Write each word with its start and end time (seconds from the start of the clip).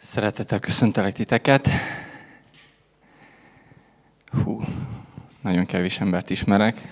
Szeretettel 0.00 0.58
köszöntelek 0.58 1.12
titeket. 1.12 1.68
Hú, 4.44 4.60
nagyon 5.40 5.64
kevés 5.64 6.00
embert 6.00 6.30
ismerek, 6.30 6.88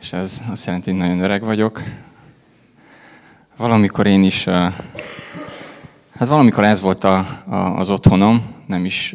és 0.00 0.12
ez 0.12 0.42
azt 0.50 0.66
jelenti, 0.66 0.90
hogy 0.90 0.98
nagyon 0.98 1.20
öreg 1.20 1.42
vagyok. 1.42 1.82
Valamikor 3.56 4.06
én 4.06 4.22
is, 4.22 4.44
hát 4.44 6.28
valamikor 6.28 6.64
ez 6.64 6.80
volt 6.80 7.04
a, 7.04 7.18
a, 7.46 7.56
az 7.56 7.90
otthonom, 7.90 8.54
nem 8.66 8.84
is 8.84 9.14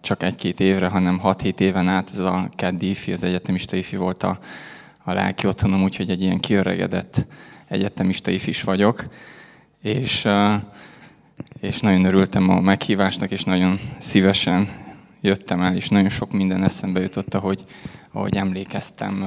csak 0.00 0.22
egy-két 0.22 0.60
évre, 0.60 0.88
hanem 0.88 1.18
hat-hét 1.18 1.60
éven 1.60 1.88
át 1.88 2.08
ez 2.08 2.18
a 2.18 2.48
keddi 2.56 2.88
ifi, 2.88 3.12
az 3.12 3.24
egyetemista 3.24 3.76
ifi 3.76 3.96
volt 3.96 4.22
a, 4.22 4.38
a 5.04 5.12
lelki 5.12 5.46
otthonom, 5.46 5.82
úgyhogy 5.82 6.10
egy 6.10 6.22
ilyen 6.22 6.40
kiöregedett 6.40 7.26
egyetemista 7.68 8.30
is 8.30 8.62
vagyok. 8.62 9.04
És 9.82 10.28
és 11.60 11.80
nagyon 11.80 12.04
örültem 12.04 12.48
a 12.48 12.60
meghívásnak, 12.60 13.30
és 13.30 13.44
nagyon 13.44 13.78
szívesen 13.98 14.68
jöttem 15.20 15.60
el, 15.60 15.76
és 15.76 15.88
nagyon 15.88 16.08
sok 16.08 16.32
minden 16.32 16.64
eszembe 16.64 17.00
jutott, 17.00 17.34
ahogy, 17.34 17.64
ahogy 18.12 18.36
emlékeztem 18.36 19.24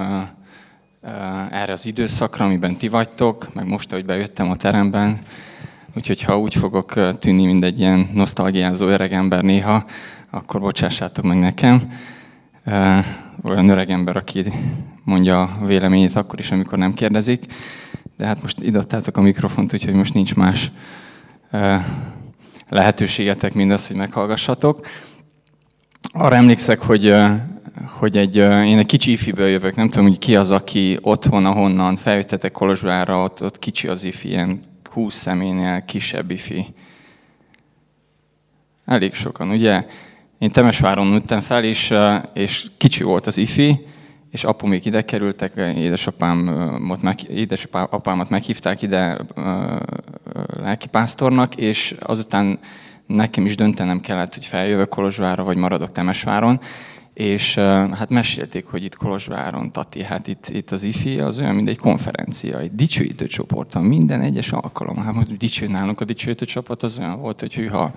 erre 1.52 1.72
az 1.72 1.86
időszakra, 1.86 2.46
amiben 2.46 2.76
ti 2.76 2.88
vagytok, 2.88 3.54
meg 3.54 3.68
most, 3.68 3.92
ahogy 3.92 4.06
bejöttem 4.06 4.50
a 4.50 4.56
teremben. 4.56 5.22
Úgyhogy 5.96 6.22
ha 6.22 6.40
úgy 6.40 6.56
fogok 6.56 7.18
tűnni, 7.20 7.46
mint 7.46 7.64
egy 7.64 7.80
ilyen 7.80 8.10
nosztalgiázó 8.14 8.88
öreg 8.88 9.14
ember 9.14 9.44
néha, 9.44 9.86
akkor 10.30 10.62
bocsássátok 10.62 11.24
meg 11.24 11.40
nekem. 11.40 11.94
Olyan 13.44 13.70
öreg 13.70 13.90
ember, 13.90 14.16
aki 14.16 14.44
mondja 15.04 15.42
a 15.42 15.66
véleményét 15.66 16.16
akkor 16.16 16.40
is, 16.40 16.52
amikor 16.52 16.78
nem 16.78 16.94
kérdezik. 16.94 17.46
De 18.18 18.26
hát 18.26 18.42
most 18.42 18.62
idadtátok 18.62 19.18
a 19.18 19.22
mikrofont, 19.22 19.74
úgyhogy 19.74 19.94
most 19.94 20.14
nincs 20.14 20.36
más 20.36 20.72
lehetőségetek 22.72 23.54
mindaz, 23.54 23.88
hogy 23.88 23.96
meghallgassatok. 23.96 24.88
Arra 26.14 26.36
emlékszek, 26.36 26.80
hogy, 26.80 27.16
hogy 28.00 28.18
egy, 28.18 28.36
én 28.36 28.78
egy 28.78 28.86
kicsi 28.86 29.12
ifiből 29.12 29.48
jövök, 29.48 29.76
nem 29.76 29.90
tudom, 29.90 30.08
hogy 30.08 30.18
ki 30.18 30.36
az, 30.36 30.52
aki 30.52 30.98
otthon, 31.02 31.46
ahonnan 31.46 31.96
feljöttetek 31.96 32.52
Kolozsvára, 32.52 33.24
ott, 33.24 33.44
ott 33.44 33.60
kicsi 33.60 33.88
az 33.88 34.04
ifi, 34.04 34.28
ilyen 34.28 34.60
20 34.92 35.16
személynél 35.16 35.84
kisebb 35.86 36.32
ifi. 36.32 36.66
Elég 38.86 39.14
sokan, 39.14 39.50
ugye? 39.50 39.86
Én 40.40 40.52
Temesváron 40.52 41.08
nőttem 41.08 41.42
fel, 41.42 41.64
és, 41.64 41.94
és 42.34 42.68
kicsi 42.78 43.04
volt 43.04 43.28
az 43.28 43.38
ifi, 43.38 43.86
és 44.32 44.46
még 44.64 44.86
ide 44.86 45.02
kerültek, 45.02 45.56
édesapámat, 45.56 47.02
meg, 47.02 47.30
édesapámat 47.30 48.30
meghívták 48.30 48.82
ide 48.82 49.18
lelkipásztornak, 50.62 51.56
és 51.56 51.96
azután 52.00 52.60
nekem 53.06 53.46
is 53.46 53.56
döntenem 53.56 54.02
kellett, 54.02 54.34
hogy 54.34 54.46
feljövök 54.46 54.90
Kolozsvárra, 54.90 55.44
vagy 55.44 55.58
maradok 55.58 55.92
Temesváron, 55.92 56.60
és 57.14 57.56
hát 57.92 58.10
mesélték, 58.10 58.66
hogy 58.66 58.84
itt 58.84 58.96
Kolozsváron, 58.96 59.72
Tati, 59.72 60.04
hát 60.04 60.28
itt, 60.28 60.50
itt 60.50 60.72
az 60.72 60.84
IFI 60.84 61.20
az 61.20 61.40
olyan, 61.40 61.56
mint 61.56 61.70
egy 61.70 61.78
konferencia, 61.78 62.60
egy 62.60 62.76
dicsőítő 62.76 63.28
csoport 63.28 63.74
van, 63.74 63.84
minden 63.84 64.22
egyes 64.22 64.52
alkalom. 64.52 64.98
Hát 64.98 65.14
most 65.14 65.38
dicső 65.38 65.68
nálunk 65.68 66.02
a 66.02 66.06
dicsőítő 66.06 66.46
csapat 66.46 66.84
az 66.84 67.00
olyan 67.00 67.20
volt, 67.20 67.40
hogy 67.40 67.54
hűha 67.54 67.94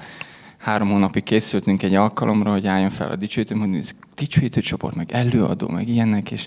három 0.64 0.90
hónapig 0.90 1.22
készültünk 1.22 1.82
egy 1.82 1.94
alkalomra, 1.94 2.50
hogy 2.50 2.66
álljon 2.66 2.90
fel 2.90 3.10
a 3.10 3.16
dicsőítő, 3.16 3.54
mondjuk, 3.54 3.84
dicsőítő 4.14 4.60
csoport, 4.60 4.94
meg 4.94 5.12
előadó, 5.12 5.68
meg 5.68 5.88
ilyenek, 5.88 6.30
és, 6.30 6.46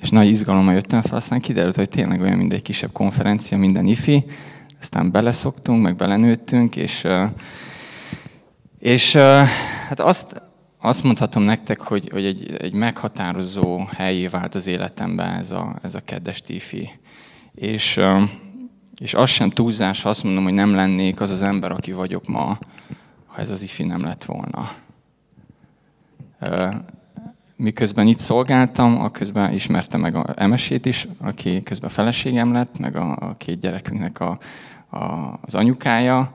és 0.00 0.10
nagy 0.10 0.28
izgalommal 0.28 0.74
jöttem 0.74 1.00
fel, 1.00 1.16
aztán 1.16 1.40
kiderült, 1.40 1.76
hogy 1.76 1.88
tényleg 1.88 2.20
olyan, 2.20 2.36
mint 2.36 2.52
egy 2.52 2.62
kisebb 2.62 2.92
konferencia, 2.92 3.58
minden 3.58 3.86
ifi, 3.86 4.24
aztán 4.80 5.10
beleszoktunk, 5.10 5.82
meg 5.82 5.96
belenőttünk, 5.96 6.76
és, 6.76 7.06
és 8.78 9.16
hát 9.88 10.00
azt, 10.00 10.42
azt 10.78 11.02
mondhatom 11.02 11.42
nektek, 11.42 11.80
hogy, 11.80 12.08
hogy 12.12 12.24
egy, 12.24 12.56
egy 12.58 12.72
meghatározó 12.72 13.84
helyé 13.96 14.26
vált 14.26 14.54
az 14.54 14.66
életemben 14.66 15.38
ez 15.38 15.50
a, 15.50 15.76
ez 15.82 15.94
a 15.94 16.00
kedves 16.04 16.40
tifi. 16.40 16.90
És, 17.54 18.00
és 18.98 19.14
az 19.14 19.30
sem 19.30 19.50
túlzás, 19.50 20.04
azt 20.04 20.24
mondom, 20.24 20.44
hogy 20.44 20.52
nem 20.52 20.74
lennék 20.74 21.20
az 21.20 21.30
az 21.30 21.42
ember, 21.42 21.70
aki 21.70 21.92
vagyok 21.92 22.26
ma, 22.26 22.58
ha 23.34 23.40
ez 23.40 23.50
az 23.50 23.62
ifi 23.62 23.84
nem 23.84 24.02
lett 24.04 24.24
volna. 24.24 24.72
Miközben 27.56 28.06
itt 28.06 28.18
szolgáltam, 28.18 29.00
a 29.00 29.10
közben 29.10 29.52
ismertem 29.52 30.00
meg 30.00 30.14
a 30.14 30.24
Emesét 30.36 30.86
is, 30.86 31.08
aki 31.20 31.62
közben 31.62 31.90
feleségem 31.90 32.52
lett, 32.52 32.78
meg 32.78 32.96
a, 32.96 33.16
a 33.20 33.36
két 33.36 33.60
gyerekünknek 33.60 34.20
a, 34.20 34.38
a, 34.88 35.38
az 35.42 35.54
anyukája. 35.54 36.32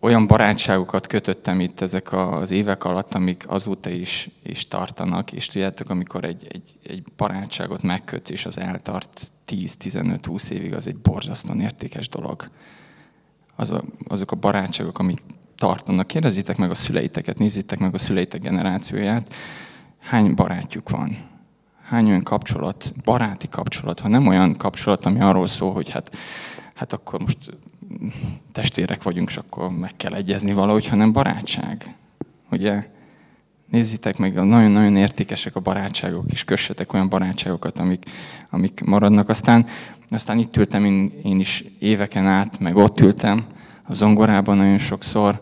Olyan 0.00 0.26
barátságokat 0.26 1.06
kötöttem 1.06 1.60
itt 1.60 1.80
ezek 1.80 2.12
az 2.12 2.50
évek 2.50 2.84
alatt, 2.84 3.14
amik 3.14 3.44
azóta 3.48 3.90
is, 3.90 4.28
is 4.42 4.68
tartanak, 4.68 5.32
és 5.32 5.46
tudjátok, 5.46 5.90
amikor 5.90 6.24
egy, 6.24 6.46
egy, 6.48 6.76
egy 6.82 7.02
barátságot 7.16 7.82
megkötsz, 7.82 8.30
és 8.30 8.46
az 8.46 8.58
eltart 8.58 9.30
10-15-20 9.48 10.50
évig, 10.50 10.74
az 10.74 10.86
egy 10.86 10.96
borzasztóan 10.96 11.60
értékes 11.60 12.08
dolog. 12.08 12.50
Az 13.56 13.70
a, 13.70 13.82
azok 14.08 14.32
a 14.32 14.36
barátságok, 14.36 14.98
amik 14.98 15.22
tartanak. 15.64 16.06
Kérdezzétek 16.06 16.56
meg 16.56 16.70
a 16.70 16.74
szüleiteket, 16.74 17.38
nézzétek 17.38 17.78
meg 17.78 17.94
a 17.94 17.98
szüleitek 17.98 18.40
generációját. 18.40 19.34
Hány 19.98 20.34
barátjuk 20.34 20.90
van? 20.90 21.16
Hány 21.82 22.06
olyan 22.08 22.22
kapcsolat, 22.22 22.92
baráti 23.04 23.48
kapcsolat 23.48 24.00
van? 24.00 24.10
Nem 24.10 24.26
olyan 24.26 24.56
kapcsolat, 24.56 25.06
ami 25.06 25.20
arról 25.20 25.46
szól, 25.46 25.72
hogy 25.72 25.90
hát, 25.90 26.16
hát 26.74 26.92
akkor 26.92 27.20
most 27.20 27.38
testvérek 28.52 29.02
vagyunk, 29.02 29.28
és 29.28 29.36
akkor 29.36 29.70
meg 29.70 29.96
kell 29.96 30.14
egyezni 30.14 30.52
valahogy, 30.52 30.86
hanem 30.86 31.12
barátság. 31.12 31.94
Ugye? 32.50 32.88
Nézzétek 33.70 34.18
meg, 34.18 34.34
nagyon-nagyon 34.34 34.96
értékesek 34.96 35.56
a 35.56 35.60
barátságok, 35.60 36.24
és 36.32 36.44
kössetek 36.44 36.92
olyan 36.92 37.08
barátságokat, 37.08 37.78
amik, 37.78 38.04
amik 38.50 38.80
maradnak. 38.84 39.28
Aztán, 39.28 39.66
aztán 40.08 40.38
itt 40.38 40.56
ültem 40.56 40.84
én, 40.84 41.12
én 41.22 41.40
is 41.40 41.64
éveken 41.78 42.26
át, 42.26 42.58
meg 42.58 42.76
ott 42.76 43.00
ültem, 43.00 43.46
a 43.86 43.94
zongorában 43.94 44.56
nagyon 44.56 44.78
sokszor, 44.78 45.40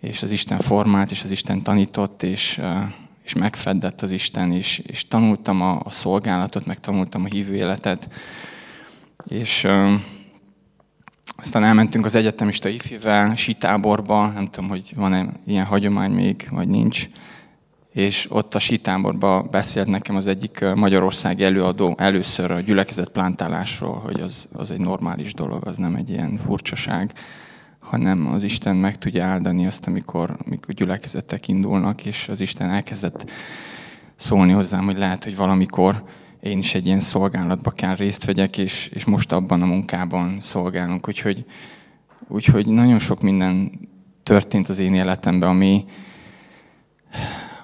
és 0.00 0.22
az 0.22 0.30
Isten 0.30 0.58
formált, 0.58 1.10
és 1.10 1.22
az 1.22 1.30
Isten 1.30 1.62
tanított, 1.62 2.22
és, 2.22 2.60
és 3.22 3.32
megfedett 3.32 4.02
az 4.02 4.10
Isten, 4.10 4.52
és, 4.52 4.78
és 4.78 5.08
tanultam 5.08 5.60
a, 5.60 5.80
a 5.84 5.90
szolgálatot, 5.90 6.66
meg 6.66 6.80
tanultam 6.80 7.24
a 7.24 7.28
hívő 7.28 7.54
életet. 7.54 8.08
És 9.26 9.68
aztán 11.36 11.64
elmentünk 11.64 12.04
az 12.04 12.14
egyetemista 12.14 12.68
ifivel, 12.68 13.36
sítáborba, 13.36 14.26
nem 14.26 14.46
tudom, 14.46 14.68
hogy 14.68 14.92
van-e 14.94 15.32
ilyen 15.46 15.64
hagyomány 15.64 16.10
még, 16.10 16.48
vagy 16.50 16.68
nincs. 16.68 17.08
És 17.92 18.26
ott 18.30 18.54
a 18.54 18.58
sítáborba 18.58 19.42
beszélt 19.42 19.86
nekem 19.86 20.16
az 20.16 20.26
egyik 20.26 20.64
Magyarország 20.74 21.42
előadó 21.42 21.94
először 21.98 22.50
a 22.50 22.60
gyülekezet 22.60 23.08
plántálásról, 23.08 23.98
hogy 23.98 24.20
az, 24.20 24.48
az 24.52 24.70
egy 24.70 24.80
normális 24.80 25.34
dolog, 25.34 25.66
az 25.66 25.76
nem 25.76 25.94
egy 25.94 26.10
ilyen 26.10 26.34
furcsaság 26.34 27.12
hanem 27.82 28.26
az 28.26 28.42
Isten 28.42 28.76
meg 28.76 28.98
tudja 28.98 29.24
áldani 29.24 29.66
azt, 29.66 29.86
amikor, 29.86 30.36
amikor 30.46 30.74
gyülekezetek 30.74 31.48
indulnak, 31.48 32.04
és 32.04 32.28
az 32.28 32.40
Isten 32.40 32.70
elkezdett 32.70 33.30
szólni 34.16 34.52
hozzám, 34.52 34.84
hogy 34.84 34.98
lehet, 34.98 35.24
hogy 35.24 35.36
valamikor 35.36 36.04
én 36.40 36.58
is 36.58 36.74
egy 36.74 36.86
ilyen 36.86 37.00
szolgálatba 37.00 37.70
kell 37.70 37.94
részt 37.94 38.24
vegyek, 38.24 38.58
és, 38.58 38.90
és 38.92 39.04
most 39.04 39.32
abban 39.32 39.62
a 39.62 39.66
munkában 39.66 40.40
szolgálunk. 40.40 41.08
Úgyhogy, 41.08 41.44
úgyhogy 42.28 42.66
nagyon 42.66 42.98
sok 42.98 43.20
minden 43.20 43.70
történt 44.22 44.68
az 44.68 44.78
én 44.78 44.94
életemben, 44.94 45.48
ami, 45.48 45.84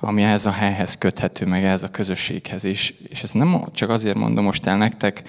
ami 0.00 0.22
ehhez 0.22 0.46
a 0.46 0.50
helyhez 0.50 0.98
köthető, 0.98 1.46
meg 1.46 1.64
ehhez 1.64 1.82
a 1.82 1.90
közösséghez. 1.90 2.64
És, 2.64 2.94
és 3.08 3.22
ezt 3.22 3.34
nem 3.34 3.64
csak 3.72 3.90
azért 3.90 4.16
mondom 4.16 4.44
most 4.44 4.66
el 4.66 4.76
nektek, 4.76 5.22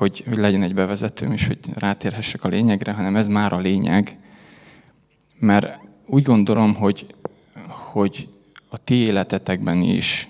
hogy, 0.00 0.24
hogy 0.28 0.36
legyen 0.36 0.62
egy 0.62 0.74
bevezetőm, 0.74 1.32
és 1.32 1.46
hogy 1.46 1.58
rátérhessek 1.74 2.44
a 2.44 2.48
lényegre, 2.48 2.92
hanem 2.92 3.16
ez 3.16 3.28
már 3.28 3.52
a 3.52 3.58
lényeg. 3.58 4.18
Mert 5.38 5.78
úgy 6.06 6.22
gondolom, 6.22 6.74
hogy, 6.74 7.06
hogy 7.68 8.28
a 8.68 8.78
ti 8.78 8.94
életetekben 8.94 9.82
is 9.82 10.28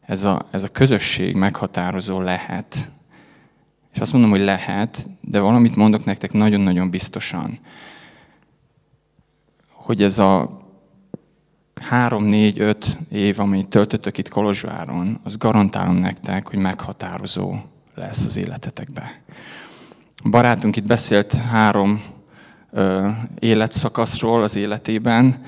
ez 0.00 0.24
a, 0.24 0.46
ez 0.50 0.62
a 0.62 0.68
közösség 0.68 1.34
meghatározó 1.34 2.20
lehet. 2.20 2.90
És 3.92 4.00
azt 4.00 4.12
mondom, 4.12 4.30
hogy 4.30 4.40
lehet, 4.40 5.08
de 5.20 5.40
valamit 5.40 5.76
mondok 5.76 6.04
nektek 6.04 6.32
nagyon-nagyon 6.32 6.90
biztosan, 6.90 7.58
hogy 9.72 10.02
ez 10.02 10.18
a 10.18 10.60
három, 11.80 12.24
négy, 12.24 12.60
öt 12.60 12.98
év, 13.10 13.40
amit 13.40 13.68
töltöttök 13.68 14.18
itt 14.18 14.28
Kolozsváron, 14.28 15.20
az 15.22 15.36
garantálom 15.36 15.96
nektek, 15.96 16.48
hogy 16.48 16.58
meghatározó 16.58 17.54
lesz 18.00 18.24
az 18.24 18.36
életetekbe. 18.36 19.20
A 20.22 20.28
barátunk 20.28 20.76
itt 20.76 20.86
beszélt 20.86 21.32
három 21.32 22.02
ö, 22.72 23.08
életszakaszról 23.38 24.42
az 24.42 24.56
életében. 24.56 25.42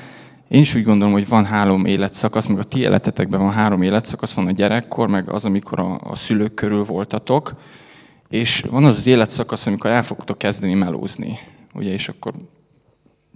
Én 0.49 0.61
is 0.61 0.75
úgy 0.75 0.85
gondolom, 0.85 1.13
hogy 1.13 1.29
van 1.29 1.45
három 1.45 1.85
életszakasz, 1.85 2.47
meg 2.47 2.59
a 2.59 2.65
ti 2.65 2.81
életetekben 2.81 3.41
van 3.41 3.53
három 3.53 3.83
életszakasz, 3.83 4.33
van 4.33 4.47
a 4.47 4.51
gyerekkor, 4.51 5.09
meg 5.09 5.29
az, 5.29 5.45
amikor 5.45 5.81
a, 5.81 6.01
a 6.05 6.17
szülők 6.17 6.55
körül 6.55 6.85
voltatok, 6.85 7.55
és 8.29 8.65
van 8.71 8.85
az 8.85 8.97
az 8.97 9.07
életszakasz, 9.07 9.67
amikor 9.67 9.91
el 9.91 10.03
fogtok 10.03 10.39
kezdeni 10.39 10.75
melózni, 10.75 11.39
ugye, 11.75 11.93
és 11.93 12.09
akkor 12.09 12.33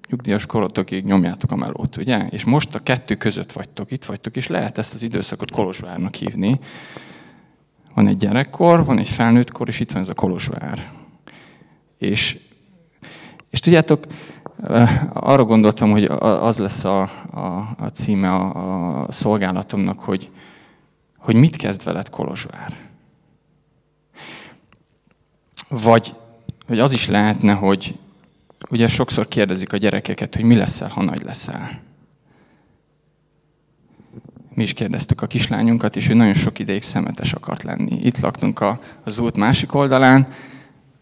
nyugdíjas 0.08 0.46
korotokig 0.46 1.04
nyomjátok 1.04 1.52
a 1.52 1.56
melót, 1.56 1.96
ugye? 1.96 2.26
És 2.30 2.44
most 2.44 2.74
a 2.74 2.78
kettő 2.78 3.14
között 3.14 3.52
vagytok, 3.52 3.90
itt 3.90 4.04
vagytok, 4.04 4.36
és 4.36 4.46
lehet 4.46 4.78
ezt 4.78 4.94
az 4.94 5.02
időszakot 5.02 5.50
Kolozsvárnak 5.50 6.14
hívni. 6.14 6.60
Van 7.96 8.06
egy 8.06 8.16
gyerekkor, 8.16 8.84
van 8.84 8.98
egy 8.98 9.08
felnőttkor, 9.08 9.68
és 9.68 9.80
itt 9.80 9.92
van 9.92 10.02
ez 10.02 10.08
a 10.08 10.14
Kolozsvár. 10.14 10.92
És, 11.98 12.38
és 13.50 13.60
tudjátok, 13.60 14.04
arra 15.12 15.44
gondoltam, 15.44 15.90
hogy 15.90 16.04
az 16.20 16.58
lesz 16.58 16.84
a, 16.84 17.00
a, 17.30 17.76
a 17.78 17.88
címe 17.92 18.28
a, 18.28 19.02
a 19.02 19.12
szolgálatomnak, 19.12 20.00
hogy, 20.00 20.30
hogy 21.18 21.34
mit 21.34 21.56
kezd 21.56 21.84
veled 21.84 22.10
Kolozsvár. 22.10 22.76
Vagy, 25.68 26.14
vagy 26.66 26.78
az 26.78 26.92
is 26.92 27.06
lehetne, 27.06 27.52
hogy 27.52 27.94
ugye 28.70 28.88
sokszor 28.88 29.28
kérdezik 29.28 29.72
a 29.72 29.76
gyerekeket, 29.76 30.34
hogy 30.34 30.44
mi 30.44 30.56
leszel, 30.56 30.88
ha 30.88 31.02
nagy 31.02 31.22
leszel. 31.22 31.80
Mi 34.56 34.62
is 34.62 34.72
kérdeztük 34.72 35.22
a 35.22 35.26
kislányunkat, 35.26 35.96
és 35.96 36.08
ő 36.08 36.14
nagyon 36.14 36.34
sok 36.34 36.58
ideig 36.58 36.82
szemetes 36.82 37.32
akart 37.32 37.62
lenni. 37.62 37.98
Itt 38.02 38.20
laktunk 38.20 38.60
a, 38.60 38.80
az 39.04 39.18
út 39.18 39.36
másik 39.36 39.74
oldalán, 39.74 40.28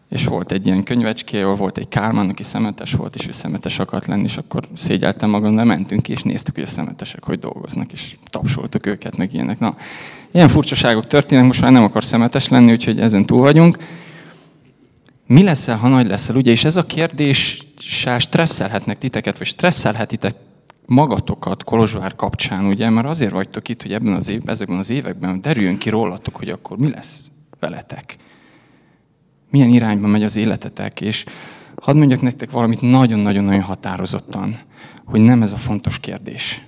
és 0.09 0.25
volt 0.25 0.51
egy 0.51 0.65
ilyen 0.65 0.83
könyvecské, 0.83 1.41
ahol 1.41 1.55
volt 1.55 1.77
egy 1.77 1.87
Kálmán, 1.87 2.29
aki 2.29 2.43
szemetes 2.43 2.93
volt, 2.93 3.15
és 3.15 3.27
ő 3.27 3.31
szemetes 3.31 3.79
akart 3.79 4.07
lenni, 4.07 4.23
és 4.23 4.37
akkor 4.37 4.67
szégyeltem 4.75 5.29
magam, 5.29 5.55
de 5.55 5.63
mentünk 5.63 6.01
ki, 6.01 6.11
és 6.11 6.21
néztük, 6.21 6.53
hogy 6.53 6.63
a 6.63 6.67
szemetesek 6.67 7.23
hogy 7.23 7.39
dolgoznak, 7.39 7.91
és 7.91 8.17
tapsoltuk 8.29 8.85
őket, 8.85 9.17
meg 9.17 9.33
ilyenek. 9.33 9.59
Na, 9.59 9.75
ilyen 10.31 10.47
furcsaságok 10.47 11.07
történnek, 11.07 11.45
most 11.45 11.61
már 11.61 11.71
nem 11.71 11.83
akar 11.83 12.03
szemetes 12.03 12.47
lenni, 12.47 12.71
úgyhogy 12.71 12.99
ezen 12.99 13.25
túl 13.25 13.39
vagyunk. 13.39 13.77
Mi 15.27 15.43
leszel, 15.43 15.77
ha 15.77 15.87
nagy 15.87 16.07
leszel? 16.07 16.35
Ugye, 16.35 16.51
és 16.51 16.65
ez 16.65 16.75
a 16.75 16.85
kérdés 16.85 17.63
stresszelhetnek 18.17 18.97
titeket, 18.97 19.37
vagy 19.37 19.47
stresszelhetitek 19.47 20.35
magatokat 20.85 21.63
Kolozsvár 21.63 22.15
kapcsán, 22.15 22.65
ugye, 22.65 22.89
mert 22.89 23.07
azért 23.07 23.31
vagytok 23.31 23.69
itt, 23.69 23.81
hogy 23.81 23.93
ebben 23.93 24.13
az 24.13 24.27
év, 24.27 24.41
ezekben 24.45 24.77
az 24.77 24.89
években 24.89 25.41
derüljön 25.41 25.77
ki 25.77 25.89
rólatok, 25.89 26.35
hogy 26.35 26.49
akkor 26.49 26.77
mi 26.77 26.89
lesz 26.89 27.23
veletek 27.59 28.17
milyen 29.55 29.69
irányba 29.69 30.07
megy 30.07 30.23
az 30.23 30.35
életetek, 30.35 31.01
és 31.01 31.25
hadd 31.75 31.97
mondjak 31.97 32.21
nektek 32.21 32.51
valamit 32.51 32.81
nagyon-nagyon-nagyon 32.81 33.61
határozottan, 33.61 34.55
hogy 35.05 35.19
nem 35.19 35.41
ez 35.41 35.51
a 35.51 35.55
fontos 35.55 35.99
kérdés. 35.99 36.61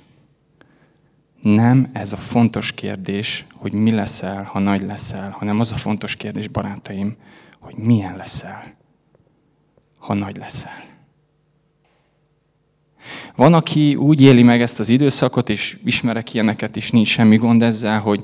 Nem 1.41 1.89
ez 1.93 2.13
a 2.13 2.17
fontos 2.17 2.71
kérdés, 2.71 3.45
hogy 3.53 3.73
mi 3.73 3.91
leszel, 3.91 4.43
ha 4.43 4.59
nagy 4.59 4.81
leszel, 4.81 5.29
hanem 5.29 5.59
az 5.59 5.71
a 5.71 5.75
fontos 5.75 6.15
kérdés, 6.15 6.47
barátaim, 6.47 7.15
hogy 7.59 7.75
milyen 7.77 8.15
leszel, 8.15 8.75
ha 9.97 10.13
nagy 10.13 10.37
leszel. 10.37 10.86
Van, 13.35 13.53
aki 13.53 13.95
úgy 13.95 14.21
éli 14.21 14.43
meg 14.43 14.61
ezt 14.61 14.79
az 14.79 14.89
időszakot, 14.89 15.49
és 15.49 15.77
ismerek 15.83 16.33
ilyeneket, 16.33 16.75
és 16.75 16.91
nincs 16.91 17.07
semmi 17.07 17.35
gond 17.35 17.61
ezzel, 17.61 17.99
hogy 17.99 18.23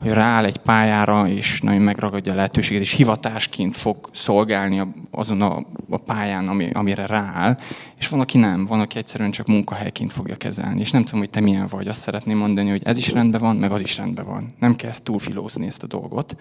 hogy 0.00 0.10
rááll 0.10 0.44
egy 0.44 0.56
pályára, 0.56 1.28
és 1.28 1.60
nagyon 1.60 1.82
megragadja 1.82 2.32
a 2.32 2.34
lehetőséget, 2.34 2.82
és 2.82 2.92
hivatásként 2.92 3.76
fog 3.76 4.08
szolgálni 4.12 4.82
azon 5.10 5.42
a, 5.42 5.66
a 5.88 5.96
pályán, 5.96 6.48
ami, 6.48 6.70
amire 6.72 7.06
rááll. 7.06 7.58
És 7.98 8.08
van, 8.08 8.20
aki 8.20 8.38
nem, 8.38 8.64
van, 8.64 8.80
aki 8.80 8.98
egyszerűen 8.98 9.30
csak 9.30 9.46
munkahelyként 9.46 10.12
fogja 10.12 10.36
kezelni. 10.36 10.80
És 10.80 10.90
nem 10.90 11.04
tudom, 11.04 11.20
hogy 11.20 11.30
te 11.30 11.40
milyen 11.40 11.66
vagy. 11.66 11.88
Azt 11.88 12.00
szeretném 12.00 12.38
mondani, 12.38 12.70
hogy 12.70 12.82
ez 12.84 12.98
is 12.98 13.12
rendben 13.12 13.40
van, 13.40 13.56
meg 13.56 13.72
az 13.72 13.80
is 13.80 13.96
rendben 13.96 14.24
van. 14.24 14.54
Nem 14.58 14.76
kell 14.76 14.90
ezt 14.90 15.02
túlfilózni 15.04 15.66
ezt 15.66 15.82
a 15.82 15.86
dolgot. 15.86 16.36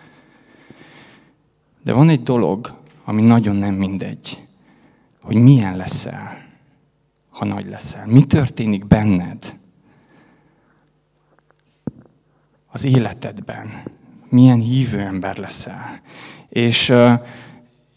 De 1.83 1.94
van 1.94 2.09
egy 2.09 2.24
dolog, 2.24 2.75
ami 3.06 3.21
nagyon 3.21 3.56
nem 3.56 3.74
mindegy, 3.74 4.39
hogy 5.21 5.35
milyen 5.35 5.77
leszel, 5.77 6.48
ha 7.39 7.45
nagy 7.45 7.69
leszel. 7.69 8.07
Mi 8.07 8.24
történik 8.24 8.88
benned, 8.88 9.57
az 12.71 12.86
életedben. 12.86 13.81
Milyen 14.30 14.59
hívő 14.59 15.00
ember 15.00 15.38
leszel. 15.38 16.01
És, 16.50 16.94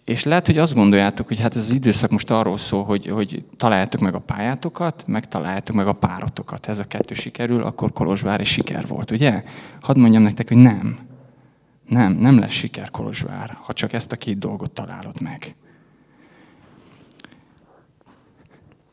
és 0.05 0.25
lehet, 0.25 0.47
hogy 0.47 0.59
azt 0.59 0.75
gondoljátok, 0.75 1.29
hogy 1.29 1.41
hát 1.41 1.57
ez 1.57 1.63
az 1.63 1.71
időszak 1.71 2.11
most 2.11 2.31
arról 2.31 2.57
szól, 2.57 2.85
hogy, 2.85 3.07
hogy 3.07 3.45
találjátok 3.57 4.01
meg 4.01 4.15
a 4.15 4.19
pályátokat, 4.19 5.05
meg 5.07 5.29
találjátok 5.29 5.77
meg 5.77 5.87
a 5.87 5.93
párotokat. 5.93 6.67
Ez 6.67 6.79
a 6.79 6.85
kettő 6.85 7.15
sikerül, 7.15 7.63
akkor 7.63 7.93
Kolozsvár 7.93 8.41
is 8.41 8.49
siker 8.49 8.87
volt, 8.87 9.11
ugye? 9.11 9.43
Hadd 9.81 9.99
mondjam 9.99 10.23
nektek, 10.23 10.49
hogy 10.49 10.57
nem. 10.57 10.99
Nem, 11.89 12.13
nem 12.13 12.39
lesz 12.39 12.53
siker 12.53 12.91
Kolozsvár, 12.91 13.59
ha 13.63 13.73
csak 13.73 13.93
ezt 13.93 14.13
a 14.13 14.17
két 14.17 14.39
dolgot 14.39 14.71
találod 14.71 15.21
meg. 15.21 15.55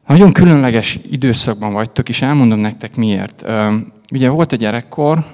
Nagyon 0.10 0.34
különleges 0.34 1.00
időszakban 1.10 1.74
vagytok, 1.74 2.10
és 2.10 2.22
elmondom 2.22 2.60
nektek 2.60 2.96
miért. 2.96 3.46
Ugye 4.12 4.30
volt 4.30 4.52
a 4.52 4.56
gyerekkor, 4.56 5.26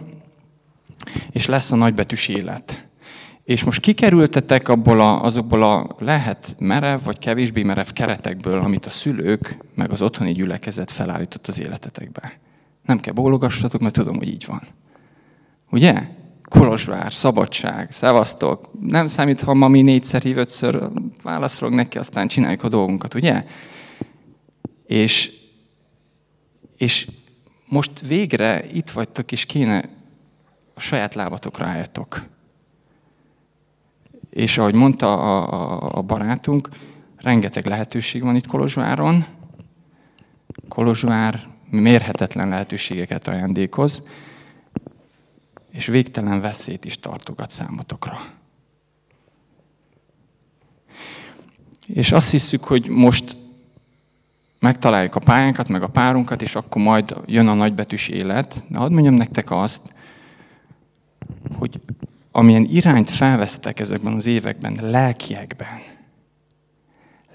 és 1.32 1.46
lesz 1.46 1.72
a 1.72 1.76
nagybetűs 1.76 2.28
élet. 2.28 2.88
És 3.44 3.64
most 3.64 3.80
kikerültetek 3.80 4.70
abból 4.70 5.00
a, 5.00 5.24
azokból 5.24 5.64
a 5.64 5.96
lehet 6.00 6.56
merev 6.60 7.00
vagy 7.04 7.20
kevésbé 7.20 7.64
merev 7.64 7.88
keretekből, 7.88 8.60
amit 8.60 8.86
a 8.86 8.90
szülők 8.90 9.58
meg 9.76 9.92
az 9.92 10.02
otthoni 10.02 10.32
gyülekezet 10.32 10.92
felállított 10.92 11.48
az 11.48 11.60
életetekbe. 11.60 12.32
Nem 12.86 13.00
kell 13.00 13.14
bólogassatok, 13.14 13.82
mert 13.82 13.94
tudom, 13.94 14.18
hogy 14.18 14.28
így 14.28 14.46
van. 14.48 14.62
Ugye? 15.72 16.02
Kolozsvár, 16.50 17.14
szabadság, 17.14 17.92
szevasztok. 17.92 18.70
Nem 18.82 19.06
számít, 19.06 19.42
ha 19.42 19.54
mami 19.54 19.82
négyszer 19.82 20.22
hív, 20.22 20.38
ötször 20.38 20.90
válaszolok 21.24 21.74
neki, 21.74 21.98
aztán 21.98 22.28
csináljuk 22.28 22.64
a 22.64 22.70
dolgunkat, 22.70 23.14
ugye? 23.14 23.44
És, 24.86 25.32
és 26.78 27.08
most 27.66 28.08
végre 28.08 28.66
itt 28.72 28.90
vagytok, 28.90 29.32
és 29.32 29.46
kéne 29.46 29.90
a 30.74 30.80
saját 30.80 31.14
lábatokra 31.14 31.66
álljatok. 31.66 32.24
És 34.30 34.58
ahogy 34.58 34.74
mondta 34.74 35.14
a, 35.14 35.54
a, 35.54 35.98
a 35.98 36.02
barátunk, 36.02 36.70
rengeteg 37.18 37.66
lehetőség 37.66 38.24
van 38.24 38.36
itt 38.36 38.48
Kolozsváron. 38.48 39.26
Kolozsvár 40.68 41.48
mérhetetlen 41.70 42.50
lehetőségeket 42.50 43.28
ajándékoz, 43.28 44.04
és 45.72 45.86
végtelen 45.86 46.42
veszélyt 46.42 46.86
is 46.86 47.00
tartogat 47.00 47.52
számotokra. 47.52 48.18
És 51.86 52.12
azt 52.12 52.32
hiszük, 52.32 52.64
hogy 52.64 52.88
most 52.88 53.36
megtaláljuk 54.66 55.16
a 55.16 55.20
pályánkat, 55.20 55.68
meg 55.68 55.84
a 55.84 55.88
párunkat, 55.88 56.42
és 56.42 56.56
akkor 56.56 56.82
majd 56.82 57.16
jön 57.26 57.48
a 57.48 57.54
nagybetűs 57.54 58.08
élet. 58.08 58.64
De 58.68 58.80
hadd 58.80 58.92
mondjam 58.92 59.14
nektek 59.14 59.52
azt, 59.52 59.94
hogy 61.58 61.82
amilyen 62.32 62.64
irányt 62.64 63.10
felvesztek 63.10 63.80
ezekben 63.80 64.14
az 64.14 64.26
években, 64.26 64.78
lelkiekben, 64.82 65.82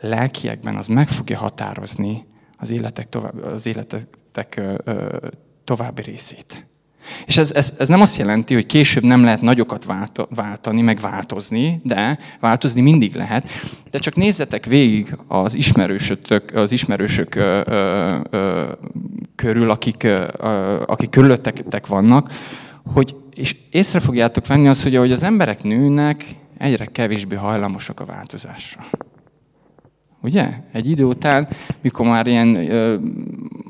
lelkiekben, 0.00 0.76
az 0.76 0.86
meg 0.86 1.08
fogja 1.08 1.38
határozni 1.38 2.26
az 2.58 2.70
életek, 2.70 3.08
tovább, 3.08 3.42
az 3.42 3.66
életek 3.66 4.60
további 5.64 6.02
részét. 6.02 6.66
És 7.26 7.36
ez, 7.36 7.52
ez, 7.52 7.74
ez 7.78 7.88
nem 7.88 8.00
azt 8.00 8.16
jelenti, 8.16 8.54
hogy 8.54 8.66
később 8.66 9.02
nem 9.02 9.24
lehet 9.24 9.42
nagyokat 9.42 9.86
váltani, 10.28 10.80
meg 10.80 10.98
változni, 10.98 11.80
de 11.84 12.18
változni 12.40 12.80
mindig 12.80 13.14
lehet. 13.14 13.48
De 13.90 13.98
csak 13.98 14.14
nézzetek 14.14 14.64
végig 14.66 15.16
az 15.28 15.54
ismerősök, 15.54 16.54
az 16.54 16.72
ismerősök 16.72 17.34
ö, 17.34 17.60
ö, 18.30 18.72
körül, 19.34 19.70
akik, 19.70 20.02
ö, 20.02 20.26
akik 20.86 21.10
körülöttetek 21.10 21.86
vannak, 21.86 22.32
hogy 22.92 23.14
és 23.34 23.56
észre 23.70 24.00
fogjátok 24.00 24.46
venni 24.46 24.68
azt, 24.68 24.82
hogy 24.82 24.96
ahogy 24.96 25.12
az 25.12 25.22
emberek 25.22 25.62
nőnek, 25.62 26.24
egyre 26.58 26.86
kevésbé 26.86 27.36
hajlamosak 27.36 28.00
a 28.00 28.04
változásra. 28.04 28.86
Ugye? 30.22 30.54
Egy 30.72 30.90
idő 30.90 31.04
után, 31.04 31.48
mikor 31.80 32.06
már 32.06 32.26
ilyen 32.26 32.56
ö, 32.56 32.98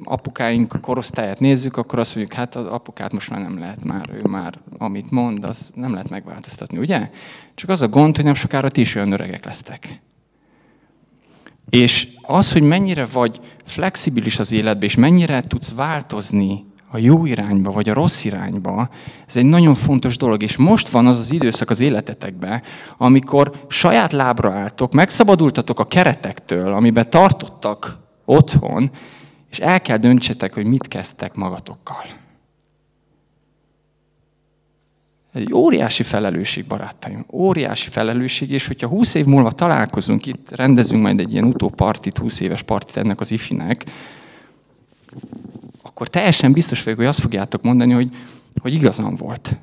apukáink 0.04 0.78
korosztályát 0.80 1.40
nézzük, 1.40 1.76
akkor 1.76 1.99
azt 1.99 2.14
mondjuk, 2.14 2.37
hát 2.37 2.57
az 2.57 2.66
apukát 2.66 3.12
most 3.12 3.30
már 3.30 3.40
nem 3.40 3.59
lehet 3.59 3.85
már, 3.85 4.11
ő 4.12 4.28
már 4.28 4.59
amit 4.78 5.11
mond, 5.11 5.45
az 5.45 5.73
nem 5.75 5.92
lehet 5.92 6.11
megváltoztatni, 6.11 6.78
ugye? 6.78 7.11
Csak 7.54 7.71
az 7.71 7.80
a 7.80 7.88
gond, 7.88 8.16
hogy 8.16 8.25
nem 8.25 8.35
sokára 8.35 8.71
ti 8.71 8.80
is 8.80 8.95
olyan 8.95 9.12
öregek 9.12 9.45
lesztek. 9.45 10.00
És 11.71 12.09
az, 12.23 12.52
hogy 12.52 12.62
mennyire 12.62 13.04
vagy 13.12 13.40
flexibilis 13.64 14.38
az 14.38 14.52
életben, 14.52 14.88
és 14.88 14.95
mennyire 14.95 15.42
tudsz 15.42 15.75
változni 15.75 16.64
a 16.90 16.99
jó 16.99 17.26
irányba, 17.26 17.70
vagy 17.70 17.88
a 17.88 17.94
rossz 17.94 18.25
irányba, 18.25 18.88
ez 19.26 19.37
egy 19.37 19.44
nagyon 19.44 19.75
fontos 19.75 20.16
dolog. 20.16 20.42
És 20.42 20.56
most 20.56 20.88
van 20.88 21.06
az 21.06 21.18
az 21.18 21.32
időszak 21.32 21.70
az 21.70 21.80
életetekben, 21.80 22.62
amikor 22.97 23.64
saját 23.68 24.12
lábra 24.12 24.52
álltok, 24.52 24.92
megszabadultatok 24.92 25.80
a 25.80 25.87
keretektől, 25.87 26.73
amiben 26.73 27.11
tartottak 27.11 27.99
otthon, 28.25 28.90
és 29.50 29.59
el 29.59 29.80
kell 29.80 29.97
döntsetek, 29.97 30.54
hogy 30.54 30.64
mit 30.64 30.88
kezdtek 30.88 31.35
magatokkal. 31.35 32.04
Egy 35.32 35.54
óriási 35.54 36.02
felelősség, 36.02 36.64
barátaim. 36.64 37.25
Óriási 37.32 37.88
felelősség, 37.88 38.50
és 38.50 38.66
hogyha 38.66 38.88
20 38.88 39.14
év 39.14 39.26
múlva 39.26 39.50
találkozunk, 39.50 40.26
itt 40.26 40.50
rendezünk 40.50 41.02
majd 41.02 41.20
egy 41.20 41.32
ilyen 41.32 41.44
utópartit, 41.44 42.18
20 42.18 42.40
éves 42.40 42.62
partit 42.62 42.97
ennek 42.97 43.20
az 43.20 43.30
ifinek, 43.30 43.85
akkor 45.90 46.09
teljesen 46.09 46.52
biztos 46.52 46.82
vagyok, 46.82 46.99
hogy 46.99 47.09
azt 47.09 47.20
fogjátok 47.20 47.62
mondani, 47.62 47.92
hogy, 47.92 48.16
hogy 48.61 48.75
igazam 48.75 49.14
volt. 49.14 49.56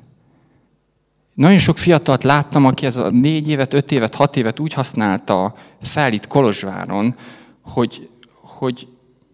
Nagyon 1.34 1.58
sok 1.58 1.78
fiatalt 1.78 2.22
láttam, 2.22 2.64
aki 2.64 2.86
ez 2.86 2.96
a 2.96 3.10
négy 3.10 3.48
évet, 3.48 3.72
öt 3.72 3.92
évet, 3.92 4.14
hat 4.14 4.36
évet 4.36 4.58
úgy 4.58 4.72
használta 4.72 5.54
fel 5.82 6.12
itt 6.12 6.26
Kolozsváron, 6.26 7.14
hogy, 7.62 8.08
hogy 8.32 8.88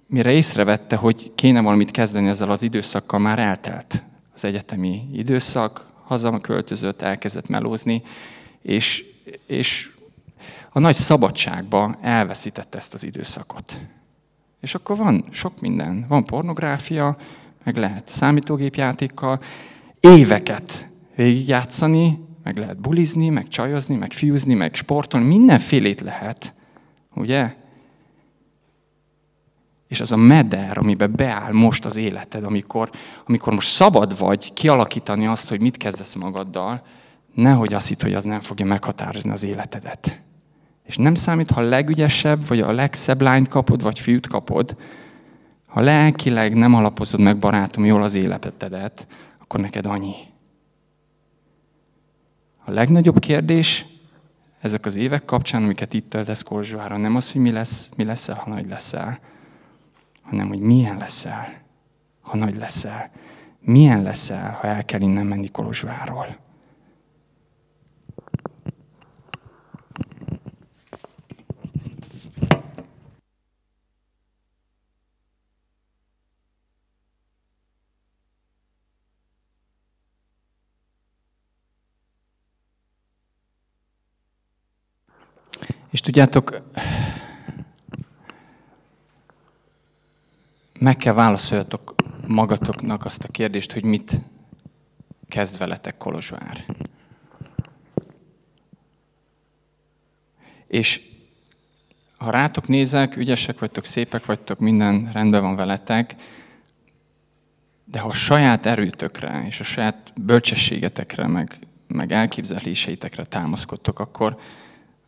mire 0.07 0.31
észrevette, 0.33 0.97
hogy 0.97 1.33
kéne 1.35 1.61
valamit 1.61 1.91
kezdeni 1.91 2.29
ezzel 2.29 2.51
az 2.51 2.63
időszakkal, 2.63 3.21
már 3.21 3.39
eltelt 3.39 4.03
az 4.35 4.45
egyetemi 4.45 5.09
időszak, 5.13 5.87
hazaköltözött, 6.05 7.03
elkezdett 7.03 7.49
melózni, 7.49 8.03
és, 8.63 9.05
és 9.47 9.91
a 10.71 10.79
nagy 10.79 10.95
szabadságba 10.95 11.99
elveszítette 12.01 12.79
ezt 12.79 12.95
az 12.95 13.05
időszakot. 13.05 13.81
És 14.65 14.75
akkor 14.75 14.97
van 14.97 15.25
sok 15.31 15.61
minden. 15.61 16.05
Van 16.09 16.25
pornográfia, 16.25 17.17
meg 17.65 17.77
lehet 17.77 18.09
számítógépjátékkal, 18.09 19.41
éveket 20.01 20.89
végigjátszani, 21.17 22.19
meg 22.43 22.57
lehet 22.57 22.81
bulizni, 22.81 23.29
meg 23.29 23.49
csajozni, 23.49 23.97
meg 23.97 24.13
fiúzni, 24.13 24.55
meg 24.55 24.75
sportolni, 24.75 25.27
mindenfélét 25.27 26.01
lehet, 26.01 26.55
ugye? 27.15 27.55
És 29.89 30.01
az 30.01 30.13
a 30.13 30.17
meder, 30.17 30.79
amiben 30.79 31.13
beáll 31.17 31.53
most 31.53 31.85
az 31.85 31.97
életed, 31.97 32.45
amikor, 32.45 32.91
amikor 33.27 33.53
most 33.53 33.69
szabad 33.69 34.19
vagy 34.19 34.53
kialakítani 34.53 35.27
azt, 35.27 35.49
hogy 35.49 35.61
mit 35.61 35.77
kezdesz 35.77 36.15
magaddal, 36.15 36.83
nehogy 37.35 37.73
azt 37.73 37.89
hitt, 37.89 38.03
hogy 38.03 38.15
az 38.15 38.25
nem 38.25 38.41
fogja 38.41 38.67
meghatározni 38.67 39.31
az 39.31 39.43
életedet. 39.43 40.23
És 40.85 40.97
nem 40.97 41.15
számít, 41.15 41.51
ha 41.51 41.61
a 41.61 41.65
legügyesebb, 41.65 42.47
vagy 42.47 42.61
a 42.61 42.73
legszebb 42.73 43.21
lányt 43.21 43.49
kapod, 43.49 43.83
vagy 43.83 43.99
fiút 43.99 44.27
kapod, 44.27 44.77
ha 45.67 45.81
lelkileg 45.81 46.55
nem 46.55 46.75
alapozod 46.75 47.21
meg, 47.21 47.39
barátom, 47.39 47.85
jól 47.85 48.03
az 48.03 48.15
életedet, 48.15 49.07
akkor 49.39 49.61
neked 49.61 49.87
annyi. 49.87 50.15
A 52.65 52.71
legnagyobb 52.71 53.19
kérdés 53.19 53.87
ezek 54.61 54.85
az 54.85 54.97
évek 54.97 55.25
kapcsán, 55.25 55.63
amiket 55.63 55.95
itt 55.95 56.11
töltesz 56.11 56.43
Kolzsvára, 56.43 56.97
nem 56.97 57.17
az, 57.17 57.33
hogy 57.33 57.41
mi, 57.41 57.51
lesz, 57.51 57.91
mi 57.97 58.05
leszel, 58.05 58.35
ha 58.35 58.51
nagy 58.51 58.69
leszel, 58.69 59.19
hanem 60.23 60.49
hogy 60.49 60.61
milyen 60.61 60.97
leszel, 60.97 61.63
ha 62.21 62.37
nagy 62.37 62.57
leszel. 62.57 63.11
Milyen 63.61 64.03
leszel, 64.03 64.59
ha 64.61 64.67
el 64.67 64.85
kell 64.85 65.01
innen 65.01 65.27
menni 65.27 65.49
Kolozsváról. 65.49 66.37
És 85.95 86.01
tudjátok, 86.01 86.63
meg 90.79 90.97
kell 90.97 91.13
válaszoljatok 91.13 91.95
magatoknak 92.27 93.05
azt 93.05 93.25
a 93.25 93.29
kérdést, 93.29 93.73
hogy 93.73 93.85
mit 93.85 94.21
kezd 95.29 95.59
veletek 95.59 95.97
Kolozsvár. 95.97 96.65
És 100.67 101.01
ha 102.17 102.31
rátok 102.31 102.69
nézek, 102.69 103.17
ügyesek 103.17 103.59
vagytok, 103.59 103.85
szépek 103.85 104.27
vagytok, 104.27 104.59
minden 104.59 105.11
rendben 105.13 105.43
van 105.43 105.57
veletek, 105.57 106.15
de 107.85 107.99
ha 107.99 108.09
a 108.09 108.13
saját 108.13 108.67
erőtökre 108.67 109.45
és 109.47 109.61
a 109.61 109.65
saját 109.65 110.13
bölcsességetekre, 110.17 111.27
meg, 111.27 111.59
meg 111.87 112.13
elképzeléseitekre 112.13 113.25
támaszkodtok, 113.25 113.99
akkor, 113.99 114.39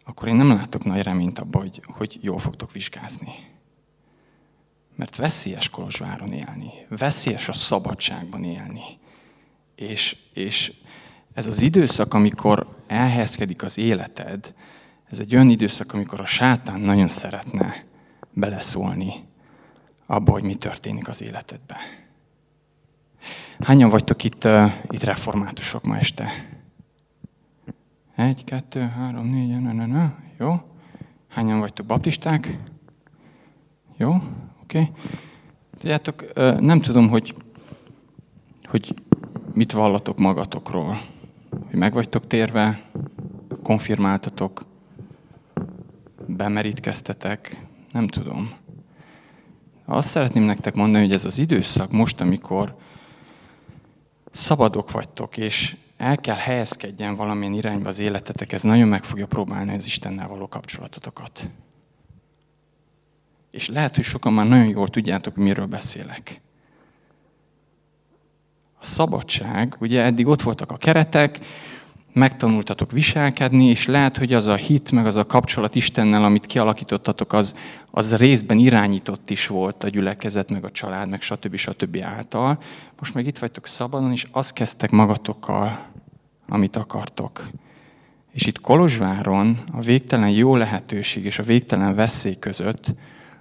akkor 0.08 0.28
én 0.28 0.34
nem 0.34 0.48
látok 0.48 0.84
nagy 0.84 1.02
reményt 1.02 1.38
abba, 1.38 1.58
hogy, 1.58 1.82
hogy 1.86 2.18
jól 2.20 2.38
fogtok 2.38 2.72
vizsgázni. 2.72 3.32
Mert 4.96 5.16
veszélyes 5.16 5.70
Kolozsváron 5.70 6.32
élni, 6.32 6.70
veszélyes 6.88 7.48
a 7.48 7.52
szabadságban 7.52 8.44
élni. 8.44 8.82
És, 9.74 10.16
és 10.32 10.72
ez 11.34 11.46
az 11.46 11.60
időszak, 11.60 12.14
amikor 12.14 12.76
elhelyezkedik 12.86 13.62
az 13.62 13.78
életed, 13.78 14.54
ez 15.10 15.18
egy 15.18 15.34
olyan 15.34 15.50
időszak, 15.50 15.92
amikor 15.92 16.20
a 16.20 16.26
sátán 16.26 16.80
nagyon 16.80 17.08
szeretne 17.08 17.84
beleszólni 18.30 19.12
abba, 20.06 20.32
hogy 20.32 20.42
mi 20.42 20.54
történik 20.54 21.08
az 21.08 21.22
életedben. 21.22 21.78
Hányan 23.58 23.88
vagytok 23.88 24.24
itt, 24.24 24.44
uh, 24.44 24.72
itt 24.90 25.02
reformátusok 25.02 25.84
ma 25.84 25.96
este? 25.98 26.55
Egy, 28.16 28.44
kettő, 28.44 28.80
három, 28.80 29.26
négy, 29.26 29.60
na, 29.60 29.72
na, 29.72 29.86
na. 29.86 30.14
Jó. 30.38 30.60
Hányan 31.28 31.58
vagytok 31.58 31.86
baptisták? 31.86 32.58
Jó, 33.96 34.14
oké. 34.62 34.80
Okay. 34.80 34.90
Tudjátok, 35.78 36.24
nem 36.60 36.80
tudom, 36.80 37.08
hogy, 37.08 37.34
hogy 38.64 38.94
mit 39.54 39.72
vallatok 39.72 40.18
magatokról. 40.18 41.00
Hogy 41.50 41.78
meg 41.78 41.92
vagytok 41.92 42.26
térve, 42.26 42.82
konfirmáltatok, 43.62 44.64
bemerítkeztetek, 46.26 47.66
nem 47.92 48.06
tudom. 48.06 48.50
Azt 49.84 50.08
szeretném 50.08 50.42
nektek 50.42 50.74
mondani, 50.74 51.04
hogy 51.04 51.14
ez 51.14 51.24
az 51.24 51.38
időszak 51.38 51.90
most, 51.90 52.20
amikor 52.20 52.76
szabadok 54.32 54.90
vagytok, 54.90 55.36
és 55.36 55.76
el 55.96 56.16
kell 56.16 56.36
helyezkedjen 56.36 57.14
valamilyen 57.14 57.52
irányba 57.52 57.88
az 57.88 57.98
életetek, 57.98 58.52
ez 58.52 58.62
nagyon 58.62 58.88
meg 58.88 59.04
fogja 59.04 59.26
próbálni 59.26 59.76
az 59.76 59.86
Istennel 59.86 60.28
való 60.28 60.48
kapcsolatotokat. 60.48 61.48
És 63.50 63.68
lehet, 63.68 63.94
hogy 63.94 64.04
sokan 64.04 64.32
már 64.32 64.46
nagyon 64.46 64.68
jól 64.68 64.88
tudjátok, 64.88 65.36
miről 65.36 65.66
beszélek. 65.66 66.40
A 68.80 68.84
szabadság, 68.84 69.76
ugye 69.78 70.02
eddig 70.02 70.26
ott 70.26 70.42
voltak 70.42 70.70
a 70.70 70.76
keretek, 70.76 71.40
megtanultatok 72.16 72.92
viselkedni, 72.92 73.64
és 73.64 73.86
lehet, 73.86 74.16
hogy 74.16 74.32
az 74.32 74.46
a 74.46 74.54
hit, 74.54 74.92
meg 74.92 75.06
az 75.06 75.16
a 75.16 75.26
kapcsolat 75.26 75.74
Istennel, 75.74 76.24
amit 76.24 76.46
kialakítottatok, 76.46 77.32
az, 77.32 77.54
az 77.90 78.16
részben 78.16 78.58
irányított 78.58 79.30
is 79.30 79.46
volt 79.46 79.84
a 79.84 79.88
gyülekezet, 79.88 80.50
meg 80.50 80.64
a 80.64 80.70
család, 80.70 81.08
meg 81.08 81.22
stb. 81.22 81.56
stb. 81.56 81.98
által. 82.02 82.58
Most 82.98 83.14
meg 83.14 83.26
itt 83.26 83.38
vagytok 83.38 83.66
szabadon, 83.66 84.12
és 84.12 84.26
azt 84.30 84.52
kezdtek 84.52 84.90
magatokkal, 84.90 85.86
amit 86.48 86.76
akartok. 86.76 87.46
És 88.32 88.46
itt 88.46 88.60
Kolozsváron 88.60 89.58
a 89.72 89.80
végtelen 89.80 90.30
jó 90.30 90.56
lehetőség 90.56 91.24
és 91.24 91.38
a 91.38 91.42
végtelen 91.42 91.94
veszély 91.94 92.36
között 92.38 92.94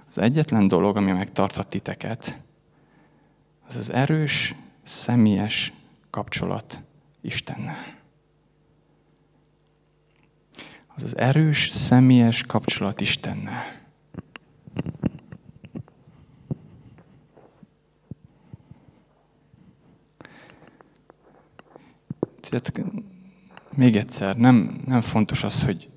az 0.08 0.18
egyetlen 0.18 0.68
dolog, 0.68 0.96
ami 0.96 1.12
megtarthat 1.12 1.66
titeket, 1.66 2.38
az 3.68 3.76
az 3.76 3.92
erős, 3.92 4.54
személyes 4.84 5.72
kapcsolat 6.10 6.80
Istennel. 7.20 7.95
Az 10.96 11.02
az 11.02 11.16
erős, 11.16 11.68
személyes 11.70 12.42
kapcsolat 12.42 13.00
Istennel. 13.00 13.62
Tudjátok, 22.40 22.76
még 23.74 23.96
egyszer, 23.96 24.36
nem, 24.36 24.82
nem 24.86 25.00
fontos 25.00 25.44
az, 25.44 25.62
hogy 25.62 25.88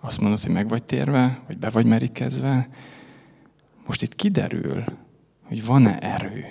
azt 0.00 0.20
mondod, 0.20 0.40
hogy 0.40 0.50
meg 0.50 0.68
vagy 0.68 0.82
térve, 0.82 1.42
vagy 1.46 1.58
be 1.58 1.68
vagy 1.68 1.86
merítkezve. 1.86 2.68
Most 3.86 4.02
itt 4.02 4.14
kiderül, 4.14 4.84
hogy 5.42 5.64
van-e 5.64 5.98
erő 5.98 6.44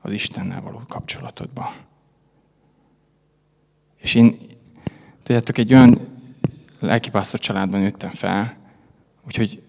az 0.00 0.12
Istennel 0.12 0.60
való 0.60 0.82
kapcsolatodban. 0.88 1.74
És 3.96 4.14
én, 4.14 4.38
tudjátok, 5.22 5.58
egy 5.58 5.72
olyan 5.72 6.19
lelkipásztor 6.80 7.40
családban 7.40 7.80
nőttem 7.80 8.10
fel, 8.10 8.56
úgyhogy 9.26 9.62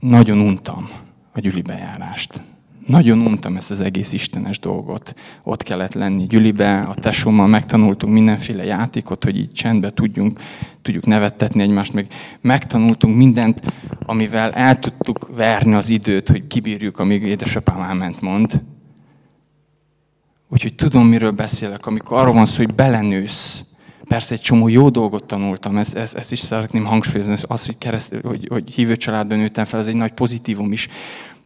nagyon 0.00 0.38
untam 0.38 0.88
a 1.32 1.40
gyüli 1.40 1.62
bejárást. 1.62 2.40
Nagyon 2.86 3.18
untam 3.18 3.56
ezt 3.56 3.70
az 3.70 3.80
egész 3.80 4.12
istenes 4.12 4.58
dolgot. 4.58 5.14
Ott 5.42 5.62
kellett 5.62 5.94
lenni 5.94 6.26
gyülibe, 6.26 6.80
a 6.80 6.94
tesómmal 6.94 7.46
megtanultunk 7.46 8.12
mindenféle 8.12 8.64
játékot, 8.64 9.24
hogy 9.24 9.36
így 9.36 9.52
csendbe 9.52 9.90
tudjunk, 9.90 10.40
tudjuk 10.82 11.06
nevettetni 11.06 11.62
egymást, 11.62 11.92
meg 11.92 12.06
megtanultunk 12.40 13.16
mindent, 13.16 13.60
amivel 14.06 14.52
el 14.52 14.78
tudtuk 14.78 15.30
verni 15.36 15.74
az 15.74 15.90
időt, 15.90 16.28
hogy 16.28 16.46
kibírjuk, 16.46 16.98
amíg 16.98 17.22
édesapám 17.22 17.80
elment 17.80 18.20
mond. 18.20 18.62
Úgyhogy 20.48 20.74
tudom, 20.74 21.06
miről 21.06 21.30
beszélek, 21.30 21.86
amikor 21.86 22.18
arról 22.18 22.34
van 22.34 22.46
szó, 22.46 22.64
hogy 22.64 22.74
belenősz 22.74 23.64
Persze 24.08 24.34
egy 24.34 24.40
csomó 24.40 24.68
jó 24.68 24.88
dolgot 24.88 25.24
tanultam, 25.24 25.76
ezt, 25.76 25.96
ezt, 25.96 26.16
ezt 26.16 26.32
is 26.32 26.38
szeretném 26.38 26.84
hangsúlyozni, 26.84 27.36
az, 27.46 27.66
hogy, 27.66 27.78
kereszt, 27.78 28.14
hogy, 28.22 28.46
hogy 28.48 28.70
hívő 28.70 28.96
családban 28.96 29.38
nőttem 29.38 29.64
fel, 29.64 29.80
az 29.80 29.88
egy 29.88 29.94
nagy 29.94 30.12
pozitívum 30.12 30.72
is. 30.72 30.88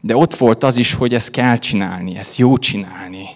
De 0.01 0.17
ott 0.17 0.35
volt 0.35 0.65
az 0.65 0.77
is, 0.77 0.95
hogy 0.95 1.15
ezt 1.15 1.31
kell 1.31 1.57
csinálni, 1.57 2.17
ezt 2.17 2.37
jó 2.37 2.57
csinálni. 2.57 3.29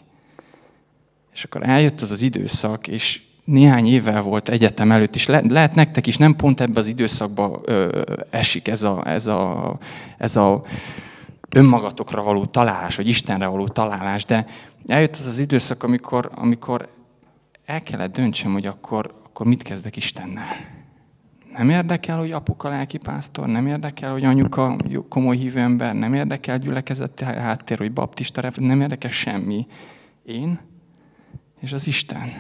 És 1.33 1.45
akkor 1.45 1.69
eljött 1.69 2.01
az 2.01 2.11
az 2.11 2.23
időszak, 2.23 2.89
és 2.89 3.21
néhány 3.45 3.87
évvel 3.87 4.23
volt 4.23 4.49
egyetem 4.49 4.93
előtt, 4.93 5.15
és 5.15 5.27
le, 5.27 5.43
lehet 5.49 5.75
nektek 5.75 6.07
is 6.07 6.17
nem 6.17 6.37
pont 6.37 6.61
ebbe 6.61 6.79
az 6.79 6.87
időszakba 6.87 7.61
ö, 7.65 8.03
esik 8.31 8.69
ez 8.69 8.83
a, 8.83 9.03
ez, 9.07 9.27
a, 9.27 9.77
ez 10.19 10.37
a 10.37 10.63
önmagatokra 11.49 12.23
való 12.23 12.45
találás, 12.45 12.97
vagy 12.97 13.09
Istenre 13.09 13.47
való 13.47 13.69
találás, 13.69 14.25
de 14.25 14.47
eljött 14.87 15.17
az 15.17 15.27
az 15.27 15.39
időszak, 15.39 15.83
amikor, 15.83 16.31
amikor 16.35 16.89
el 17.65 17.83
kellett 17.83 18.13
döntsem, 18.13 18.53
hogy 18.53 18.67
akkor, 18.67 19.15
akkor 19.25 19.47
mit 19.47 19.63
kezdek 19.63 19.97
Istennel. 19.97 20.57
Nem 21.53 21.69
érdekel, 21.69 22.19
hogy 22.19 22.33
apuka 22.33 22.69
lelkipásztor, 22.69 23.47
nem 23.47 23.67
érdekel, 23.67 24.13
hogy 24.13 24.25
anyuka 24.25 24.77
komoly 25.09 25.37
hívő 25.37 25.61
ember, 25.61 25.95
nem 25.95 26.15
érdekel 26.15 26.59
gyülekezeti 26.59 27.25
háttér, 27.25 27.79
hogy 27.79 27.93
baptista, 27.93 28.51
nem 28.57 28.81
érdekel 28.81 29.11
semmi. 29.11 29.67
Én 30.25 30.59
és 31.61 31.73
az 31.73 31.87
Isten. 31.87 32.33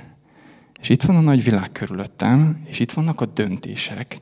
És 0.80 0.88
itt 0.88 1.02
van 1.02 1.16
a 1.16 1.20
nagy 1.20 1.44
világ 1.44 1.72
körülöttem, 1.72 2.62
és 2.66 2.80
itt 2.80 2.92
vannak 2.92 3.20
a 3.20 3.26
döntések, 3.26 4.20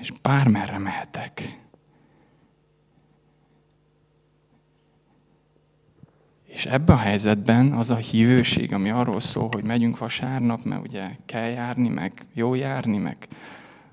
és 0.00 0.12
bármerre 0.22 0.78
mehetek. 0.78 1.59
És 6.60 6.66
ebben 6.66 6.96
a 6.96 6.98
helyzetben 6.98 7.72
az 7.72 7.90
a 7.90 7.96
hívőség, 7.96 8.72
ami 8.72 8.90
arról 8.90 9.20
szól, 9.20 9.48
hogy 9.52 9.64
megyünk 9.64 9.98
vasárnap, 9.98 10.64
mert 10.64 10.86
ugye 10.86 11.10
kell 11.26 11.48
járni, 11.48 11.88
meg 11.88 12.26
jó 12.34 12.54
járni, 12.54 12.96
meg 12.96 13.16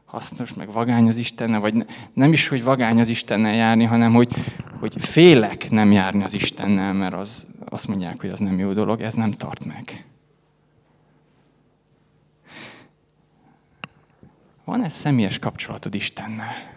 hasznos, 0.06 0.54
meg 0.54 0.72
vagány 0.72 1.08
az 1.08 1.18
Istennel, 1.18 1.60
vagy 1.60 1.86
nem 2.14 2.34
is, 2.34 2.48
hogy 2.48 2.64
vagány 2.64 3.00
az 3.00 3.10
Istennel 3.10 3.54
járni, 3.54 3.84
hanem 3.84 4.14
hogy, 4.14 4.34
hogy 4.80 4.94
félek 4.98 5.70
nem 5.70 5.92
járni 5.92 6.24
az 6.24 6.34
Istennel, 6.34 6.94
mert 6.94 7.14
az, 7.14 7.48
azt 7.70 7.88
mondják, 7.88 8.22
hogy 8.22 8.30
az 8.30 8.40
nem 8.40 8.60
jó 8.60 8.74
dolog, 8.74 9.02
ez 9.02 9.14
nem 9.14 9.32
tart 9.32 9.66
meg. 9.66 10.06
Van-e 14.64 14.90
személyes 14.90 15.40
kapcsolatod 15.40 15.96
Istennel? 15.96 16.77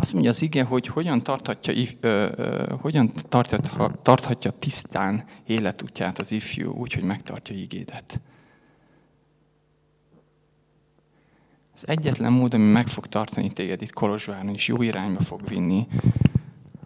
Azt 0.00 0.12
mondja 0.12 0.30
az 0.30 0.42
ige, 0.42 0.64
hogy 0.64 0.86
hogyan 0.86 1.22
tarthatja, 1.22 1.74
hogyan 2.80 3.12
tarthatja 4.02 4.50
tisztán 4.50 5.24
életútját 5.46 6.18
az 6.18 6.32
ifjú, 6.32 6.72
úgy, 6.72 6.92
hogy 6.92 7.02
megtartja 7.02 7.56
igédet. 7.56 8.20
Az 11.74 11.88
egyetlen 11.88 12.32
mód, 12.32 12.54
ami 12.54 12.64
meg 12.64 12.88
fog 12.88 13.06
tartani 13.06 13.52
téged 13.52 13.82
itt 13.82 13.92
Kolozsváron, 13.92 14.54
és 14.54 14.68
jó 14.68 14.82
irányba 14.82 15.20
fog 15.20 15.48
vinni, 15.48 15.86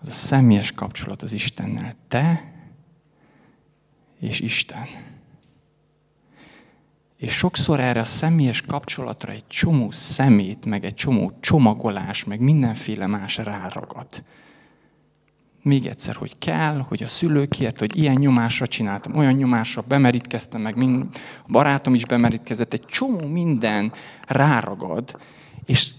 az 0.01 0.09
a 0.09 0.13
személyes 0.13 0.73
kapcsolat 0.73 1.23
az 1.23 1.33
Istennel. 1.33 1.95
Te 2.09 2.53
és 4.21 4.41
Isten. 4.41 4.87
És 7.17 7.33
sokszor 7.33 7.81
erre 7.81 8.01
a 8.01 8.05
személyes 8.05 8.61
kapcsolatra 8.61 9.33
egy 9.33 9.47
csomó 9.47 9.91
szemét, 9.91 10.65
meg 10.65 10.85
egy 10.85 10.95
csomó 10.95 11.33
csomagolás, 11.41 12.25
meg 12.25 12.41
mindenféle 12.41 13.07
más 13.07 13.37
ráragad. 13.37 14.25
Még 15.63 15.87
egyszer, 15.87 16.15
hogy 16.15 16.39
kell, 16.39 16.85
hogy 16.89 17.03
a 17.03 17.09
szülőkért, 17.09 17.79
hogy 17.79 17.97
ilyen 17.97 18.15
nyomásra 18.15 18.67
csináltam, 18.67 19.17
olyan 19.17 19.33
nyomásra 19.33 19.85
bemerítkeztem, 19.89 20.61
meg 20.61 20.77
mind, 20.77 21.05
a 21.47 21.51
barátom 21.53 21.95
is 21.95 22.07
bemerítkezett, 22.07 22.73
egy 22.73 22.85
csomó 22.85 23.27
minden 23.27 23.93
ráragad, 24.27 25.17
és 25.65 25.91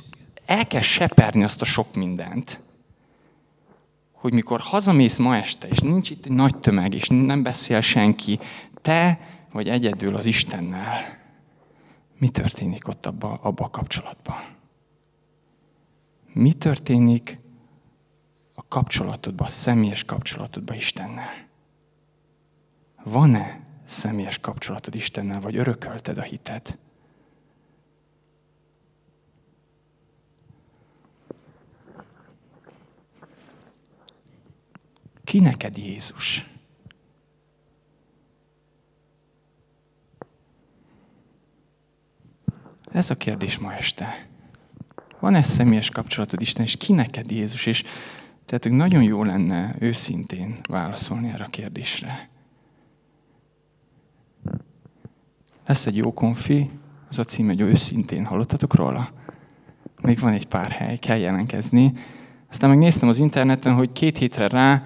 el 0.46 0.68
kell 0.68 0.82
seperni 0.82 1.44
azt 1.44 1.62
a 1.62 1.66
sok 1.66 1.96
mindent, 1.96 2.60
hogy 4.12 4.34
mikor 4.34 4.60
hazamész 4.60 5.18
ma 5.18 5.36
este, 5.36 5.68
és 5.68 5.80
nincs 5.80 6.10
itt 6.10 6.26
egy 6.26 6.32
nagy 6.32 6.58
tömeg, 6.58 6.94
és 6.94 7.08
nem 7.08 7.44
beszél 7.44 7.82
senki, 7.82 8.40
te 8.82 9.20
vagy 9.56 9.70
egyedül 9.70 10.16
az 10.16 10.26
Istennel, 10.26 11.18
mi 12.18 12.30
történik 12.30 12.88
ott 12.88 13.06
abba, 13.06 13.34
abba 13.34 13.64
a 13.64 13.70
kapcsolatban? 13.70 14.56
Mi 16.34 16.54
történik 16.54 17.40
a 18.54 18.68
kapcsolatodban, 18.68 19.48
a 19.48 19.50
személyes 19.50 20.04
kapcsolatodban 20.04 20.76
Istennel? 20.76 21.48
Van-e 23.04 23.66
személyes 23.86 24.40
kapcsolatod 24.40 24.96
Istennel, 24.96 25.40
vagy 25.40 25.56
örökölted 25.56 26.18
a 26.18 26.22
hited? 26.22 26.78
Ki 35.24 35.40
neked 35.40 35.78
Jézus? 35.78 36.55
Ez 42.96 43.10
a 43.10 43.16
kérdés 43.16 43.58
ma 43.58 43.74
este. 43.74 44.26
Van-e 45.20 45.42
személyes 45.42 45.90
kapcsolatod 45.90 46.42
Isten, 46.42 46.64
és 46.64 46.78
ki 46.78 46.94
neked 46.94 47.32
Jézus? 47.32 47.66
És 47.66 47.84
tehát 48.46 48.70
nagyon 48.70 49.04
jó 49.04 49.24
lenne 49.24 49.76
őszintén 49.80 50.56
válaszolni 50.70 51.30
erre 51.30 51.44
a 51.44 51.50
kérdésre. 51.50 52.30
Lesz 55.66 55.86
egy 55.86 55.96
jó 55.96 56.14
konfi, 56.14 56.70
az 57.10 57.20
a 57.20 57.24
cím, 57.24 57.46
hogy 57.46 57.62
őszintén. 57.62 58.26
Hallottatok 58.26 58.76
róla? 58.76 59.10
Még 60.02 60.20
van 60.20 60.34
egy 60.34 60.48
pár 60.48 60.72
hely, 60.72 60.98
kell 60.98 61.18
jelentkezni. 61.18 61.94
Aztán 62.50 62.70
megnéztem 62.70 63.10
az 63.10 63.18
interneten, 63.18 63.74
hogy 63.74 63.92
két 63.92 64.18
hétre 64.18 64.48
rá 64.48 64.84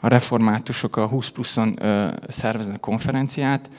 a 0.00 0.08
reformátusok 0.08 0.96
a 0.96 1.06
20 1.06 1.28
pluszon 1.28 1.78
szerveznek 2.28 2.80
konferenciát, 2.80 3.70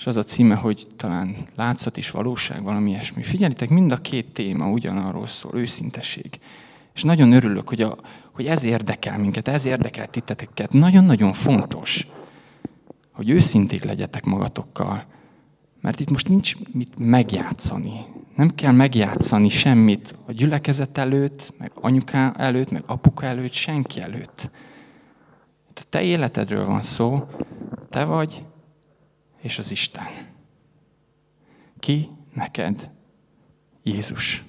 és 0.00 0.06
az 0.06 0.16
a 0.16 0.22
címe, 0.22 0.54
hogy 0.54 0.86
talán 0.96 1.36
látszat 1.56 1.96
is 1.96 2.10
valóság, 2.10 2.62
valami 2.62 2.90
ilyesmi. 2.90 3.22
Figyelitek, 3.22 3.68
mind 3.68 3.92
a 3.92 3.96
két 3.96 4.32
téma 4.32 4.70
ugyanarról 4.70 5.26
szól, 5.26 5.54
őszinteség. 5.54 6.40
És 6.94 7.02
nagyon 7.02 7.32
örülök, 7.32 7.68
hogy, 7.68 7.82
a, 7.82 7.98
hogy 8.32 8.46
ez 8.46 8.64
érdekel 8.64 9.18
minket, 9.18 9.48
ez 9.48 9.64
érdekel 9.64 10.06
titteteket. 10.06 10.72
Nagyon-nagyon 10.72 11.32
fontos, 11.32 12.06
hogy 13.12 13.30
őszinték 13.30 13.84
legyetek 13.84 14.24
magatokkal. 14.24 15.04
Mert 15.80 16.00
itt 16.00 16.10
most 16.10 16.28
nincs 16.28 16.56
mit 16.72 16.92
megjátszani. 16.98 18.00
Nem 18.36 18.48
kell 18.48 18.72
megjátszani 18.72 19.48
semmit 19.48 20.14
a 20.26 20.32
gyülekezet 20.32 20.98
előtt, 20.98 21.54
meg 21.58 21.70
anyuká 21.74 22.32
előtt, 22.36 22.70
meg 22.70 22.82
apuka 22.86 23.26
előtt, 23.26 23.52
senki 23.52 24.00
előtt. 24.00 24.50
Itt 25.70 25.78
a 25.78 25.88
te 25.88 26.02
életedről 26.02 26.66
van 26.66 26.82
szó, 26.82 27.26
te 27.88 28.04
vagy 28.04 28.42
és 29.40 29.58
az 29.58 29.70
Isten. 29.70 30.28
Ki 31.78 32.08
neked 32.34 32.90
Jézus? 33.82 34.44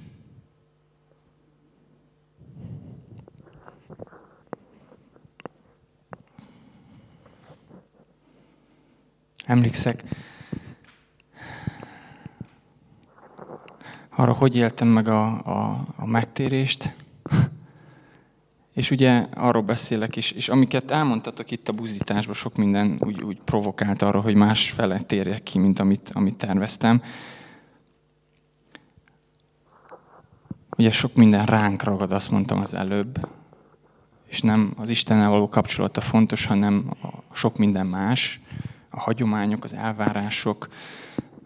Emlékszek, 9.45 10.03
arra, 14.09 14.33
hogy 14.33 14.55
éltem 14.55 14.87
meg 14.87 15.07
a, 15.07 15.25
a, 15.45 15.87
a 15.95 16.05
megtérést, 16.05 16.95
és 18.73 18.91
ugye 18.91 19.27
arról 19.33 19.61
beszélek 19.61 20.15
is, 20.15 20.31
és 20.31 20.49
amiket 20.49 20.91
elmondtatok 20.91 21.51
itt 21.51 21.67
a 21.67 21.73
buzdításban, 21.73 22.33
sok 22.33 22.55
minden 22.55 22.97
úgy, 22.99 23.23
úgy 23.23 23.37
provokált 23.45 24.01
arra, 24.01 24.21
hogy 24.21 24.35
más 24.35 24.69
fele 24.69 25.01
térjek 25.01 25.43
ki, 25.43 25.59
mint 25.59 25.79
amit, 25.79 26.09
amit 26.13 26.37
terveztem. 26.37 27.01
Ugye 30.77 30.91
sok 30.91 31.15
minden 31.15 31.45
ránk 31.45 31.83
ragad, 31.83 32.11
azt 32.11 32.31
mondtam 32.31 32.59
az 32.59 32.75
előbb, 32.75 33.27
és 34.27 34.41
nem 34.41 34.73
az 34.77 34.89
Istennel 34.89 35.29
való 35.29 35.49
kapcsolata 35.49 36.01
fontos, 36.01 36.45
hanem 36.45 36.91
a 37.01 37.35
sok 37.35 37.57
minden 37.57 37.85
más, 37.85 38.39
a 38.89 38.99
hagyományok, 38.99 39.63
az 39.63 39.73
elvárások. 39.73 40.67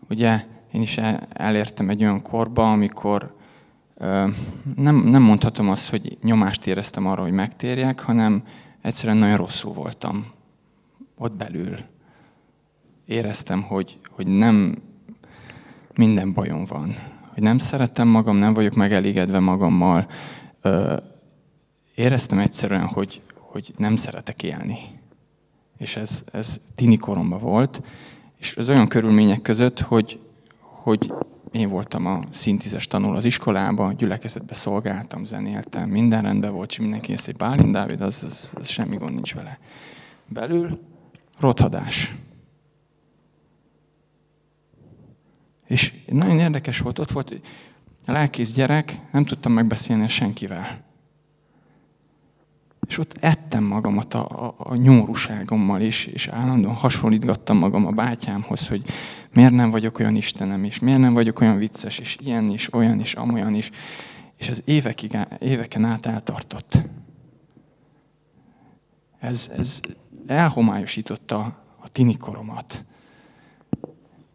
Ugye 0.09 0.45
én 0.71 0.81
is 0.81 0.97
elértem 1.33 1.89
egy 1.89 2.01
olyan 2.01 2.21
korba, 2.21 2.71
amikor 2.71 3.34
nem, 4.75 4.95
nem 4.95 5.21
mondhatom 5.21 5.69
azt, 5.69 5.89
hogy 5.89 6.17
nyomást 6.21 6.67
éreztem 6.67 7.05
arra, 7.05 7.21
hogy 7.21 7.31
megtérjek, 7.31 7.99
hanem 7.99 8.43
egyszerűen 8.81 9.17
nagyon 9.17 9.37
rosszul 9.37 9.73
voltam 9.73 10.25
ott 11.17 11.33
belül. 11.33 11.77
Éreztem, 13.05 13.61
hogy, 13.61 13.97
hogy 14.09 14.27
nem 14.27 14.81
minden 15.93 16.33
bajom 16.33 16.63
van. 16.63 16.95
Hogy 17.33 17.43
nem 17.43 17.57
szeretem 17.57 18.07
magam, 18.07 18.35
nem 18.35 18.53
vagyok 18.53 18.73
megelégedve 18.73 19.39
magammal. 19.39 20.07
Éreztem 21.95 22.39
egyszerűen, 22.39 22.85
hogy, 22.85 23.21
hogy 23.33 23.73
nem 23.77 23.95
szeretek 23.95 24.43
élni. 24.43 24.77
És 25.77 25.95
ez, 25.95 26.25
ez 26.31 26.61
tini 26.75 26.97
koromban 26.97 27.39
volt, 27.39 27.81
És 28.37 28.57
az 28.57 28.69
olyan 28.69 28.87
körülmények 28.87 29.41
között, 29.41 29.79
hogy, 29.79 30.19
hogy 30.59 31.13
én 31.55 31.67
voltam 31.67 32.05
a 32.05 32.21
szintizes 32.31 32.87
tanul 32.87 33.15
az 33.15 33.25
iskolába, 33.25 33.91
gyülekezetbe 33.91 34.53
szolgáltam, 34.53 35.23
zenéltem, 35.23 35.89
minden 35.89 36.21
rendben 36.21 36.53
volt, 36.53 36.71
és 36.71 36.79
mindenki 36.79 37.13
ezt, 37.13 37.25
hogy 37.25 37.35
Bálint 37.35 37.71
Dávid, 37.71 38.01
az, 38.01 38.23
az, 38.23 38.51
az 38.55 38.67
semmi 38.67 38.95
gond 38.95 39.13
nincs 39.13 39.35
vele. 39.35 39.59
Belül 40.29 40.79
rothadás. 41.39 42.15
És 45.67 45.93
nagyon 46.07 46.39
érdekes 46.39 46.79
volt, 46.79 46.99
ott 46.99 47.11
volt 47.11 47.41
lelkész 48.05 48.53
gyerek, 48.53 48.99
nem 49.11 49.25
tudtam 49.25 49.51
megbeszélni 49.51 50.07
senkivel. 50.07 50.84
És 52.87 52.97
ott 52.97 53.17
ettem 53.19 53.63
magamat 53.63 54.13
a, 54.13 54.45
a, 54.45 54.55
a 54.57 54.75
nyomorúságommal, 54.75 55.81
és, 55.81 56.05
és 56.05 56.27
állandóan 56.27 56.75
hasonlítgattam 56.75 57.57
magam 57.57 57.85
a 57.85 57.91
bátyámhoz, 57.91 58.67
hogy 58.67 58.81
miért 59.33 59.51
nem 59.51 59.69
vagyok 59.69 59.99
olyan 59.99 60.15
Istenem, 60.15 60.63
és 60.63 60.79
miért 60.79 60.99
nem 60.99 61.13
vagyok 61.13 61.39
olyan 61.39 61.57
vicces, 61.57 61.99
és 61.99 62.17
ilyen 62.21 62.49
is, 62.49 62.73
olyan 62.73 62.99
is, 62.99 63.13
amolyan 63.13 63.53
is. 63.53 63.71
És 64.37 64.49
ez 64.49 64.61
évekig, 64.65 65.17
éveken 65.39 65.85
át 65.85 66.05
eltartott. 66.05 66.81
Ez, 69.19 69.51
ez 69.57 69.81
elhomályosította 70.27 71.39
a 71.81 71.89
tinikoromat. 71.91 72.83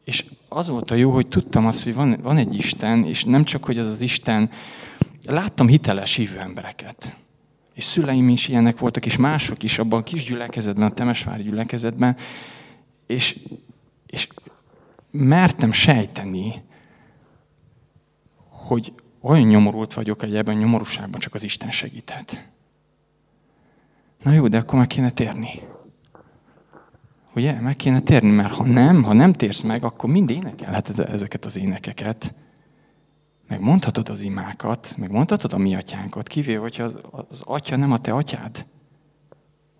És 0.04 0.24
az 0.48 0.68
volt 0.68 0.90
a 0.90 0.94
jó, 0.94 1.10
hogy 1.10 1.28
tudtam 1.28 1.66
azt, 1.66 1.82
hogy 1.82 1.94
van, 1.94 2.18
van 2.22 2.36
egy 2.36 2.54
Isten, 2.54 3.04
és 3.04 3.24
nem 3.24 3.44
csak, 3.44 3.64
hogy 3.64 3.78
az 3.78 3.86
az 3.86 4.00
Isten, 4.00 4.50
láttam 5.26 5.68
hiteles 5.68 6.14
hívő 6.14 6.38
embereket 6.38 7.18
és 7.80 7.86
szüleim 7.86 8.28
is 8.28 8.48
ilyenek 8.48 8.78
voltak, 8.78 9.06
és 9.06 9.16
mások 9.16 9.62
is 9.62 9.78
abban 9.78 10.00
a 10.00 10.02
kis 10.02 10.24
gyülekezetben, 10.24 10.86
a 10.86 10.90
Temesvári 10.90 11.42
gyülekezetben, 11.42 12.16
és, 13.06 13.38
és 14.06 14.28
mertem 15.10 15.72
sejteni, 15.72 16.62
hogy 18.48 18.92
olyan 19.20 19.46
nyomorult 19.46 19.94
vagyok, 19.94 20.20
hogy 20.20 20.36
ebben 20.36 20.56
a 20.56 20.58
nyomorúságban 20.58 21.20
csak 21.20 21.34
az 21.34 21.44
Isten 21.44 21.70
segített. 21.70 22.48
Na 24.22 24.32
jó, 24.32 24.48
de 24.48 24.58
akkor 24.58 24.78
meg 24.78 24.86
kéne 24.86 25.10
térni. 25.10 25.50
Ugye? 27.34 27.60
Meg 27.60 27.76
kéne 27.76 28.00
térni, 28.00 28.30
mert 28.30 28.54
ha 28.54 28.64
nem, 28.64 29.02
ha 29.02 29.12
nem 29.12 29.32
térsz 29.32 29.60
meg, 29.60 29.84
akkor 29.84 30.10
mind 30.10 30.30
énekelheted 30.30 30.98
ezeket 30.98 31.44
az 31.44 31.56
énekeket 31.56 32.34
meg 33.50 33.60
mondhatod 33.60 34.08
az 34.08 34.20
imákat, 34.20 34.94
meg 34.96 35.10
mondhatod 35.10 35.52
a 35.52 35.58
mi 35.58 35.74
atyánkat, 35.74 36.28
kivéve, 36.28 36.60
hogyha 36.60 36.84
az, 36.84 36.94
az 37.28 37.42
atya 37.44 37.76
nem 37.76 37.92
a 37.92 37.98
te 37.98 38.12
atyád. 38.12 38.66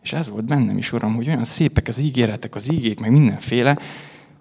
És 0.02 0.12
ez 0.12 0.28
volt 0.28 0.44
bennem 0.44 0.78
is, 0.78 0.92
Uram, 0.92 1.14
hogy 1.14 1.28
olyan 1.28 1.44
szépek 1.44 1.88
az 1.88 1.98
ígéretek, 1.98 2.54
az 2.54 2.72
ígék, 2.72 3.00
meg 3.00 3.11
mindenféle, 3.11 3.78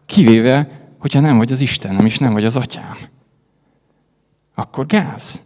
kivéve, 0.05 0.87
hogyha 0.97 1.19
nem 1.19 1.37
vagy 1.37 1.51
az 1.51 1.59
Istenem, 1.61 2.05
és 2.05 2.17
nem 2.17 2.33
vagy 2.33 2.45
az 2.45 2.55
atyám. 2.55 2.97
Akkor 4.55 4.85
gáz. 4.85 5.41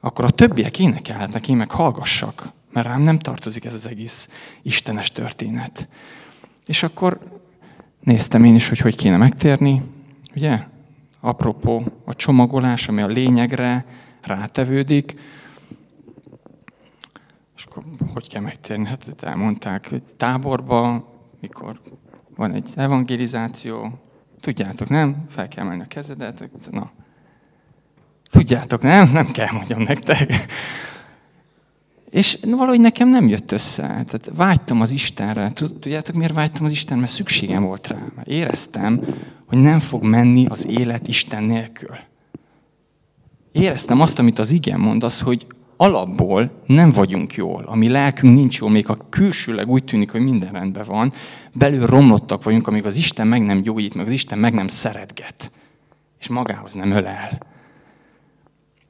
Akkor 0.00 0.24
a 0.24 0.30
többiek 0.30 0.78
énekelhetnek, 0.78 1.48
én 1.48 1.56
meg 1.56 1.70
hallgassak, 1.70 2.52
mert 2.72 2.86
rám 2.86 3.02
nem 3.02 3.18
tartozik 3.18 3.64
ez 3.64 3.74
az 3.74 3.86
egész 3.86 4.30
istenes 4.62 5.10
történet. 5.10 5.88
És 6.66 6.82
akkor 6.82 7.40
néztem 8.00 8.44
én 8.44 8.54
is, 8.54 8.68
hogy 8.68 8.78
hogy 8.78 8.96
kéne 8.96 9.16
megtérni, 9.16 9.82
ugye? 10.34 10.74
Apropó 11.26 11.84
a 12.04 12.14
csomagolás, 12.14 12.88
ami 12.88 13.02
a 13.02 13.06
lényegre 13.06 13.84
rátevődik. 14.20 15.14
És 17.56 17.64
akkor 17.64 17.84
hogy 18.14 18.28
kell 18.28 18.42
megtérni? 18.42 18.86
Hát 18.86 19.22
elmondták, 19.22 19.88
hogy 19.88 20.02
táborba, 20.16 21.08
mikor 21.40 21.80
van 22.36 22.52
egy 22.52 22.68
evangelizáció, 22.74 23.98
tudjátok, 24.40 24.88
nem? 24.88 25.24
Fel 25.28 25.48
kell 25.48 25.64
menni 25.64 25.82
a 25.82 25.86
kezedet, 25.86 26.48
na. 26.70 26.90
Tudjátok, 28.30 28.82
nem? 28.82 29.10
Nem 29.12 29.30
kell 29.30 29.52
mondjam 29.52 29.80
nektek. 29.82 30.32
És 32.10 32.38
valahogy 32.42 32.80
nekem 32.80 33.08
nem 33.08 33.28
jött 33.28 33.52
össze. 33.52 33.82
Tehát 33.82 34.30
vágytam 34.36 34.80
az 34.80 34.90
Istenre. 34.90 35.52
Tudjátok, 35.52 36.14
miért 36.14 36.34
vágytam 36.34 36.64
az 36.64 36.70
Istenre? 36.70 37.00
Mert 37.00 37.12
szükségem 37.12 37.62
volt 37.64 37.86
rá. 37.86 37.98
Éreztem, 38.24 39.00
hogy 39.46 39.58
nem 39.58 39.78
fog 39.78 40.04
menni 40.04 40.46
az 40.46 40.66
élet 40.66 41.08
Isten 41.08 41.42
nélkül. 41.42 41.96
Éreztem 43.52 44.00
azt, 44.00 44.18
amit 44.18 44.38
az 44.38 44.50
igen 44.50 44.80
mond, 44.80 45.04
az, 45.04 45.20
hogy 45.20 45.46
alapból 45.76 46.50
nem 46.66 46.90
vagyunk 46.90 47.34
jól. 47.34 47.64
A 47.64 47.76
mi 47.76 47.88
lelkünk 47.88 48.34
nincs 48.34 48.58
jól, 48.58 48.70
még 48.70 48.88
a 48.88 48.98
külsőleg 49.08 49.68
úgy 49.68 49.84
tűnik, 49.84 50.10
hogy 50.10 50.20
minden 50.20 50.52
rendben 50.52 50.84
van, 50.86 51.12
belül 51.52 51.86
romlottak 51.86 52.42
vagyunk, 52.42 52.66
amíg 52.66 52.84
az 52.84 52.96
Isten 52.96 53.26
meg 53.26 53.42
nem 53.42 53.62
gyógyít, 53.62 53.94
meg 53.94 54.06
az 54.06 54.12
Isten 54.12 54.38
meg 54.38 54.54
nem 54.54 54.68
szeretget, 54.68 55.50
és 56.18 56.28
magához 56.28 56.72
nem 56.72 56.90
ölel. 56.90 57.38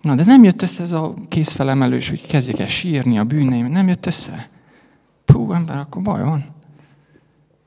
Na, 0.07 0.15
de 0.15 0.25
nem 0.25 0.45
jött 0.45 0.63
össze 0.63 0.83
ez 0.83 0.93
a 0.93 1.15
kézfelemelős, 1.29 2.09
hogy 2.09 2.27
kezdjek 2.27 2.59
el 2.59 2.67
sírni 2.67 3.19
a 3.19 3.25
bűneim. 3.25 3.67
Nem 3.67 3.89
jött 3.89 4.07
össze. 4.07 4.49
Pú, 5.25 5.53
ember, 5.53 5.79
akkor 5.79 6.03
baj 6.03 6.23
van. 6.23 6.45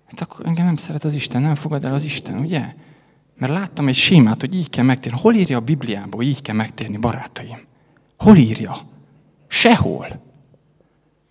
Hát 0.08 0.22
akkor 0.22 0.46
engem 0.46 0.66
nem 0.66 0.76
szeret 0.76 1.04
az 1.04 1.14
Isten, 1.14 1.42
nem 1.42 1.56
fogad 1.56 1.86
el 1.86 1.94
az 1.94 2.04
Isten, 2.04 2.40
ugye? 2.40 2.74
Mert 3.38 3.54
láttam 3.54 3.88
egy 3.88 3.96
sémát, 3.96 4.40
hogy 4.40 4.56
így 4.56 4.70
kell 4.70 4.84
megtérni. 4.84 5.20
Hol 5.22 5.34
írja 5.34 5.58
a 5.58 5.62
Bibliában, 5.62 6.14
hogy 6.14 6.28
így 6.28 6.42
kell 6.42 6.56
megtérni, 6.56 6.98
barátaim? 6.98 7.60
Hol 8.18 8.38
írja? 8.38 8.78
Sehol. 9.48 10.08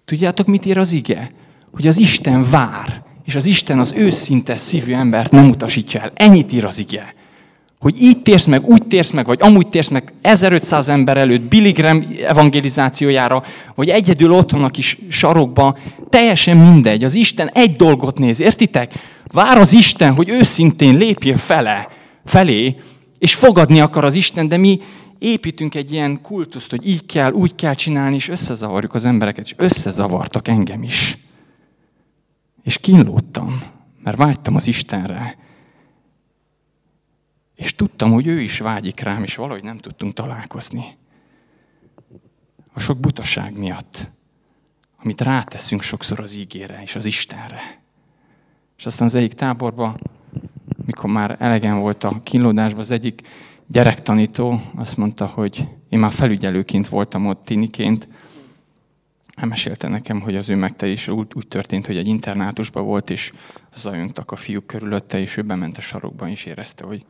Tudjátok, 0.05 0.47
mit 0.47 0.67
ír 0.67 0.79
az 0.79 0.93
ige? 0.93 1.33
Hogy 1.73 1.87
az 1.87 1.99
Isten 1.99 2.51
vár, 2.51 3.03
és 3.25 3.35
az 3.35 3.47
Isten 3.47 3.79
az 3.79 3.93
őszinte 3.93 4.57
szívű 4.57 4.93
embert 4.93 5.33
nem 5.33 5.49
utasítja 5.49 6.01
el. 6.01 6.13
Ennyit 6.15 6.53
ír 6.53 6.65
az 6.65 6.79
ige 6.79 7.15
hogy 7.79 8.03
így 8.03 8.23
térsz 8.23 8.45
meg, 8.45 8.65
úgy 8.65 8.87
térsz 8.87 9.11
meg, 9.11 9.27
vagy 9.27 9.43
amúgy 9.43 9.69
térsz 9.69 9.89
meg 9.89 10.13
1500 10.23 10.89
ember 10.89 11.17
előtt, 11.17 11.41
Billy 11.41 11.71
Graham 11.71 12.03
evangelizációjára, 12.27 13.43
vagy 13.75 13.89
egyedül 13.89 14.33
otthon 14.33 14.65
a 14.65 14.71
kis 14.71 14.99
sarokba, 15.09 15.77
teljesen 16.09 16.57
mindegy. 16.57 17.05
Az 17.05 17.15
Isten 17.15 17.49
egy 17.49 17.77
dolgot 17.77 18.19
néz, 18.19 18.41
értitek? 18.41 18.93
Vár 19.27 19.59
az 19.59 19.73
Isten, 19.73 20.15
hogy 20.15 20.29
őszintén 20.29 20.97
lépjél 20.97 21.37
fele, 21.37 21.89
felé, 22.25 22.77
és 23.19 23.35
fogadni 23.35 23.81
akar 23.81 24.05
az 24.05 24.15
Isten, 24.15 24.49
de 24.49 24.57
mi 24.57 24.79
építünk 25.19 25.75
egy 25.75 25.93
ilyen 25.93 26.21
kultuszt, 26.23 26.71
hogy 26.71 26.89
így 26.89 27.07
kell, 27.07 27.33
úgy 27.33 27.55
kell 27.55 27.75
csinálni, 27.75 28.15
és 28.15 28.29
összezavarjuk 28.29 28.95
az 28.95 29.05
embereket, 29.05 29.45
és 29.45 29.55
összezavartak 29.57 30.49
engem 30.49 30.83
is. 30.83 31.17
És 32.63 32.79
kínlódtam, 32.79 33.63
mert 34.03 34.17
vágytam 34.17 34.55
az 34.55 34.67
Istenre 34.67 35.37
és 37.59 37.75
tudtam, 37.75 38.13
hogy 38.13 38.27
ő 38.27 38.41
is 38.41 38.59
vágyik 38.59 39.01
rám, 39.01 39.23
és 39.23 39.35
valahogy 39.35 39.63
nem 39.63 39.79
tudtunk 39.79 40.13
találkozni. 40.13 40.85
A 42.73 42.81
sok 42.81 42.99
butaság 42.99 43.57
miatt, 43.57 44.11
amit 45.03 45.21
ráteszünk 45.21 45.83
sokszor 45.83 46.21
az 46.21 46.35
ígére 46.37 46.83
és 46.83 46.95
az 46.95 47.05
Istenre. 47.05 47.81
És 48.77 48.87
aztán 48.87 49.07
az 49.07 49.15
egyik 49.15 49.33
táborban, 49.33 50.01
mikor 50.85 51.11
már 51.11 51.37
elegen 51.39 51.81
volt 51.81 52.05
a 52.05 52.21
kínlódásban, 52.23 52.81
az 52.81 52.91
egyik 52.91 53.29
gyerektanító 53.67 54.61
azt 54.75 54.97
mondta, 54.97 55.27
hogy 55.27 55.69
én 55.89 55.99
már 55.99 56.13
felügyelőként 56.13 56.89
voltam 56.89 57.27
ott 57.27 57.45
tiniként, 57.45 58.09
elmesélte 59.35 59.89
nekem, 59.89 60.21
hogy 60.21 60.37
az 60.37 60.49
ő 60.49 60.55
megtelés 60.55 61.09
úgy, 61.09 61.33
úgy 61.35 61.49
történt, 61.49 61.87
hogy 61.87 61.97
egy 61.97 62.07
internátusban 62.07 62.85
volt, 62.85 63.11
és 63.11 63.33
zajongtak 63.75 64.31
a 64.31 64.37
fiúk 64.37 64.67
körülötte, 64.67 65.21
és 65.21 65.37
ő 65.37 65.43
bement 65.43 65.79
a 65.79 65.81
sarokba, 65.81 66.29
és 66.29 66.45
érezte, 66.45 66.85
hogy 66.85 67.07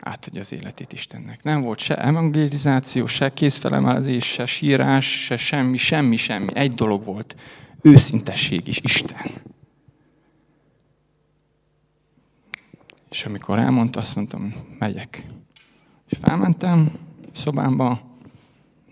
átadja 0.00 0.40
az 0.40 0.52
életét 0.52 0.92
Istennek. 0.92 1.42
Nem 1.42 1.60
volt 1.60 1.78
se 1.78 1.96
evangelizáció, 1.96 3.06
se 3.06 3.32
kézfelemelezés, 3.32 4.24
se 4.24 4.46
sírás, 4.46 5.24
se 5.24 5.36
semmi, 5.36 5.76
semmi, 5.76 6.16
semmi. 6.16 6.56
Egy 6.56 6.74
dolog 6.74 7.04
volt. 7.04 7.36
Őszintesség 7.82 8.68
is 8.68 8.80
Isten. 8.82 9.30
És 13.10 13.24
amikor 13.24 13.58
elmondta, 13.58 14.00
azt 14.00 14.16
mondtam, 14.16 14.54
megyek. 14.78 15.24
És 16.08 16.18
felmentem 16.20 16.92
szobámba, 17.32 18.00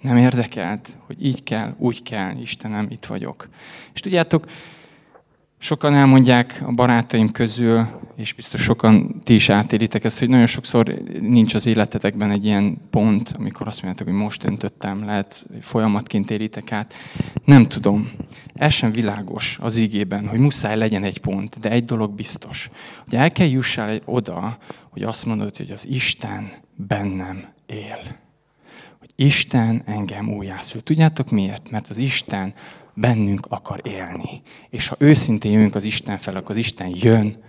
nem 0.01 0.17
érdekelt, 0.17 0.97
hogy 1.07 1.25
így 1.25 1.43
kell, 1.43 1.75
úgy 1.79 2.03
kell, 2.03 2.37
Istenem, 2.37 2.87
itt 2.91 3.07
vagyok. 3.07 3.49
És 3.95 4.01
tudjátok, 4.01 4.47
Sokan 5.67 5.95
elmondják 5.95 6.63
a 6.67 6.73
barátaim 6.73 7.31
közül, 7.31 7.87
és 8.17 8.33
biztos 8.33 8.63
sokan 8.63 9.21
ti 9.25 9.35
is 9.35 9.49
átélitek 9.49 10.05
ezt, 10.05 10.19
hogy 10.19 10.29
nagyon 10.29 10.47
sokszor 10.47 10.95
nincs 11.21 11.55
az 11.55 11.67
életetekben 11.67 12.31
egy 12.31 12.45
ilyen 12.45 12.79
pont, 12.91 13.33
amikor 13.39 13.67
azt 13.67 13.83
mondjátok, 13.83 14.13
hogy 14.13 14.23
most 14.23 14.45
öntöttem, 14.45 15.05
lehet 15.05 15.47
folyamatként 15.61 16.31
éritek 16.31 16.73
át. 16.73 16.95
Nem 17.45 17.67
tudom. 17.67 18.11
Ez 18.55 18.73
sem 18.73 18.93
világos 18.93 19.59
az 19.61 19.77
ígében, 19.77 20.29
hogy 20.29 20.39
muszáj 20.39 20.77
legyen 20.77 21.05
egy 21.05 21.19
pont, 21.19 21.61
de 21.61 21.71
egy 21.71 21.85
dolog 21.85 22.15
biztos, 22.15 22.71
hogy 23.05 23.17
el 23.17 23.33
kell 23.33 23.49
jussál 23.49 24.01
oda, 24.05 24.59
hogy 24.91 25.03
azt 25.03 25.27
mondod, 25.27 25.57
hogy 25.57 25.71
az 25.71 25.89
Isten 25.89 26.53
bennem 26.75 27.45
él. 27.67 28.01
Hogy 28.99 29.11
Isten 29.15 29.83
engem 29.87 30.29
újjászül. 30.29 30.83
Tudjátok 30.83 31.31
miért? 31.31 31.71
Mert 31.71 31.89
az 31.89 31.99
Isten 31.99 32.55
bennünk 32.97 33.47
akar 33.49 33.81
élni. 33.85 34.43
És 34.71 34.89
ha 34.89 34.97
őszintén 34.99 35.53
jövünk 35.53 35.75
az 35.75 35.85
Isten 35.85 36.19
fel, 36.19 36.37
akkor 36.37 36.51
az 36.51 36.57
Isten 36.57 36.93
jön 36.95 37.45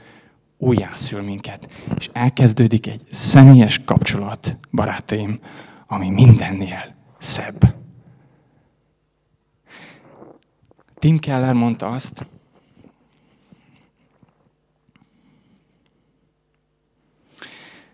újjászül 0.58 1.22
minket, 1.22 1.72
és 1.98 2.10
elkezdődik 2.14 2.88
egy 2.88 3.02
személyes 3.10 3.84
kapcsolat, 3.86 4.58
barátaim, 4.72 5.40
ami 5.88 6.10
mindennél 6.10 6.96
szebb. 7.18 7.76
Tim 11.00 11.20
Keller 11.20 11.54
mondta 11.54 11.88
azt, 11.88 12.26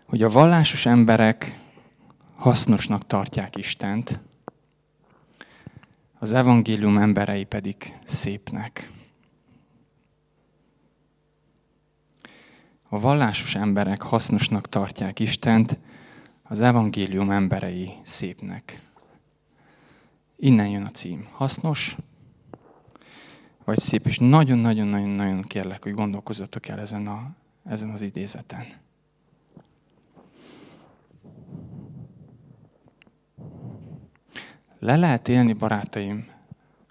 hogy 0.06 0.22
a 0.22 0.28
vallásos 0.28 0.86
emberek 0.86 1.60
hasznosnak 2.36 3.06
tartják 3.06 3.56
Istent, 3.56 4.20
az 6.24 6.32
evangélium 6.32 6.98
emberei 6.98 7.44
pedig 7.44 7.98
szépnek. 8.04 8.90
A 12.88 12.98
vallásos 12.98 13.54
emberek 13.54 14.02
hasznosnak 14.02 14.68
tartják 14.68 15.20
Istent, 15.20 15.78
az 16.42 16.60
evangélium 16.60 17.30
emberei 17.30 17.92
szépnek. 18.02 18.80
Innen 20.36 20.68
jön 20.68 20.82
a 20.82 20.90
cím. 20.90 21.28
Hasznos, 21.32 21.96
vagy 23.64 23.78
szép, 23.78 24.06
és 24.06 24.18
nagyon-nagyon-nagyon-nagyon 24.18 25.42
kérlek, 25.42 25.82
hogy 25.82 25.92
gondolkozzatok 25.92 26.68
el 26.68 26.80
ezen, 26.80 27.06
a, 27.06 27.30
ezen 27.64 27.90
az 27.90 28.02
idézeten. 28.02 28.64
Le 34.84 34.96
lehet 34.96 35.28
élni, 35.28 35.52
barátaim, 35.52 36.26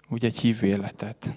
úgy 0.08 0.24
egy 0.24 0.38
hívő 0.38 0.66
életet. 0.66 1.34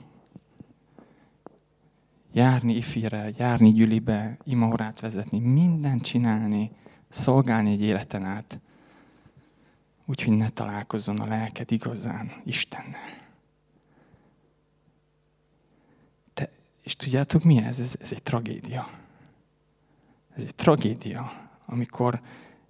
Járni 2.32 2.76
ifire, 2.76 3.32
járni 3.38 3.72
gyülibe, 3.72 4.38
imaórát 4.44 5.00
vezetni, 5.00 5.40
mindent 5.40 6.04
csinálni, 6.04 6.72
szolgálni 7.10 7.72
egy 7.72 7.82
életen 7.82 8.24
át. 8.24 8.60
Úgyhogy 10.06 10.38
ne 10.38 10.50
találkozzon 10.50 11.20
a 11.20 11.26
lelked 11.26 11.72
igazán 11.72 12.32
Istennel. 12.44 13.28
Te, 16.34 16.50
és 16.84 16.96
tudjátok 16.96 17.44
mi 17.44 17.58
ez? 17.58 17.80
ez? 17.80 17.96
Ez 18.02 18.12
egy 18.12 18.24
tragédia. 18.24 18.90
Ez 20.36 20.44
egy 20.44 20.56
tragédia, 20.56 21.50
amikor 21.66 22.22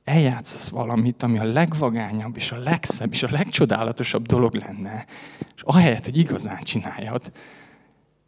eljátszasz 0.07 0.69
valamit, 0.69 1.23
ami 1.23 1.39
a 1.39 1.43
legvagányabb, 1.43 2.35
és 2.35 2.51
a 2.51 2.57
legszebb, 2.57 3.11
és 3.11 3.23
a 3.23 3.29
legcsodálatosabb 3.31 4.25
dolog 4.25 4.53
lenne, 4.55 5.05
és 5.55 5.61
ahelyett, 5.61 6.05
hogy 6.05 6.17
igazán 6.17 6.63
csináljad, 6.63 7.31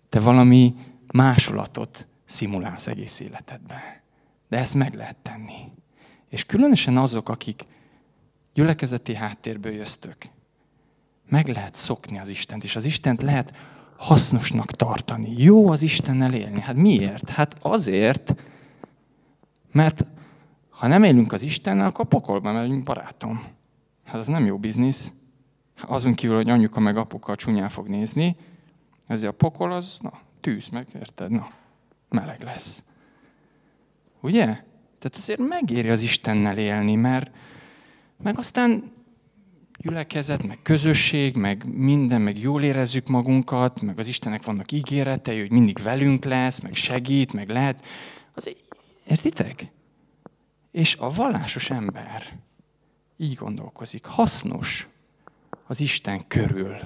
te 0.10 0.20
valami 0.20 0.76
másolatot 1.08 2.08
szimulálsz 2.26 2.88
egész 2.88 3.20
életedbe. 3.20 4.04
De 4.50 4.58
ezt 4.58 4.76
meg 4.76 4.94
lehet 4.94 5.18
tenni. 5.18 5.72
És 6.30 6.44
különösen 6.46 6.98
azok, 6.98 7.30
akik 7.30 7.66
gyülekezeti 8.54 9.16
háttérből 9.16 9.74
jöztök, 9.74 10.18
meg 11.30 11.48
lehet 11.48 11.76
szokni 11.76 12.20
az 12.20 12.30
Istent, 12.30 12.64
és 12.64 12.76
az 12.76 12.86
Istent 12.86 13.22
lehet 13.22 13.54
hasznosnak 13.98 14.72
tartani. 14.72 15.34
Jó 15.38 15.70
az 15.70 15.82
Istennel 15.82 16.34
élni. 16.34 16.62
Hát 16.62 16.76
miért? 16.76 17.30
Hát 17.30 17.56
azért, 17.62 18.36
mert 19.72 20.06
ha 20.80 20.88
nem 20.88 21.04
élünk 21.04 21.32
az 21.32 21.42
Istennel, 21.42 21.86
akkor 21.86 22.06
pokolba 22.06 22.52
megyünk, 22.52 22.84
barátom. 22.84 23.44
Hát 24.04 24.16
az 24.16 24.28
nem 24.28 24.46
jó 24.46 24.58
biznisz. 24.58 25.12
Azon 25.82 26.14
kívül, 26.14 26.36
hogy 26.36 26.50
anyuka 26.50 26.80
meg 26.80 26.98
apuka 26.98 27.36
csúnyán 27.36 27.70
fog 27.70 27.88
nézni, 27.88 28.36
ezért 29.08 29.32
a 29.32 29.36
pokol 29.36 29.72
az, 29.72 29.98
na, 30.02 30.12
tűz 30.42 30.70
meg, 30.70 30.88
érted? 30.96 31.32
Na, 31.32 31.48
meleg 32.10 32.44
lesz. 32.44 32.84
Ugye? 34.22 34.46
Tehát 35.00 35.16
azért 35.18 35.40
megéri 35.40 35.90
az 35.90 36.02
Istennel 36.02 36.58
élni, 36.58 36.96
mert 36.96 37.32
meg 38.24 38.38
aztán 38.38 38.92
gyülekezet, 39.78 40.48
meg 40.48 40.60
közösség, 40.62 41.36
meg 41.36 41.66
minden, 41.76 42.22
meg 42.22 42.40
jól 42.40 42.64
érezzük 42.64 43.08
magunkat, 43.08 43.82
meg 43.82 44.00
az 44.00 44.08
Istennek 44.08 44.44
vannak 44.44 44.72
ígéretei, 44.72 45.40
hogy 45.40 45.52
mindig 45.52 45.78
velünk 45.78 46.24
lesz, 46.24 46.60
meg 46.60 46.76
segít, 46.76 47.34
meg 47.34 47.50
lehet. 47.50 47.86
Az, 48.34 48.56
értitek? 49.08 49.78
És 50.72 50.96
a 50.96 51.10
vallásos 51.10 51.70
ember 51.70 52.40
így 53.18 53.36
gondolkozik, 53.36 54.06
hasznos 54.06 54.88
az 55.68 55.80
Isten 55.80 56.28
körül 56.28 56.78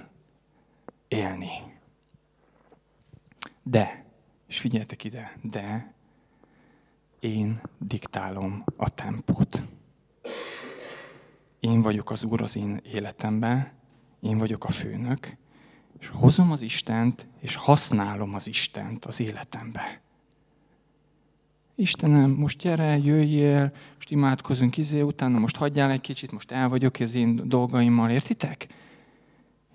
élni. 1.08 1.52
De, 3.64 4.06
és 4.48 4.60
figyeljetek 4.60 5.04
ide, 5.04 5.38
de 5.42 5.94
én 7.20 7.62
diktálom 7.78 8.64
a 8.78 8.90
tempót. 8.90 9.64
Én 11.60 11.82
vagyok 11.82 12.12
az 12.12 12.24
Úr 12.24 12.42
az 12.42 12.56
én 12.56 12.82
életemben, 12.84 13.72
én 14.20 14.38
vagyok 14.38 14.64
a 14.64 14.70
főnök, 14.70 15.38
és 16.00 16.08
hozom 16.08 16.52
az 16.52 16.62
Istent, 16.62 17.28
és 17.40 17.56
használom 17.56 18.34
az 18.34 18.48
Istent 18.48 19.06
az 19.06 19.20
életembe. 19.20 20.02
Istenem, 21.84 22.30
most 22.30 22.58
gyere, 22.58 22.98
jöjjél, 22.98 23.72
most 23.96 24.12
imádkozunk 24.12 24.78
izé, 24.78 25.02
utána 25.02 25.40
most 25.40 25.56
hagyjál 25.56 25.92
egy 25.92 26.02
kicsit, 26.02 26.32
most 26.32 26.52
el 26.52 26.70
vagyok 26.70 26.96
az 27.00 27.16
én 27.16 27.42
dolgaimmal, 27.46 28.10
értitek? 28.10 28.68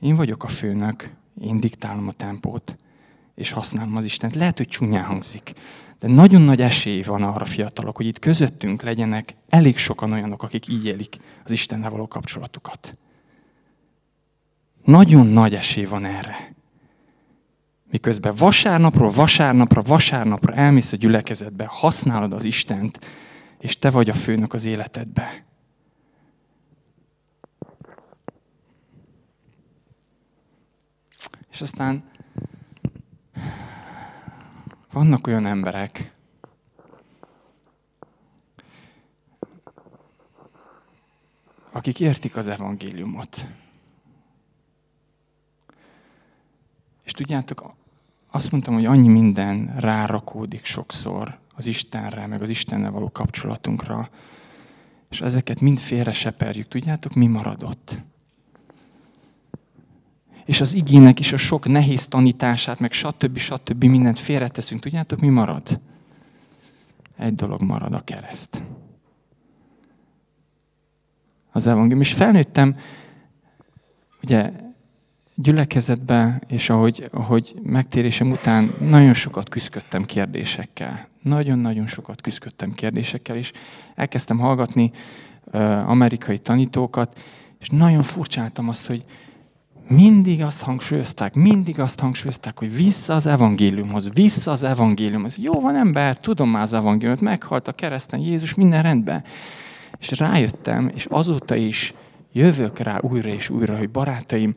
Én 0.01 0.15
vagyok 0.15 0.45
a 0.45 0.49
főnök, 0.49 1.11
én 1.41 1.61
diktálom 1.61 2.09
a 2.09 2.13
tempót, 2.13 2.77
és 3.35 3.51
használom 3.51 3.97
az 3.97 4.05
Istent. 4.05 4.35
Lehet, 4.35 4.57
hogy 4.57 4.69
csúnyán 4.69 5.05
hangzik, 5.05 5.53
de 5.99 6.09
nagyon 6.09 6.43
nagy 6.43 6.61
esély 6.61 7.03
van 7.03 7.23
arra 7.23 7.45
fiatalok, 7.45 7.97
hogy 7.97 8.07
itt 8.07 8.19
közöttünk 8.19 8.83
legyenek 8.83 9.35
elég 9.49 9.77
sokan 9.77 10.13
olyanok, 10.13 10.43
akik 10.43 10.69
így 10.69 10.87
élik 10.87 11.17
az 11.45 11.51
Istennel 11.51 11.91
való 11.91 12.09
kapcsolatukat. 12.09 12.99
Nagyon 14.85 15.27
nagy 15.27 15.55
esély 15.55 15.85
van 15.85 16.05
erre. 16.05 16.57
Miközben 17.91 18.35
vasárnapról 18.37 19.11
vasárnapra, 19.11 19.81
vasárnapra 19.81 20.55
elmész 20.55 20.93
a 20.93 20.97
gyülekezetbe, 20.97 21.67
használod 21.69 22.33
az 22.33 22.45
Istent, 22.45 22.99
és 23.59 23.79
te 23.79 23.91
vagy 23.91 24.11
a 24.11 24.15
főnök 24.15 24.53
az 24.53 24.65
életedbe. 24.65 25.45
És 31.51 31.61
aztán 31.61 32.05
vannak 34.93 35.27
olyan 35.27 35.47
emberek, 35.47 36.13
akik 41.73 42.01
értik 42.01 42.37
az 42.37 42.49
evangéliumot. 42.49 43.47
És 47.09 47.15
tudjátok, 47.15 47.75
azt 48.31 48.51
mondtam, 48.51 48.75
hogy 48.75 48.85
annyi 48.85 49.09
minden 49.09 49.75
rárakódik 49.79 50.65
sokszor 50.65 51.39
az 51.55 51.67
Istenre, 51.67 52.27
meg 52.27 52.43
az 52.43 52.51
Istennel 52.51 52.91
való 52.91 53.11
kapcsolatunkra, 53.11 54.09
és 55.11 55.21
ezeket 55.21 55.61
mind 55.61 55.79
félre 55.79 56.13
seperjük. 56.13 56.69
Tudjátok, 56.69 57.15
mi 57.15 57.27
maradott? 57.27 58.01
És 60.45 60.61
az 60.61 60.75
igének 60.75 61.19
is 61.19 61.33
a 61.33 61.37
sok 61.37 61.69
nehéz 61.69 62.07
tanítását, 62.07 62.79
meg 62.79 62.93
stb. 62.93 63.39
stb. 63.39 63.85
mindent 63.85 64.19
félreteszünk. 64.19 64.81
Tudjátok, 64.81 65.21
mi 65.21 65.29
marad? 65.29 65.81
Egy 67.17 67.35
dolog 67.35 67.63
marad, 67.63 67.95
a 67.95 68.01
kereszt. 68.01 68.63
Az 71.53 71.67
evangélium. 71.67 72.01
És 72.01 72.13
felnőttem, 72.13 72.77
ugye 74.23 74.67
gyülekezetbe, 75.43 76.41
és 76.47 76.71
ahogy, 76.71 77.09
ahogy 77.13 77.55
megtérésem 77.63 78.31
után 78.31 78.71
nagyon 78.81 79.13
sokat 79.13 79.49
küzdöttem 79.49 80.05
kérdésekkel. 80.05 81.09
Nagyon-nagyon 81.23 81.87
sokat 81.87 82.21
küzdöttem 82.21 82.73
kérdésekkel, 82.73 83.37
és 83.37 83.53
elkezdtem 83.95 84.39
hallgatni 84.39 84.91
uh, 85.45 85.91
amerikai 85.91 86.39
tanítókat, 86.39 87.19
és 87.61 87.69
nagyon 87.69 88.03
furcsáltam 88.03 88.69
azt, 88.69 88.87
hogy 88.87 89.05
mindig 89.89 90.43
azt 90.43 90.63
hangsúlyozták, 90.63 91.35
mindig 91.35 91.81
azt 91.81 92.01
hangsúlyozták, 92.01 92.59
hogy 92.59 92.77
vissza 92.77 93.15
az 93.15 93.27
evangéliumhoz, 93.27 94.13
vissza 94.13 94.51
az 94.51 94.63
evangéliumhoz. 94.63 95.37
Jó 95.37 95.61
van 95.61 95.77
ember, 95.77 96.19
tudom 96.19 96.51
már 96.51 96.63
az 96.63 96.73
evangéliumot, 96.73 97.21
meghalt 97.21 97.69
a 97.69 97.73
kereszten 97.73 98.21
Jézus, 98.21 98.55
minden 98.55 98.83
rendben. 98.83 99.25
És 99.99 100.11
rájöttem, 100.11 100.91
és 100.95 101.07
azóta 101.11 101.55
is 101.55 101.95
jövök 102.33 102.79
rá 102.79 102.99
újra 103.01 103.29
és 103.29 103.51
újra, 103.51 103.77
hogy 103.77 103.91
barátaim, 103.91 104.55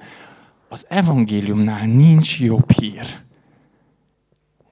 az 0.71 0.85
evangéliumnál 0.89 1.85
nincs 1.85 2.39
jobb 2.39 2.71
hír. 2.71 3.19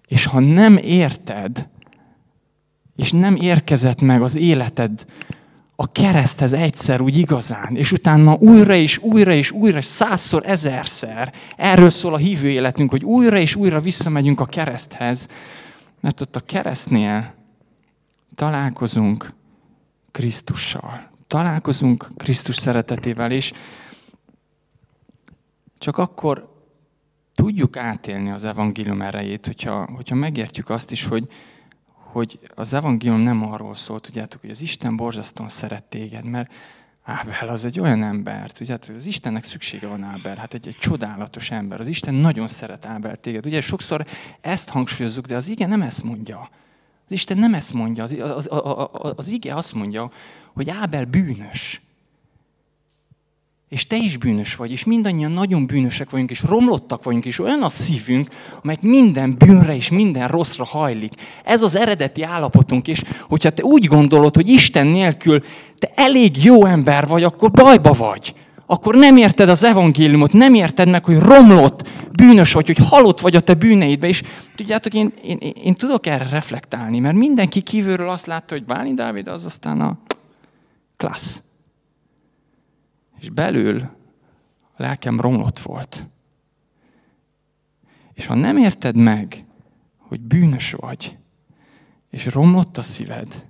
És 0.07 0.25
ha 0.25 0.39
nem 0.39 0.77
érted, 0.77 1.67
és 2.95 3.11
nem 3.11 3.35
érkezett 3.35 4.01
meg 4.01 4.21
az 4.21 4.35
életed 4.35 5.05
a 5.75 5.91
kereszthez 5.91 6.53
egyszer 6.53 7.01
úgy 7.01 7.17
igazán, 7.17 7.75
és 7.75 7.91
utána 7.91 8.35
újra 8.35 8.73
és 8.73 8.97
újra 8.97 9.31
és 9.31 9.51
újra, 9.51 9.81
százszor, 9.81 10.43
ezerszer. 10.45 11.33
Erről 11.55 11.89
szól 11.89 12.13
a 12.13 12.17
hívő 12.17 12.49
életünk, 12.49 12.89
hogy 12.89 13.03
újra 13.03 13.37
és 13.37 13.55
újra 13.55 13.79
visszamegyünk 13.79 14.39
a 14.39 14.45
kereszthez, 14.45 15.27
mert 15.99 16.21
ott 16.21 16.35
a 16.35 16.39
keresztnél 16.39 17.33
találkozunk 18.35 19.33
Krisztussal. 20.11 21.09
Találkozunk 21.27 22.07
Krisztus 22.17 22.55
szeretetével, 22.55 23.31
és 23.31 23.53
csak 25.79 25.97
akkor 25.97 26.57
tudjuk 27.33 27.77
átélni 27.77 28.31
az 28.31 28.43
evangélium 28.43 29.01
erejét, 29.01 29.45
hogyha, 29.45 29.89
hogyha 29.95 30.15
megértjük 30.15 30.69
azt 30.69 30.91
is, 30.91 31.05
hogy, 31.05 31.27
hogy 31.91 32.39
az 32.55 32.73
evangélium 32.73 33.19
nem 33.19 33.51
arról 33.51 33.75
szól, 33.75 33.99
tudjátok, 33.99 34.41
hogy 34.41 34.49
az 34.49 34.61
Isten 34.61 34.95
borzasztóan 34.95 35.49
szeret 35.49 35.83
téged, 35.83 36.23
mert 36.23 36.51
Ábel 37.03 37.47
az 37.47 37.65
egy 37.65 37.79
olyan 37.79 38.03
ember, 38.03 38.51
tudjátok, 38.51 38.95
az 38.95 39.05
Istennek 39.05 39.43
szüksége 39.43 39.87
van 39.87 40.03
Ábel, 40.03 40.35
hát 40.35 40.53
egy, 40.53 40.67
egy 40.67 40.77
csodálatos 40.77 41.51
ember. 41.51 41.79
Az 41.79 41.87
Isten 41.87 42.13
nagyon 42.13 42.47
szeret 42.47 42.85
Ábel 42.85 43.15
téged. 43.15 43.45
Ugye 43.45 43.61
sokszor 43.61 44.05
ezt 44.41 44.69
hangsúlyozzuk, 44.69 45.25
de 45.25 45.35
az 45.35 45.49
ige 45.49 45.65
nem 45.65 45.81
ezt 45.81 46.03
mondja. 46.03 46.49
Az 47.05 47.11
Isten 47.11 47.37
nem 47.37 47.53
ezt 47.53 47.73
mondja. 47.73 48.03
Az, 48.03 48.11
az, 48.19 48.47
az, 48.51 48.87
az, 48.91 49.13
az 49.15 49.27
ige 49.27 49.55
azt 49.55 49.73
mondja, 49.73 50.11
hogy 50.53 50.69
Ábel 50.69 51.05
bűnös. 51.05 51.81
És 53.69 53.87
te 53.87 53.95
is 53.95 54.17
bűnös 54.17 54.55
vagy, 54.55 54.71
és 54.71 54.83
mindannyian 54.83 55.31
nagyon 55.31 55.65
bűnösek 55.65 56.09
vagyunk, 56.09 56.29
és 56.29 56.43
romlottak 56.43 57.03
vagyunk, 57.03 57.25
és 57.25 57.39
olyan 57.39 57.63
a 57.63 57.69
szívünk, 57.69 58.27
amely 58.63 58.77
minden 58.81 59.35
bűnre 59.37 59.75
és 59.75 59.89
minden 59.89 60.27
rosszra 60.27 60.65
hajlik. 60.65 61.13
Ez 61.43 61.61
az 61.61 61.75
eredeti 61.75 62.23
állapotunk, 62.23 62.87
és 62.87 63.03
hogyha 63.27 63.49
te 63.49 63.63
úgy 63.63 63.85
gondolod, 63.85 64.35
hogy 64.35 64.47
Isten 64.47 64.87
nélkül 64.87 65.43
te 65.79 65.91
elég 65.95 66.43
jó 66.43 66.65
ember 66.65 67.07
vagy, 67.07 67.23
akkor 67.23 67.51
bajba 67.51 67.91
vagy. 67.91 68.33
Akkor 68.65 68.95
nem 68.95 69.17
érted 69.17 69.49
az 69.49 69.63
evangéliumot, 69.63 70.33
nem 70.33 70.53
érted 70.53 70.89
meg, 70.89 71.05
hogy 71.05 71.19
romlott, 71.19 71.87
bűnös 72.11 72.53
vagy, 72.53 72.65
hogy 72.65 72.87
halott 72.89 73.19
vagy 73.19 73.35
a 73.35 73.39
te 73.39 73.53
bűneidbe. 73.53 74.07
És 74.07 74.23
tudjátok, 74.55 74.93
én, 74.93 75.13
én, 75.23 75.37
én, 75.63 75.73
tudok 75.73 76.07
erre 76.07 76.27
reflektálni, 76.29 76.99
mert 76.99 77.15
mindenki 77.15 77.61
kívülről 77.61 78.09
azt 78.09 78.25
látta, 78.25 78.53
hogy 78.53 78.65
Bálint 78.65 78.95
Dávid 78.95 79.27
az 79.27 79.45
aztán 79.45 79.81
a 79.81 79.97
klassz 80.97 81.41
és 83.19 83.29
belül 83.29 83.81
a 84.73 84.81
lelkem 84.81 85.19
romlott 85.19 85.59
volt. 85.59 86.05
És 88.13 88.25
ha 88.25 88.35
nem 88.35 88.57
érted 88.57 88.95
meg, 88.95 89.45
hogy 89.97 90.21
bűnös 90.21 90.71
vagy, 90.71 91.17
és 92.09 92.25
romlott 92.25 92.77
a 92.77 92.81
szíved, 92.81 93.45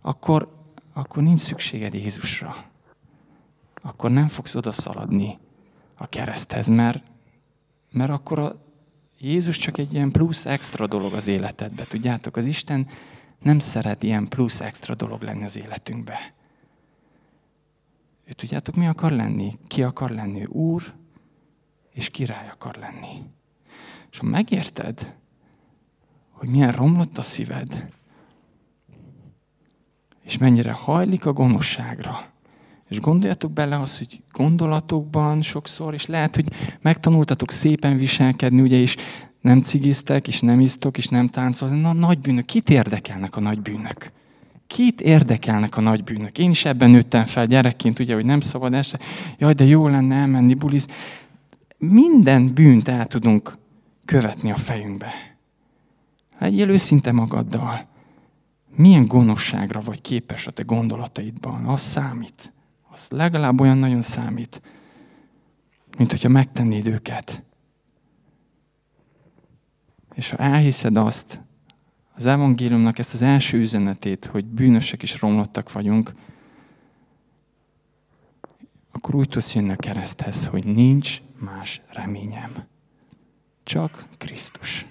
akkor, 0.00 0.64
akkor 0.92 1.22
nincs 1.22 1.40
szükséged 1.40 1.94
Jézusra. 1.94 2.56
Akkor 3.74 4.10
nem 4.10 4.28
fogsz 4.28 4.54
oda 4.54 4.72
szaladni 4.72 5.38
a 5.94 6.06
kereszthez, 6.06 6.68
mert, 6.68 7.02
mert 7.90 8.10
akkor 8.10 8.38
a 8.38 8.64
Jézus 9.18 9.56
csak 9.56 9.78
egy 9.78 9.92
ilyen 9.94 10.10
plusz 10.10 10.46
extra 10.46 10.86
dolog 10.86 11.12
az 11.12 11.26
életedbe. 11.26 11.84
Tudjátok, 11.84 12.36
az 12.36 12.44
Isten 12.44 12.88
nem 13.42 13.58
szeret 13.58 14.02
ilyen 14.02 14.28
plusz 14.28 14.60
extra 14.60 14.94
dolog 14.94 15.22
lenni 15.22 15.44
az 15.44 15.56
életünkbe. 15.56 16.34
Ő 18.28 18.32
tudjátok, 18.32 18.74
mi 18.74 18.86
akar 18.86 19.12
lenni? 19.12 19.58
Ki 19.66 19.82
akar 19.82 20.10
lenni? 20.10 20.44
Úr 20.44 20.94
és 21.90 22.10
király 22.10 22.48
akar 22.48 22.76
lenni. 22.76 23.22
És 24.10 24.18
ha 24.18 24.26
megérted, 24.26 25.14
hogy 26.30 26.48
milyen 26.48 26.72
romlott 26.72 27.18
a 27.18 27.22
szíved, 27.22 27.88
és 30.22 30.38
mennyire 30.38 30.72
hajlik 30.72 31.26
a 31.26 31.32
gonoszságra, 31.32 32.30
és 32.88 33.00
gondoljatok 33.00 33.52
bele 33.52 33.80
azt, 33.80 33.98
hogy 33.98 34.22
gondolatokban 34.32 35.42
sokszor, 35.42 35.94
és 35.94 36.06
lehet, 36.06 36.34
hogy 36.34 36.52
megtanultatok 36.80 37.50
szépen 37.50 37.96
viselkedni, 37.96 38.60
ugye, 38.60 38.76
és 38.76 38.96
nem 39.40 39.60
cigiztek, 39.60 40.28
és 40.28 40.40
nem 40.40 40.60
isztok, 40.60 40.98
és 40.98 41.06
nem 41.06 41.28
táncolnak. 41.28 41.80
Na, 41.80 41.92
nagy 41.92 42.18
bűnök. 42.18 42.44
Kit 42.44 42.70
érdekelnek 42.70 43.36
a 43.36 43.40
nagy 43.40 43.60
bűnök? 43.60 44.12
Kit 44.66 45.00
érdekelnek 45.00 45.76
a 45.76 45.80
nagy 45.80 46.04
bűnök? 46.04 46.38
Én 46.38 46.50
is 46.50 46.64
ebben 46.64 46.90
nőttem 46.90 47.24
fel 47.24 47.46
gyerekként, 47.46 47.98
ugye, 47.98 48.14
hogy 48.14 48.24
nem 48.24 48.40
szabad 48.40 48.74
ezt. 48.74 48.98
Jaj, 49.38 49.52
de 49.52 49.64
jó 49.64 49.88
lenne 49.88 50.14
elmenni 50.14 50.54
buliz. 50.54 50.86
Minden 51.78 52.54
bűnt 52.54 52.88
el 52.88 53.06
tudunk 53.06 53.54
követni 54.04 54.50
a 54.50 54.56
fejünkbe. 54.56 55.12
Legyél 56.38 56.68
őszinte 56.68 57.12
magaddal. 57.12 57.86
Milyen 58.76 59.06
gonoszságra 59.06 59.80
vagy 59.80 60.00
képes 60.00 60.46
a 60.46 60.50
te 60.50 60.62
gondolataidban? 60.62 61.64
Az 61.64 61.80
számít. 61.80 62.52
Az 62.92 63.08
legalább 63.10 63.60
olyan 63.60 63.78
nagyon 63.78 64.02
számít, 64.02 64.62
mint 65.98 66.10
hogyha 66.10 66.28
megtennéd 66.28 66.86
őket. 66.86 67.42
És 70.14 70.30
ha 70.30 70.36
elhiszed 70.36 70.96
azt, 70.96 71.40
az 72.16 72.26
evangéliumnak 72.26 72.98
ezt 72.98 73.14
az 73.14 73.22
első 73.22 73.58
üzenetét, 73.58 74.24
hogy 74.24 74.44
bűnösek 74.44 75.02
és 75.02 75.20
romlottak 75.20 75.72
vagyunk, 75.72 76.12
akkor 78.92 79.14
úgy 79.14 79.28
tudsz 79.28 79.54
jönni 79.54 79.70
a 79.70 79.76
kereszthez, 79.76 80.46
hogy 80.46 80.64
nincs 80.64 81.20
más 81.38 81.80
reményem. 81.92 82.52
Csak 83.64 84.04
Krisztus. 84.18 84.86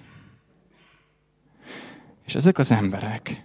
És 2.26 2.34
ezek 2.34 2.58
az 2.58 2.70
emberek, 2.70 3.44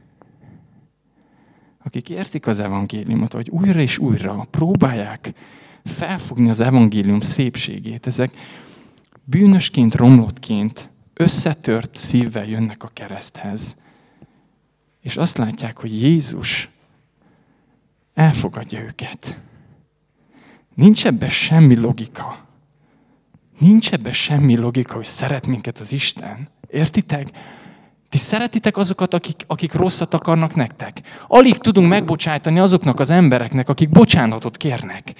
akik 1.83 2.09
értik 2.09 2.47
az 2.47 2.59
evangéliumot, 2.59 3.33
vagy 3.33 3.49
újra 3.49 3.79
és 3.79 3.97
újra 3.97 4.47
próbálják 4.49 5.33
felfogni 5.83 6.49
az 6.49 6.59
evangélium 6.59 7.19
szépségét, 7.19 8.07
ezek 8.07 8.31
bűnösként, 9.23 9.95
romlottként 9.95 10.90
összetört 11.21 11.95
szívvel 11.95 12.45
jönnek 12.45 12.83
a 12.83 12.89
kereszthez, 12.93 13.75
és 15.01 15.17
azt 15.17 15.37
látják, 15.37 15.77
hogy 15.77 16.01
Jézus 16.01 16.69
elfogadja 18.13 18.79
őket. 18.79 19.39
Nincs 20.75 21.05
ebben 21.05 21.29
semmi 21.29 21.75
logika. 21.75 22.45
Nincs 23.59 23.91
ebben 23.91 24.13
semmi 24.13 24.55
logika, 24.55 24.95
hogy 24.95 25.05
szeret 25.05 25.47
minket 25.47 25.79
az 25.79 25.91
Isten. 25.91 26.49
Értitek? 26.69 27.29
Ti 28.09 28.17
szeretitek 28.17 28.77
azokat, 28.77 29.13
akik, 29.13 29.43
akik 29.47 29.73
rosszat 29.73 30.13
akarnak 30.13 30.55
nektek. 30.55 31.01
Alig 31.27 31.57
tudunk 31.57 31.89
megbocsájtani 31.89 32.59
azoknak 32.59 32.99
az 32.99 33.09
embereknek, 33.09 33.69
akik 33.69 33.89
bocsánatot 33.89 34.57
kérnek. 34.57 35.13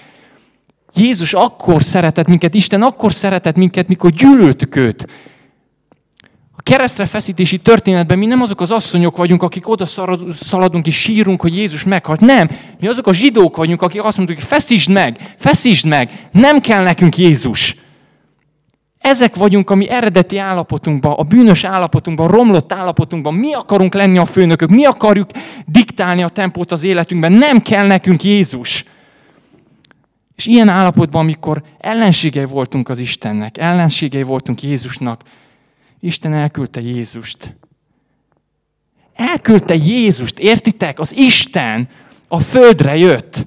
Jézus 0.94 1.32
akkor 1.32 1.82
szeretett 1.82 2.26
minket, 2.26 2.54
Isten 2.54 2.82
akkor 2.82 3.12
szeretett 3.12 3.56
minket, 3.56 3.88
mikor 3.88 4.10
gyűlöltük 4.10 4.76
őt 4.76 5.06
keresztre 6.62 7.06
feszítési 7.06 7.58
történetben 7.58 8.18
mi 8.18 8.26
nem 8.26 8.40
azok 8.40 8.60
az 8.60 8.70
asszonyok 8.70 9.16
vagyunk, 9.16 9.42
akik 9.42 9.68
oda 9.68 9.86
szaladunk 10.30 10.86
és 10.86 11.00
sírunk, 11.00 11.40
hogy 11.40 11.56
Jézus 11.56 11.84
meghalt. 11.84 12.20
Nem, 12.20 12.50
mi 12.80 12.86
azok 12.86 13.06
a 13.06 13.12
zsidók 13.12 13.56
vagyunk, 13.56 13.82
akik 13.82 14.04
azt 14.04 14.16
mondjuk, 14.16 14.38
hogy 14.38 14.48
feszítsd 14.48 14.90
meg, 14.90 15.34
feszítsd 15.38 15.86
meg, 15.86 16.28
nem 16.32 16.60
kell 16.60 16.82
nekünk 16.82 17.16
Jézus. 17.16 17.76
Ezek 18.98 19.36
vagyunk 19.36 19.70
a 19.70 19.74
mi 19.74 19.88
eredeti 19.88 20.38
állapotunkban, 20.38 21.12
a 21.12 21.22
bűnös 21.22 21.64
állapotunkban, 21.64 22.26
a 22.26 22.30
romlott 22.30 22.72
állapotunkban. 22.72 23.34
Mi 23.34 23.52
akarunk 23.52 23.94
lenni 23.94 24.18
a 24.18 24.24
főnökök, 24.24 24.68
mi 24.68 24.84
akarjuk 24.84 25.30
diktálni 25.66 26.22
a 26.22 26.28
tempót 26.28 26.72
az 26.72 26.82
életünkben. 26.82 27.32
Nem 27.32 27.62
kell 27.62 27.86
nekünk 27.86 28.22
Jézus. 28.22 28.84
És 30.36 30.46
ilyen 30.46 30.68
állapotban, 30.68 31.20
amikor 31.20 31.62
ellenségei 31.78 32.44
voltunk 32.44 32.88
az 32.88 32.98
Istennek, 32.98 33.58
ellenségei 33.58 34.22
voltunk 34.22 34.62
Jézusnak, 34.62 35.22
Isten 36.04 36.32
elküldte 36.32 36.80
Jézust. 36.80 37.56
Elküldte 39.14 39.74
Jézust, 39.74 40.38
értitek? 40.38 40.98
Az 40.98 41.16
Isten 41.16 41.88
a 42.28 42.40
földre 42.40 42.96
jött. 42.96 43.46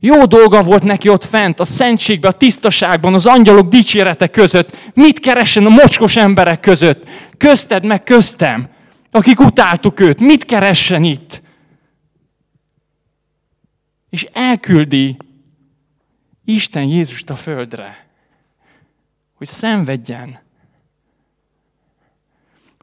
Jó 0.00 0.24
dolga 0.24 0.62
volt 0.62 0.82
neki 0.82 1.08
ott 1.08 1.24
fent, 1.24 1.60
a 1.60 1.64
szentségben, 1.64 2.30
a 2.30 2.36
tisztaságban, 2.36 3.14
az 3.14 3.26
angyalok 3.26 3.68
dicsérete 3.68 4.26
között. 4.28 4.76
Mit 4.94 5.18
keresen 5.18 5.66
a 5.66 5.68
mocskos 5.68 6.16
emberek 6.16 6.60
között? 6.60 7.08
Közted 7.36 7.84
meg 7.84 8.02
köztem, 8.02 8.68
akik 9.10 9.40
utáltuk 9.40 10.00
őt. 10.00 10.20
Mit 10.20 10.44
keressen 10.44 11.04
itt? 11.04 11.42
És 14.10 14.26
elküldi 14.32 15.16
Isten 16.44 16.84
Jézust 16.84 17.30
a 17.30 17.36
földre, 17.36 18.06
hogy 19.34 19.46
szenvedjen, 19.46 20.44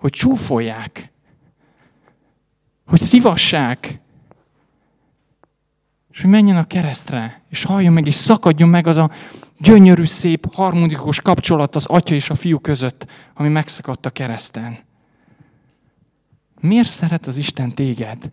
hogy 0.03 0.11
csúfolják, 0.11 1.11
hogy 2.85 2.99
szivassák, 2.99 3.99
és 6.11 6.21
hogy 6.21 6.29
menjen 6.29 6.57
a 6.57 6.63
keresztre, 6.63 7.41
és 7.49 7.63
halljon 7.63 7.93
meg, 7.93 8.07
és 8.07 8.13
szakadjon 8.13 8.69
meg 8.69 8.87
az 8.87 8.97
a 8.97 9.11
gyönyörű, 9.59 10.05
szép, 10.05 10.53
harmonikus 10.53 11.21
kapcsolat 11.21 11.75
az 11.75 11.85
atya 11.85 12.13
és 12.13 12.29
a 12.29 12.35
fiú 12.35 12.59
között, 12.59 13.07
ami 13.33 13.49
megszakadt 13.49 14.05
a 14.05 14.09
kereszten. 14.09 14.77
Miért 16.59 16.89
szeret 16.89 17.27
az 17.27 17.37
Isten 17.37 17.73
téged? 17.75 18.29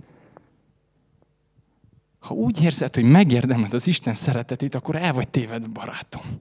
Ha 2.18 2.34
úgy 2.34 2.62
érzed, 2.62 2.94
hogy 2.94 3.04
megérdemled 3.04 3.74
az 3.74 3.86
Isten 3.86 4.14
szeretetét, 4.14 4.74
akkor 4.74 4.96
el 4.96 5.12
vagy 5.12 5.28
téved, 5.28 5.68
barátom. 5.68 6.40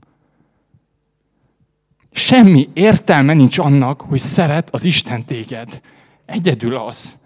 Semmi 2.12 2.70
értelme 2.74 3.34
nincs 3.34 3.58
annak, 3.58 4.02
hogy 4.02 4.20
szeret 4.20 4.70
az 4.70 4.86
Isten 4.86 5.26
téged. 5.26 5.82
Egyedül 6.26 6.76
az, 6.76 7.18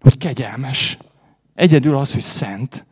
hogy 0.00 0.18
kegyelmes. 0.18 0.98
Egyedül 1.54 1.96
az, 1.96 2.12
hogy 2.12 2.22
szent. 2.22 2.86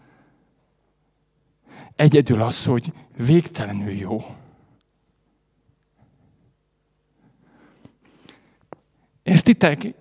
Egyedül 1.97 2.43
az, 2.43 2.65
hogy 2.65 2.93
végtelenül 3.17 3.93
jó. 3.93 4.25
Értitek? 9.23 9.95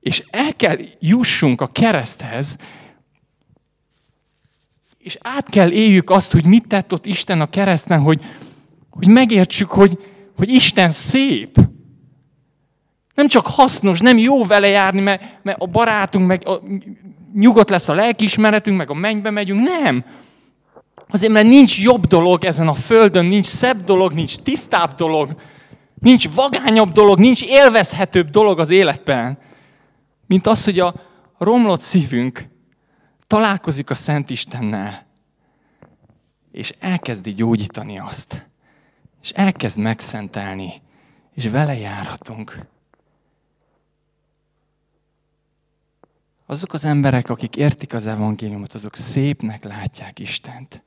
És 0.00 0.24
el 0.30 0.54
kell 0.56 0.78
jussunk 0.98 1.60
a 1.60 1.66
kereszthez, 1.66 2.58
és 4.98 5.18
át 5.20 5.48
kell 5.48 5.70
éljük 5.70 6.10
azt, 6.10 6.32
hogy 6.32 6.44
mit 6.44 6.66
tett 6.66 6.92
ott 6.92 7.06
Isten 7.06 7.40
a 7.40 7.50
kereszten, 7.50 8.00
hogy, 8.00 8.22
hogy 8.98 9.08
megértsük, 9.08 9.70
hogy, 9.70 9.98
hogy 10.36 10.48
Isten 10.48 10.90
szép. 10.90 11.56
Nem 13.14 13.28
csak 13.28 13.46
hasznos, 13.46 14.00
nem 14.00 14.18
jó 14.18 14.44
vele 14.44 14.68
járni, 14.68 15.00
mert, 15.00 15.22
mert 15.42 15.60
a 15.60 15.66
barátunk, 15.66 16.26
meg 16.26 16.48
a, 16.48 16.60
nyugodt 17.34 17.70
lesz 17.70 17.88
a 17.88 17.94
lelkiismeretünk, 17.94 18.76
meg 18.76 18.90
a 18.90 18.94
mennybe 18.94 19.30
megyünk. 19.30 19.68
Nem. 19.68 20.04
Azért, 21.08 21.32
mert 21.32 21.46
nincs 21.46 21.80
jobb 21.80 22.06
dolog 22.06 22.44
ezen 22.44 22.68
a 22.68 22.74
földön, 22.74 23.24
nincs 23.24 23.46
szebb 23.46 23.84
dolog, 23.84 24.12
nincs 24.12 24.36
tisztább 24.36 24.94
dolog, 24.94 25.34
nincs 26.00 26.28
vagányabb 26.34 26.92
dolog, 26.92 27.18
nincs 27.18 27.42
élvezhetőbb 27.42 28.30
dolog 28.30 28.58
az 28.58 28.70
életben, 28.70 29.38
mint 30.26 30.46
az, 30.46 30.64
hogy 30.64 30.78
a 30.78 30.94
romlott 31.38 31.80
szívünk 31.80 32.48
találkozik 33.26 33.90
a 33.90 33.94
Szent 33.94 34.30
Istennel, 34.30 35.06
és 36.52 36.72
elkezdi 36.78 37.34
gyógyítani 37.34 37.98
azt, 37.98 38.47
és 39.28 39.34
elkezd 39.34 39.78
megszentelni, 39.78 40.82
és 41.32 41.48
vele 41.48 41.74
járhatunk. 41.74 42.66
Azok 46.46 46.72
az 46.72 46.84
emberek, 46.84 47.30
akik 47.30 47.56
értik 47.56 47.94
az 47.94 48.06
evangéliumot, 48.06 48.72
azok 48.72 48.96
szépnek 48.96 49.64
látják 49.64 50.18
Istent. 50.18 50.82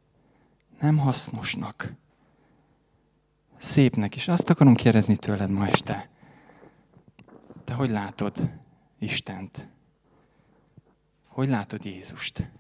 Nem 0.79 0.97
hasznosnak. 0.97 1.93
Szépnek. 3.57 4.15
És 4.15 4.27
azt 4.27 4.49
akarom 4.49 4.75
kérdezni 4.75 5.15
tőled 5.15 5.49
ma 5.49 5.67
este. 5.67 6.09
Te 7.63 7.73
hogy 7.73 7.89
látod 7.89 8.49
Istent? 8.99 9.67
Hogy 11.27 11.47
látod 11.47 11.85
Jézust? 11.85 12.51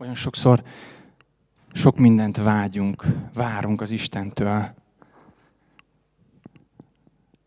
Olyan 0.00 0.14
sokszor 0.14 0.62
sok 1.72 1.96
mindent 1.96 2.36
vágyunk, 2.36 3.06
várunk 3.34 3.80
az 3.80 3.90
Istentől. 3.90 4.74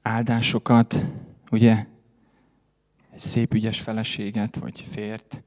Áldásokat, 0.02 1.06
ugye? 1.52 1.86
Egy 3.12 3.20
szép 3.20 3.54
ügyes 3.54 3.82
feleséget, 3.82 4.56
vagy 4.56 4.80
fért, 4.80 5.43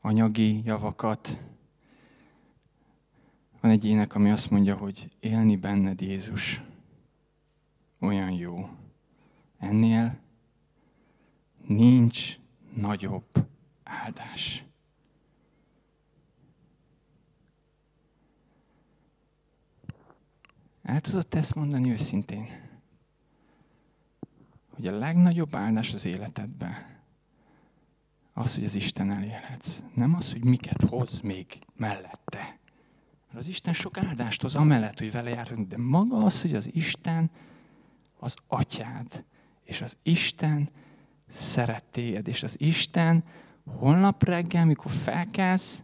anyagi 0.00 0.62
javakat. 0.64 1.38
Van 3.60 3.70
egy 3.70 3.84
ének, 3.84 4.14
ami 4.14 4.30
azt 4.30 4.50
mondja, 4.50 4.76
hogy 4.76 5.08
élni 5.20 5.56
benned 5.56 6.00
Jézus 6.00 6.62
olyan 8.00 8.30
jó. 8.30 8.68
Ennél 9.58 10.18
nincs 11.66 12.38
nagyobb 12.74 13.46
áldás. 13.84 14.65
El 20.86 21.00
tudod 21.00 21.26
ezt 21.30 21.54
mondani 21.54 21.90
őszintén? 21.90 22.46
Hogy 24.74 24.86
a 24.86 24.98
legnagyobb 24.98 25.54
áldás 25.54 25.94
az 25.94 26.04
életedben 26.04 26.74
az, 28.32 28.54
hogy 28.54 28.64
az 28.64 28.74
Isten 28.74 29.10
elélhetsz. 29.10 29.82
Nem 29.94 30.14
az, 30.14 30.32
hogy 30.32 30.44
miket 30.44 30.82
hoz 30.82 31.20
még 31.20 31.58
mellette. 31.76 32.58
Mert 33.26 33.38
az 33.38 33.48
Isten 33.48 33.72
sok 33.72 33.98
áldást 33.98 34.42
hoz 34.42 34.54
amellett, 34.54 34.98
hogy 34.98 35.10
vele 35.10 35.30
járunk, 35.30 35.68
de 35.68 35.76
maga 35.78 36.16
az, 36.16 36.42
hogy 36.42 36.54
az 36.54 36.74
Isten 36.74 37.30
az 38.18 38.36
atyád, 38.46 39.24
és 39.64 39.80
az 39.80 39.96
Isten 40.02 40.70
szeret 41.28 41.84
téged, 41.84 42.28
és 42.28 42.42
az 42.42 42.60
Isten 42.60 43.24
holnap 43.64 44.24
reggel, 44.24 44.64
mikor 44.64 44.90
felkelsz, 44.90 45.82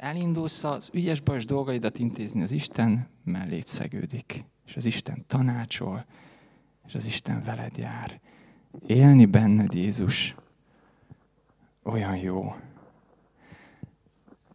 elindulsz 0.00 0.64
az 0.64 0.90
ügyes 0.92 1.20
bajos 1.20 1.44
dolgaidat 1.44 1.98
intézni, 1.98 2.42
az 2.42 2.52
Isten 2.52 3.08
mellé 3.24 3.60
szegődik, 3.60 4.44
és 4.66 4.76
az 4.76 4.84
Isten 4.84 5.24
tanácsol, 5.26 6.04
és 6.86 6.94
az 6.94 7.06
Isten 7.06 7.42
veled 7.42 7.76
jár. 7.76 8.20
Élni 8.86 9.26
benned, 9.26 9.74
Jézus, 9.74 10.34
olyan 11.82 12.16
jó. 12.16 12.54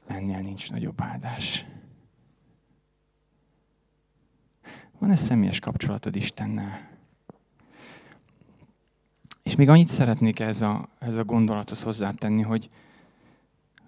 Ennél 0.06 0.40
nincs 0.40 0.72
nagyobb 0.72 1.02
áldás. 1.02 1.66
Van-e 5.00 5.16
személyes 5.16 5.60
kapcsolatod 5.60 6.16
Istennel? 6.16 6.90
És 9.44 9.56
még 9.56 9.70
annyit 9.70 9.90
szeretnék 9.90 10.40
ez 10.40 10.62
a, 10.62 10.90
ez 11.00 11.16
a 11.16 11.24
gondolathoz 11.24 11.84
hozzátenni, 11.84 12.42
hogy 12.42 12.70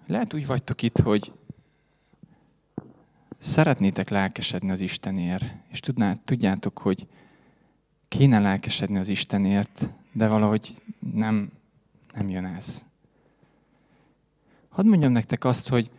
lehet 0.06 0.34
úgy 0.34 0.46
vagytok 0.46 0.82
itt, 0.82 0.98
hogy 0.98 1.32
szeretnétek 3.38 4.08
lelkesedni 4.08 4.70
az 4.70 4.80
Istenért, 4.80 5.44
és 5.68 5.80
tudná, 5.80 6.14
tudjátok, 6.24 6.78
hogy 6.78 7.06
kéne 8.08 8.38
lelkesedni 8.38 8.98
az 8.98 9.08
Istenért, 9.08 9.88
de 10.12 10.28
valahogy 10.28 10.82
nem, 11.12 11.50
nem 12.14 12.28
jön 12.28 12.44
ez. 12.44 12.84
Hadd 14.68 14.86
mondjam 14.86 15.12
nektek 15.12 15.44
azt, 15.44 15.68
hogy 15.68 15.90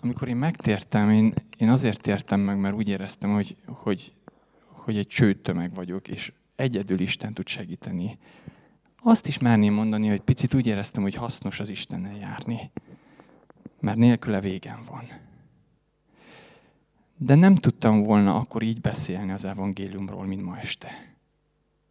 amikor 0.00 0.28
én 0.28 0.36
megtértem, 0.36 1.10
én, 1.10 1.32
én 1.58 1.68
azért 1.68 2.00
tértem 2.00 2.40
meg, 2.40 2.58
mert 2.58 2.74
úgy 2.74 2.88
éreztem, 2.88 3.32
hogy, 3.32 3.56
hogy, 3.66 4.12
hogy 4.66 4.96
egy 4.96 5.06
csőtömeg 5.06 5.74
vagyok, 5.74 6.08
és 6.08 6.32
egyedül 6.56 7.00
Isten 7.00 7.34
tud 7.34 7.48
segíteni. 7.48 8.18
Azt 9.02 9.26
is 9.26 9.38
merném 9.38 9.74
mondani, 9.74 10.08
hogy 10.08 10.20
picit 10.20 10.54
úgy 10.54 10.66
éreztem, 10.66 11.02
hogy 11.02 11.14
hasznos 11.14 11.60
az 11.60 11.70
Istennel 11.70 12.16
járni, 12.16 12.70
mert 13.80 13.98
nélküle 13.98 14.40
végem 14.40 14.78
van. 14.88 15.04
De 17.22 17.34
nem 17.34 17.54
tudtam 17.54 18.02
volna 18.02 18.36
akkor 18.36 18.62
így 18.62 18.80
beszélni 18.80 19.32
az 19.32 19.44
evangéliumról, 19.44 20.26
mint 20.26 20.42
ma 20.42 20.58
este. 20.58 21.14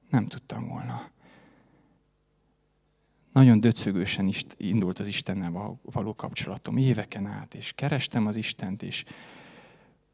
Nem 0.09 0.27
tudtam 0.27 0.67
volna. 0.67 1.09
Nagyon 3.33 3.59
döcögősen 3.59 4.33
indult 4.57 4.99
az 4.99 5.07
Istennel 5.07 5.77
való 5.81 6.15
kapcsolatom 6.15 6.77
éveken 6.77 7.25
át, 7.25 7.53
és 7.53 7.71
kerestem 7.75 8.27
az 8.27 8.35
Istent, 8.35 8.83
és 8.83 9.03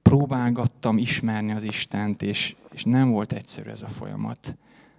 próbálgattam 0.01 0.97
ismerni 0.97 1.51
az 1.51 1.63
Istent, 1.63 2.21
és, 2.21 2.55
és 2.71 2.83
nem 2.83 3.09
volt 3.09 3.33
egyszerű 3.33 3.69
ez 3.69 3.81
a 3.81 3.87
folyamat. 3.87 4.57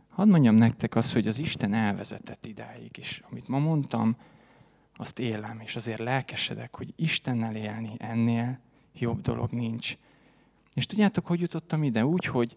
Hadd 0.08 0.28
mondjam 0.28 0.54
nektek 0.54 0.94
azt, 0.94 1.12
hogy 1.12 1.26
az 1.26 1.38
Isten 1.38 1.74
elvezetett 1.74 2.46
idáig, 2.46 2.96
és 2.98 3.22
amit 3.30 3.48
ma 3.48 3.58
mondtam, 3.58 4.16
azt 4.96 5.18
élem, 5.18 5.60
és 5.60 5.76
azért 5.76 6.00
lelkesedek, 6.00 6.76
hogy 6.76 6.92
Istennel 6.96 7.56
élni 7.56 7.94
ennél 7.98 8.58
jobb 8.94 9.20
dolog 9.20 9.50
nincs. 9.50 9.96
És 10.76 10.86
tudjátok, 10.86 11.26
hogy 11.26 11.40
jutottam 11.40 11.82
ide? 11.82 12.04
Úgy, 12.04 12.24
hogy 12.24 12.56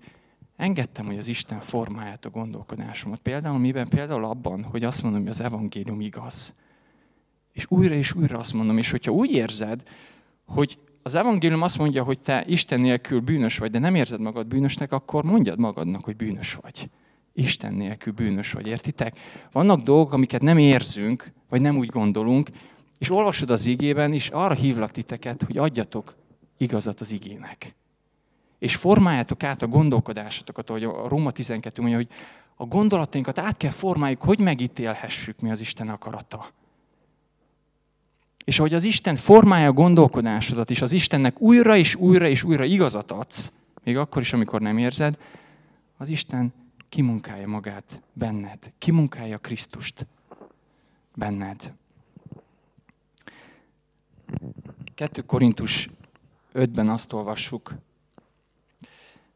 engedtem, 0.56 1.06
hogy 1.06 1.18
az 1.18 1.28
Isten 1.28 1.60
formáját 1.60 2.26
a 2.26 2.30
gondolkodásomat. 2.30 3.20
Például 3.20 3.60
miben? 3.60 3.88
Például 3.88 4.26
abban, 4.26 4.64
hogy 4.64 4.84
azt 4.84 5.04
mondom, 5.04 5.22
hogy 5.22 5.30
az 5.30 5.42
evangélium 5.42 6.02
igaz. 6.02 6.54
És 7.52 7.66
újra 7.70 7.94
és 7.94 8.14
újra 8.14 8.38
azt 8.38 8.54
mondom, 8.54 8.78
és 8.78 8.92
hogyha 8.92 9.12
úgy 9.12 9.32
érzed, 9.32 9.84
hogy 10.46 10.78
az 11.04 11.16
evangélium 11.16 11.62
azt 11.62 11.78
mondja, 11.78 12.04
hogy 12.04 12.22
te 12.22 12.44
Isten 12.48 12.80
nélkül 12.80 13.20
bűnös 13.20 13.58
vagy, 13.58 13.72
de 13.72 13.80
nem 13.80 13.96
érzed 13.96 14.20
magad 14.20 14.48
bűnösnek, 14.48 14.92
akkor 14.92 15.24
mondjad 15.24 15.60
magadnak, 15.60 16.04
hogy 16.04 16.16
bűnös 16.16 16.54
vagy. 16.54 16.90
Isten 17.34 17.74
nélkül 17.74 18.14
bűnös 18.14 18.52
vagy, 18.52 18.68
értitek? 18.68 19.20
Vannak 19.52 19.82
dolgok, 19.82 20.14
amiket 20.14 20.42
nem 20.42 20.58
érzünk, 20.58 21.32
vagy 21.50 21.62
nem 21.62 21.78
úgy 21.78 21.90
gondolunk, 21.90 22.50
és 22.98 23.12
olvasod 23.12 23.50
az 23.50 23.66
igében, 23.66 24.14
és 24.14 24.30
arra 24.30 24.54
hívlak 24.54 24.92
titeket, 24.92 25.44
hogy 25.44 25.58
adjatok 25.58 26.16
igazat 26.58 27.02
az 27.02 27.12
igének 27.12 27.78
és 28.60 28.76
formáljátok 28.76 29.44
át 29.44 29.62
a 29.62 29.68
gondolkodásotokat, 29.68 30.70
ahogy 30.70 30.84
a 30.84 31.08
Róma 31.08 31.32
12 31.32 31.82
mondja, 31.82 31.98
hogy 32.00 32.10
a 32.56 32.66
gondolatainkat 32.66 33.38
át 33.38 33.58
kell 33.58 33.72
formáljuk, 33.72 34.22
hogy 34.22 34.40
megítélhessük, 34.40 35.40
mi 35.40 35.52
az 35.52 35.60
Isten 35.60 35.90
akarata. 35.90 36.48
És 38.46 38.60
ahogy 38.60 38.74
az 38.74 38.84
Isten 38.84 39.16
formálja 39.16 39.68
a 39.68 39.74
gondolkodásodat, 39.74 40.70
és 40.70 40.82
az 40.82 40.92
Istennek 40.92 41.42
újra 41.42 41.78
és 41.78 41.96
újra 41.96 42.28
és 42.28 42.44
újra 42.44 42.64
igazat 42.64 43.12
adsz, 43.12 43.52
még 43.84 43.98
akkor 43.98 44.22
is, 44.22 44.34
amikor 44.34 44.62
nem 44.62 44.78
érzed, 44.78 45.18
az 45.98 46.10
Isten 46.10 46.54
kimunkálja 46.90 47.48
magát 47.48 48.02
benned, 48.14 48.72
kimunkálja 48.78 49.38
Krisztust 49.38 50.06
benned. 51.16 51.74
2 54.96 55.22
Korintus 55.22 55.90
5-ben 56.54 56.90
azt 56.90 57.14
olvassuk, 57.14 57.74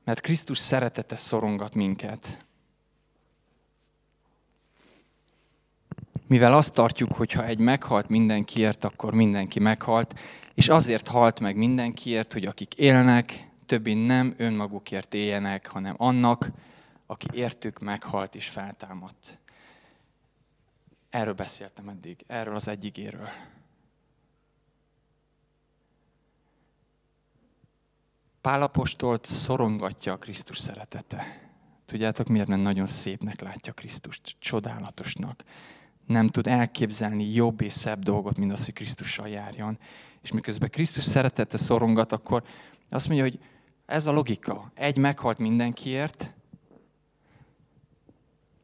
mert 0.04 0.22
Krisztus 0.22 0.58
szeretete 0.58 1.16
szorongat 1.16 1.76
minket. 1.76 2.46
Mivel 6.28 6.54
azt 6.54 6.74
tartjuk, 6.74 7.14
hogy 7.14 7.32
ha 7.32 7.46
egy 7.46 7.60
meghalt 7.60 8.10
mindenkiért, 8.10 8.84
akkor 8.84 9.14
mindenki 9.14 9.60
meghalt, 9.60 10.20
és 10.54 10.70
azért 10.70 11.08
halt 11.08 11.40
meg 11.40 11.56
mindenkiért, 11.56 12.34
hogy 12.34 12.46
akik 12.46 12.74
élnek, 12.74 13.48
többi 13.66 13.94
nem 13.94 14.34
önmagukért 14.38 15.14
éljenek, 15.14 15.68
hanem 15.68 15.96
annak, 15.98 16.50
aki 17.06 17.28
értük 17.32 17.80
meghalt 17.80 18.36
és 18.36 18.50
feltámadt. 18.50 19.40
Erről 21.10 21.34
beszéltem 21.34 21.90
eddig, 21.90 22.24
erről 22.28 22.56
az 22.56 22.68
egyigéről. 22.68 23.30
Pálapostolt 28.44 29.26
szorongatja 29.26 30.14
a 30.14 30.18
Krisztus 30.18 30.58
szeretete. 30.58 31.50
Tudjátok, 31.86 32.28
miért 32.28 32.48
nem 32.48 32.60
nagyon 32.60 32.86
szépnek 32.86 33.42
látja 33.42 33.74
Krisztust, 33.74 34.36
csodálatosnak. 34.40 35.44
Nem 36.06 36.28
tud 36.28 36.48
elképzelni 36.48 37.34
jobb 37.34 37.62
és 37.62 37.74
szebb 37.74 38.04
dolgot, 38.04 38.38
mint 38.38 38.52
az, 38.52 38.66
hogy 38.66 38.74
Krisztussal 38.74 39.28
járjon. 39.28 39.78
És 40.22 40.32
miközben 40.32 40.70
Krisztus 40.70 41.04
szeretete 41.04 41.58
szorongat, 41.58 42.12
akkor 42.12 42.44
azt 42.90 43.08
mondja, 43.08 43.26
hogy 43.26 43.40
ez 43.86 44.06
a 44.06 44.12
logika. 44.12 44.72
Egy 44.74 44.98
meghalt 44.98 45.38
mindenkiért, 45.38 46.34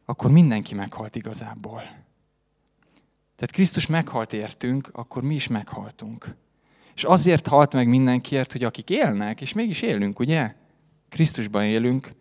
akkor 0.05 0.31
mindenki 0.31 0.73
meghalt 0.73 1.15
igazából. 1.15 1.81
Tehát 3.35 3.51
Krisztus 3.51 3.87
meghalt 3.87 4.33
értünk, 4.33 4.89
akkor 4.93 5.23
mi 5.23 5.35
is 5.35 5.47
meghaltunk. 5.47 6.35
És 6.99 7.05
azért 7.05 7.47
halt 7.47 7.73
meg 7.73 7.87
mindenkiért, 7.87 8.51
hogy 8.51 8.63
akik 8.63 8.89
élnek, 8.89 9.41
és 9.41 9.53
mégis 9.53 9.81
élünk, 9.81 10.19
ugye? 10.19 10.55
Krisztusban 11.09 11.63
élünk, 11.63 12.11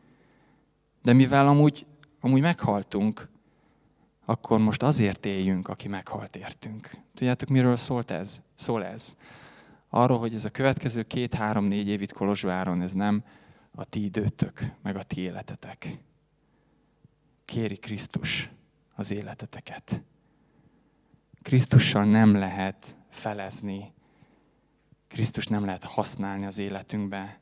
de 1.03 1.13
mivel 1.13 1.47
amúgy, 1.47 1.87
amúgy 2.21 2.41
meghaltunk, 2.41 3.29
akkor 4.25 4.59
most 4.59 4.83
azért 4.83 5.27
éljünk, 5.27 5.69
aki 5.69 5.89
meghalt 5.89 6.37
értünk. 6.37 6.91
Tudjátok, 7.15 7.49
miről 7.49 7.77
szólt 7.77 8.11
ez? 8.11 8.43
Szól 8.55 8.85
ez? 8.85 9.17
Arról, 9.89 10.19
hogy 10.19 10.35
ez 10.35 10.45
a 10.45 10.51
következő 10.51 11.03
két, 11.03 11.35
három, 11.35 11.65
négy 11.65 11.89
év 11.89 12.03
itt 12.03 12.13
Kolozsváron, 12.13 12.83
ez 12.83 12.93
nem 12.93 13.25
a 13.75 13.85
ti 13.85 14.05
időtök, 14.05 14.73
meg 14.83 14.97
a 14.97 15.03
ti 15.03 15.21
életetek. 15.21 15.99
Kéri 17.45 17.77
Krisztus 17.77 18.51
az 18.95 19.11
életeteket. 19.11 20.03
Krisztussal 21.43 22.05
nem 22.05 22.37
lehet 22.37 22.97
felezni 23.11 23.97
Krisztus 25.09 25.47
nem 25.47 25.65
lehet 25.65 25.85
használni 25.85 26.47
az 26.47 26.59
életünkbe. 26.59 27.41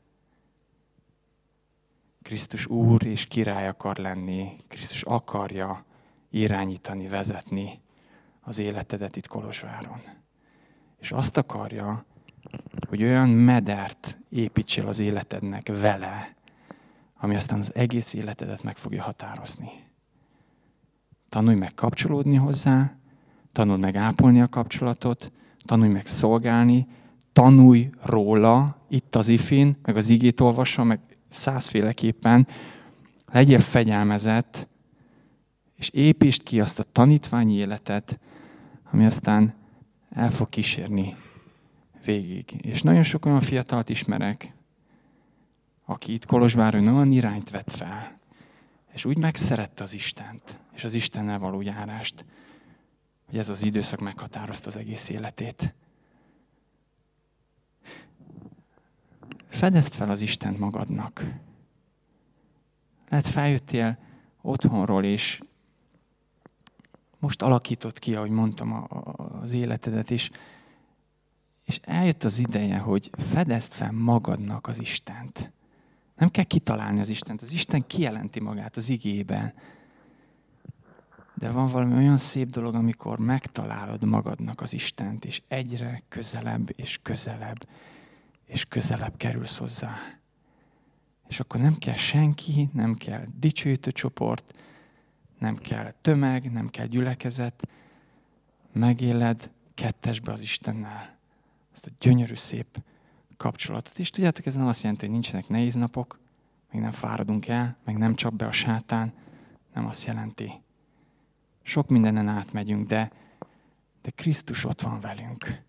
Krisztus 2.21 2.65
Úr 2.65 3.05
és 3.05 3.25
király 3.25 3.67
akar 3.67 3.97
lenni. 3.97 4.57
Krisztus 4.67 5.03
akarja 5.03 5.85
irányítani, 6.29 7.07
vezetni 7.07 7.81
az 8.41 8.59
életedet 8.59 9.15
itt 9.15 9.27
Kolozsváron. 9.27 10.01
És 10.99 11.11
azt 11.11 11.37
akarja, 11.37 12.05
hogy 12.89 13.03
olyan 13.03 13.29
medert 13.29 14.17
építsél 14.29 14.87
az 14.87 14.99
életednek 14.99 15.67
vele, 15.67 16.35
ami 17.15 17.35
aztán 17.35 17.59
az 17.59 17.75
egész 17.75 18.13
életedet 18.13 18.63
meg 18.63 18.77
fogja 18.77 19.03
határozni. 19.03 19.69
Tanulj 21.29 21.55
meg 21.55 21.73
kapcsolódni 21.73 22.35
hozzá, 22.35 22.95
tanulj 23.51 23.79
meg 23.79 23.95
ápolni 23.95 24.41
a 24.41 24.47
kapcsolatot, 24.47 25.31
tanulj 25.65 25.89
meg 25.89 26.07
szolgálni, 26.07 26.87
tanulj 27.37 27.89
róla, 28.01 28.77
itt 28.89 29.15
az 29.15 29.27
ifin, 29.27 29.77
meg 29.81 29.95
az 29.95 30.09
igét 30.09 30.39
olvasva, 30.39 30.83
meg 30.83 30.99
százféleképpen, 31.27 32.47
legyél 33.31 33.59
fegyelmezett, 33.59 34.67
és 35.75 35.89
építsd 35.89 36.43
ki 36.43 36.59
azt 36.59 36.79
a 36.79 36.83
tanítványi 36.91 37.53
életet, 37.53 38.19
ami 38.91 39.05
aztán 39.05 39.53
el 40.09 40.29
fog 40.31 40.49
kísérni 40.49 41.15
végig. 42.05 42.51
És 42.61 42.81
nagyon 42.81 43.03
sok 43.03 43.25
olyan 43.25 43.41
fiatalt 43.41 43.89
ismerek, 43.89 44.53
aki 45.85 46.13
itt 46.13 46.25
Kolozsváron 46.25 46.87
olyan 46.87 47.11
irányt 47.11 47.49
vett 47.49 47.71
fel, 47.71 48.19
és 48.93 49.05
úgy 49.05 49.17
megszerette 49.17 49.83
az 49.83 49.93
Istent, 49.93 50.59
és 50.75 50.83
az 50.83 50.93
Istennel 50.93 51.39
való 51.39 51.61
járást, 51.61 52.25
hogy 53.25 53.37
ez 53.37 53.49
az 53.49 53.63
időszak 53.63 53.99
meghatározta 53.99 54.67
az 54.67 54.77
egész 54.77 55.09
életét. 55.09 55.75
Fedezd 59.47 59.93
fel 59.93 60.09
az 60.09 60.21
Isten 60.21 60.55
magadnak. 60.59 61.23
Lehet 63.09 63.27
feljöttél 63.27 63.97
otthonról, 64.41 65.03
és 65.03 65.41
most 67.19 67.41
alakított 67.41 67.99
ki, 67.99 68.15
ahogy 68.15 68.29
mondtam, 68.29 68.73
a, 68.73 68.87
a, 68.89 69.39
az 69.41 69.51
életedet, 69.51 70.11
és, 70.11 70.29
és 71.65 71.79
eljött 71.83 72.23
az 72.23 72.39
ideje, 72.39 72.77
hogy 72.77 73.09
fedezd 73.11 73.71
fel 73.71 73.91
magadnak 73.91 74.67
az 74.67 74.79
Istent. 74.79 75.51
Nem 76.15 76.29
kell 76.29 76.43
kitalálni 76.43 76.99
az 76.99 77.09
Istent, 77.09 77.41
az 77.41 77.51
Isten 77.51 77.87
kijelenti 77.87 78.39
magát 78.39 78.75
az 78.75 78.89
igében. 78.89 79.53
De 81.33 81.51
van 81.51 81.67
valami 81.67 81.93
olyan 81.93 82.17
szép 82.17 82.49
dolog, 82.49 82.75
amikor 82.75 83.19
megtalálod 83.19 84.03
magadnak 84.03 84.61
az 84.61 84.73
Istent, 84.73 85.25
és 85.25 85.41
egyre 85.47 86.03
közelebb 86.09 86.69
és 86.75 86.99
közelebb 87.01 87.67
és 88.47 88.65
közelebb 88.65 89.17
kerülsz 89.17 89.57
hozzá. 89.57 89.95
És 91.27 91.39
akkor 91.39 91.59
nem 91.59 91.75
kell 91.75 91.95
senki, 91.95 92.69
nem 92.73 92.95
kell 92.95 93.25
dicsőítő 93.39 93.91
csoport, 93.91 94.53
nem 95.39 95.55
kell 95.55 95.93
tömeg, 96.01 96.51
nem 96.51 96.67
kell 96.67 96.85
gyülekezet. 96.85 97.67
Megéled 98.71 99.51
kettesbe 99.73 100.31
az 100.31 100.41
Istennel. 100.41 101.17
Azt 101.73 101.85
a 101.85 101.91
gyönyörű, 101.99 102.35
szép 102.35 102.81
kapcsolatot. 103.37 103.99
És 103.99 104.09
tudjátok, 104.09 104.45
ez 104.45 104.55
nem 104.55 104.67
azt 104.67 104.81
jelenti, 104.81 105.03
hogy 105.03 105.13
nincsenek 105.13 105.47
nehéz 105.47 105.75
napok, 105.75 106.19
meg 106.71 106.81
nem 106.81 106.91
fáradunk 106.91 107.47
el, 107.47 107.77
meg 107.83 107.97
nem 107.97 108.15
csap 108.15 108.33
be 108.33 108.45
a 108.45 108.51
sátán. 108.51 109.13
Nem 109.73 109.85
azt 109.85 110.05
jelenti. 110.05 110.51
Sok 111.63 111.87
mindenen 111.87 112.27
átmegyünk, 112.27 112.87
de, 112.87 113.11
de 114.01 114.09
Krisztus 114.09 114.65
ott 114.65 114.81
van 114.81 114.99
velünk. 114.99 115.65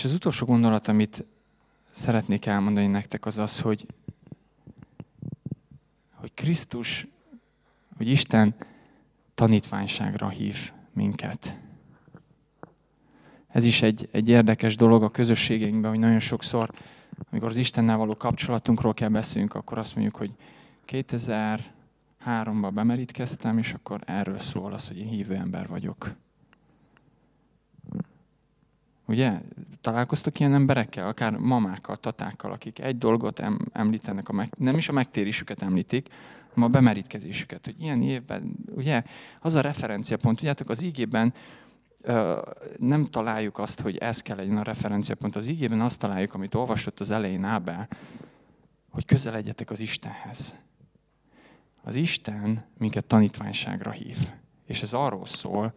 És 0.00 0.06
az 0.06 0.14
utolsó 0.14 0.46
gondolat, 0.46 0.88
amit 0.88 1.24
szeretnék 1.90 2.46
elmondani 2.46 2.86
nektek, 2.86 3.26
az 3.26 3.38
az, 3.38 3.60
hogy, 3.60 3.86
hogy 6.14 6.34
Krisztus, 6.34 7.06
hogy 7.96 8.08
Isten 8.08 8.54
tanítványságra 9.34 10.28
hív 10.28 10.72
minket. 10.92 11.56
Ez 13.48 13.64
is 13.64 13.82
egy, 13.82 14.08
egy 14.12 14.28
érdekes 14.28 14.76
dolog 14.76 15.02
a 15.02 15.10
közösségeinkben, 15.10 15.90
hogy 15.90 16.00
nagyon 16.00 16.20
sokszor, 16.20 16.70
amikor 17.30 17.48
az 17.48 17.56
Istennel 17.56 17.96
való 17.96 18.16
kapcsolatunkról 18.16 18.94
kell 18.94 19.08
beszélnünk, 19.08 19.54
akkor 19.54 19.78
azt 19.78 19.94
mondjuk, 19.94 20.16
hogy 20.16 20.30
2003-ban 20.86 22.70
bemerítkeztem, 22.72 23.58
és 23.58 23.72
akkor 23.72 24.00
erről 24.04 24.38
szól 24.38 24.72
az, 24.72 24.88
hogy 24.88 24.98
én 24.98 25.08
hívő 25.08 25.34
ember 25.34 25.68
vagyok. 25.68 26.14
Ugye? 29.10 29.40
Találkoztok 29.80 30.40
ilyen 30.40 30.54
emberekkel, 30.54 31.06
akár 31.06 31.36
mamákkal, 31.36 31.96
tatákkal, 31.96 32.52
akik 32.52 32.78
egy 32.78 32.98
dolgot 32.98 33.42
említenek, 33.72 34.28
a 34.28 34.32
meg, 34.32 34.54
nem 34.58 34.76
is 34.76 34.88
a 34.88 34.92
megtérésüket 34.92 35.62
említik, 35.62 36.08
hanem 36.54 36.68
a 36.68 36.72
bemerítkezésüket. 36.72 37.64
Hogy 37.64 37.74
ilyen 37.80 38.02
évben, 38.02 38.56
ugye, 38.74 39.02
az 39.40 39.54
a 39.54 39.60
referenciapont, 39.60 40.36
tudjátok, 40.36 40.68
az 40.68 40.82
ígében 40.82 41.34
nem 42.78 43.04
találjuk 43.04 43.58
azt, 43.58 43.80
hogy 43.80 43.96
ez 43.96 44.22
kell 44.22 44.36
legyen 44.36 44.56
a 44.56 44.62
referenciapont. 44.62 45.36
Az 45.36 45.46
ígében 45.46 45.80
azt 45.80 45.98
találjuk, 45.98 46.34
amit 46.34 46.54
olvasott 46.54 47.00
az 47.00 47.10
elején 47.10 47.44
Ábel, 47.44 47.88
hogy 48.90 49.04
közeledjetek 49.04 49.70
az 49.70 49.80
Istenhez. 49.80 50.54
Az 51.82 51.94
Isten 51.94 52.64
minket 52.78 53.04
tanítványságra 53.04 53.90
hív. 53.90 54.16
És 54.66 54.82
ez 54.82 54.92
arról 54.92 55.26
szól, 55.26 55.72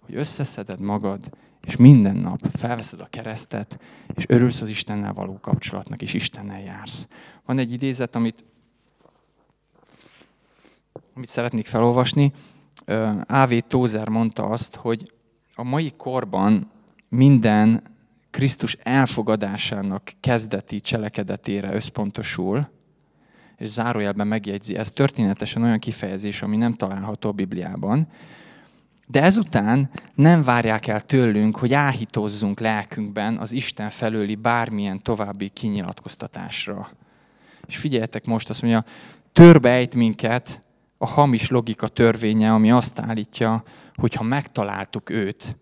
hogy 0.00 0.14
összeszeded 0.14 0.80
magad, 0.80 1.40
és 1.66 1.76
minden 1.76 2.16
nap 2.16 2.40
felveszed 2.52 3.00
a 3.00 3.06
keresztet, 3.10 3.78
és 4.14 4.24
örülsz 4.28 4.60
az 4.60 4.68
Istennel 4.68 5.12
való 5.12 5.38
kapcsolatnak, 5.40 6.02
és 6.02 6.14
Istennel 6.14 6.60
jársz. 6.60 7.08
Van 7.44 7.58
egy 7.58 7.72
idézet, 7.72 8.16
amit, 8.16 8.44
amit 11.14 11.28
szeretnék 11.28 11.66
felolvasni. 11.66 12.32
A.V. 13.26 13.54
Tózer 13.66 14.08
mondta 14.08 14.44
azt, 14.44 14.74
hogy 14.74 15.12
a 15.54 15.62
mai 15.62 15.92
korban 15.96 16.70
minden 17.08 17.82
Krisztus 18.30 18.76
elfogadásának 18.82 20.12
kezdeti 20.20 20.80
cselekedetére 20.80 21.74
összpontosul, 21.74 22.68
és 23.56 23.68
zárójelben 23.68 24.26
megjegyzi, 24.26 24.76
ez 24.76 24.90
történetesen 24.90 25.62
olyan 25.62 25.78
kifejezés, 25.78 26.42
ami 26.42 26.56
nem 26.56 26.72
található 26.72 27.28
a 27.28 27.32
Bibliában, 27.32 28.08
de 29.12 29.22
ezután 29.22 29.90
nem 30.14 30.42
várják 30.42 30.86
el 30.86 31.00
tőlünk, 31.00 31.56
hogy 31.56 31.72
áhítozzunk 31.72 32.60
lelkünkben 32.60 33.38
az 33.38 33.52
Isten 33.52 33.90
felőli 33.90 34.34
bármilyen 34.34 35.02
további 35.02 35.48
kinyilatkoztatásra. 35.48 36.90
És 37.66 37.76
figyeljetek 37.76 38.24
most, 38.24 38.50
azt 38.50 38.62
mondja, 38.62 38.84
törbejt 39.32 39.94
minket 39.94 40.62
a 40.98 41.06
hamis 41.06 41.48
logika 41.48 41.88
törvénye, 41.88 42.52
ami 42.52 42.70
azt 42.70 42.98
állítja, 42.98 43.62
hogy 43.94 44.14
ha 44.14 44.22
megtaláltuk 44.22 45.10
őt, 45.10 45.56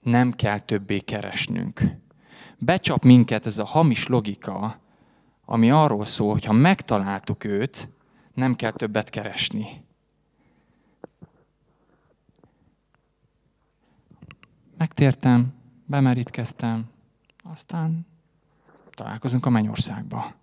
nem 0.00 0.32
kell 0.32 0.58
többé 0.58 0.98
keresnünk. 0.98 1.80
Becsap 2.58 3.04
minket 3.04 3.46
ez 3.46 3.58
a 3.58 3.64
hamis 3.64 4.06
logika, 4.06 4.80
ami 5.44 5.70
arról 5.70 6.04
szól, 6.04 6.32
hogy 6.32 6.44
ha 6.44 6.52
megtaláltuk 6.52 7.44
őt, 7.44 7.88
nem 8.34 8.54
kell 8.54 8.72
többet 8.72 9.10
keresni. 9.10 9.84
Megtértem, 14.78 15.54
bemerítkeztem, 15.86 16.90
aztán 17.42 18.06
találkozunk 18.90 19.46
a 19.46 19.50
mennyországba. 19.50 20.34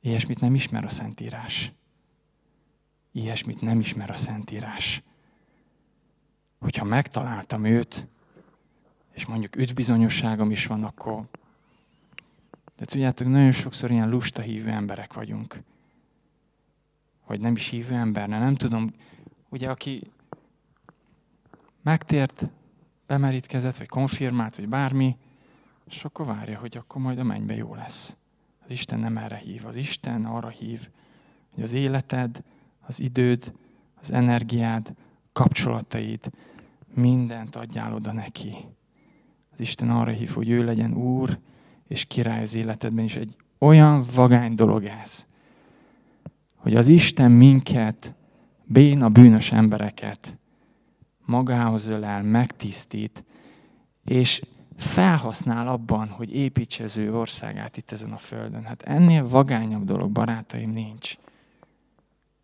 Ilyesmit 0.00 0.40
nem 0.40 0.54
ismer 0.54 0.84
a 0.84 0.88
Szentírás. 0.88 1.72
Ilyesmit 3.12 3.60
nem 3.60 3.80
ismer 3.80 4.10
a 4.10 4.14
Szentírás. 4.14 5.02
Hogyha 6.58 6.84
megtaláltam 6.84 7.64
őt, 7.64 8.06
és 9.12 9.26
mondjuk 9.26 9.56
üdvbizonyosságom 9.56 10.50
is 10.50 10.66
van, 10.66 10.84
akkor... 10.84 11.28
De 12.76 12.84
tudjátok, 12.84 13.28
nagyon 13.28 13.52
sokszor 13.52 13.90
ilyen 13.90 14.08
lusta 14.08 14.42
hívő 14.42 14.70
emberek 14.70 15.12
vagyunk. 15.12 15.58
Vagy 17.26 17.40
nem 17.40 17.54
is 17.54 17.68
hívő 17.68 17.94
ember, 17.94 18.28
nem 18.28 18.54
tudom. 18.54 18.94
Ugye, 19.48 19.70
aki 19.70 20.10
megtért, 21.82 22.48
bemerítkezett, 23.06 23.76
vagy 23.76 23.88
konfirmált, 23.88 24.56
vagy 24.56 24.68
bármi, 24.68 25.16
és 25.88 26.04
akkor 26.04 26.26
várja, 26.26 26.58
hogy 26.58 26.76
akkor 26.76 27.02
majd 27.02 27.18
a 27.18 27.24
mennybe 27.24 27.54
jó 27.54 27.74
lesz. 27.74 28.16
Az 28.64 28.70
Isten 28.70 28.98
nem 28.98 29.16
erre 29.16 29.36
hív. 29.36 29.66
Az 29.66 29.76
Isten 29.76 30.24
arra 30.24 30.48
hív, 30.48 30.88
hogy 31.54 31.62
az 31.62 31.72
életed, 31.72 32.42
az 32.80 33.00
időd, 33.00 33.52
az 34.00 34.12
energiád, 34.12 34.94
kapcsolataid, 35.32 36.30
mindent 36.94 37.56
adjál 37.56 37.94
oda 37.94 38.12
neki. 38.12 38.56
Az 39.52 39.60
Isten 39.60 39.90
arra 39.90 40.10
hív, 40.10 40.30
hogy 40.30 40.48
ő 40.48 40.64
legyen 40.64 40.94
Úr 40.94 41.38
és 41.88 42.04
király 42.04 42.42
az 42.42 42.54
életedben, 42.54 43.04
és 43.04 43.16
egy 43.16 43.36
olyan 43.58 44.04
vagány 44.14 44.54
dolog 44.54 44.84
ez, 44.84 45.26
hogy 46.54 46.74
az 46.74 46.88
Isten 46.88 47.30
minket, 47.30 48.14
béna, 48.64 49.08
bűnös 49.08 49.52
embereket 49.52 50.38
magához 51.24 51.86
ölel, 51.86 52.22
megtisztít, 52.22 53.24
és 54.04 54.42
felhasznál 54.76 55.68
abban, 55.68 56.08
hogy 56.08 56.34
építse 56.34 56.84
az 56.84 56.96
ő 56.96 57.16
országát 57.16 57.76
itt 57.76 57.92
ezen 57.92 58.12
a 58.12 58.18
földön. 58.18 58.64
Hát 58.64 58.82
ennél 58.82 59.28
vagányabb 59.28 59.84
dolog, 59.84 60.10
barátaim, 60.10 60.70
nincs. 60.70 61.14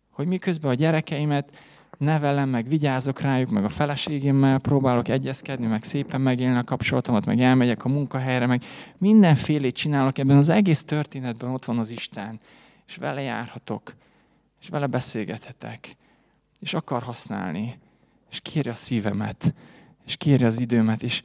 Hogy 0.09 0.27
miközben 0.27 0.71
a 0.71 0.73
gyerekeimet 0.73 1.49
nevelem, 1.97 2.49
meg 2.49 2.67
vigyázok 2.67 3.21
rájuk, 3.21 3.49
meg 3.49 3.63
a 3.63 3.69
feleségemmel 3.69 4.59
próbálok 4.59 5.07
egyezkedni, 5.07 5.65
meg 5.65 5.83
szépen 5.83 6.21
megélni 6.21 6.57
a 6.57 6.63
kapcsolatomat, 6.63 7.25
meg 7.25 7.39
elmegyek 7.39 7.85
a 7.85 7.89
munkahelyre, 7.89 8.45
meg 8.45 8.63
mindenfélét 8.97 9.75
csinálok 9.75 10.17
ebben 10.17 10.37
az 10.37 10.49
egész 10.49 10.83
történetben, 10.83 11.51
ott 11.51 11.65
van 11.65 11.79
az 11.79 11.89
Isten, 11.89 12.39
és 12.87 12.95
vele 12.95 13.21
járhatok, 13.21 13.93
és 14.61 14.67
vele 14.67 14.87
beszélgethetek, 14.87 15.95
és 16.59 16.73
akar 16.73 17.03
használni, 17.03 17.79
és 18.31 18.39
kéri 18.39 18.69
a 18.69 18.75
szívemet, 18.75 19.53
és 20.05 20.17
kéri 20.17 20.43
az 20.43 20.59
időmet, 20.59 21.03
és, 21.03 21.21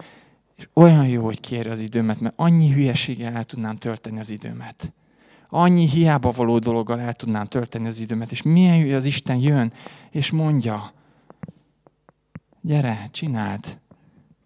és 0.56 0.68
olyan 0.72 1.08
jó, 1.08 1.24
hogy 1.24 1.40
kéri 1.40 1.68
az 1.68 1.80
időmet, 1.80 2.20
mert 2.20 2.34
annyi 2.36 2.72
hülyeséggel 2.72 3.34
el 3.34 3.44
tudnám 3.44 3.76
tölteni 3.76 4.18
az 4.18 4.30
időmet. 4.30 4.92
Annyi 5.48 5.88
hiába 5.88 6.30
való 6.30 6.58
dologgal 6.58 7.00
el 7.00 7.14
tudnám 7.14 7.44
tölteni 7.44 7.86
az 7.86 8.00
időmet, 8.00 8.30
és 8.30 8.42
milyen 8.42 8.76
jó, 8.76 8.96
az 8.96 9.04
Isten 9.04 9.36
jön, 9.36 9.72
és 10.10 10.30
mondja, 10.30 10.92
gyere, 12.60 13.08
csináld, 13.10 13.78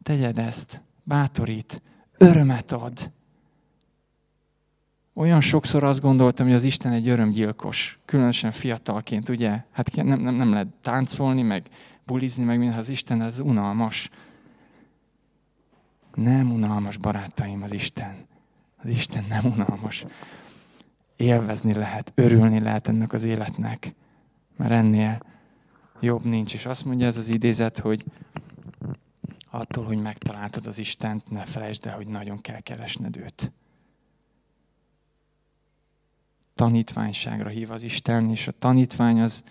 tegyed 0.02 0.38
ezt, 0.38 0.82
bátorít, 1.02 1.82
örömet 2.18 2.72
ad. 2.72 3.10
Olyan 5.14 5.40
sokszor 5.40 5.84
azt 5.84 6.00
gondoltam, 6.00 6.46
hogy 6.46 6.54
az 6.54 6.64
Isten 6.64 6.92
egy 6.92 7.08
örömgyilkos, 7.08 7.98
különösen 8.04 8.50
fiatalként, 8.50 9.28
ugye? 9.28 9.64
Hát 9.70 9.94
nem, 9.94 10.20
nem, 10.20 10.34
nem 10.34 10.52
lehet 10.52 10.68
táncolni, 10.82 11.42
meg 11.42 11.68
bulizni, 12.10 12.44
meg 12.44 12.58
minden, 12.58 12.78
az 12.78 12.88
Isten 12.88 13.20
az 13.20 13.38
unalmas. 13.38 14.10
Nem 16.14 16.52
unalmas, 16.52 16.96
barátaim, 16.96 17.62
az 17.62 17.72
Isten. 17.72 18.26
Az 18.82 18.90
Isten 18.90 19.24
nem 19.28 19.44
unalmas. 19.44 20.04
Élvezni 21.16 21.74
lehet, 21.74 22.12
örülni 22.14 22.60
lehet 22.60 22.88
ennek 22.88 23.12
az 23.12 23.24
életnek. 23.24 23.94
Mert 24.56 24.70
ennél 24.70 25.22
jobb 26.00 26.24
nincs. 26.24 26.54
És 26.54 26.66
azt 26.66 26.84
mondja 26.84 27.06
ez 27.06 27.16
az 27.16 27.28
idézet, 27.28 27.78
hogy 27.78 28.04
attól, 29.50 29.84
hogy 29.84 29.98
megtaláltad 29.98 30.66
az 30.66 30.78
Istent, 30.78 31.30
ne 31.30 31.44
felejtsd 31.44 31.86
el, 31.86 31.96
hogy 31.96 32.06
nagyon 32.06 32.40
kell 32.40 32.60
keresned 32.60 33.16
őt. 33.16 33.52
Tanítványságra 36.54 37.48
hív 37.48 37.70
az 37.70 37.82
Isten, 37.82 38.30
és 38.30 38.48
a 38.48 38.52
tanítvány 38.58 39.20
az 39.20 39.44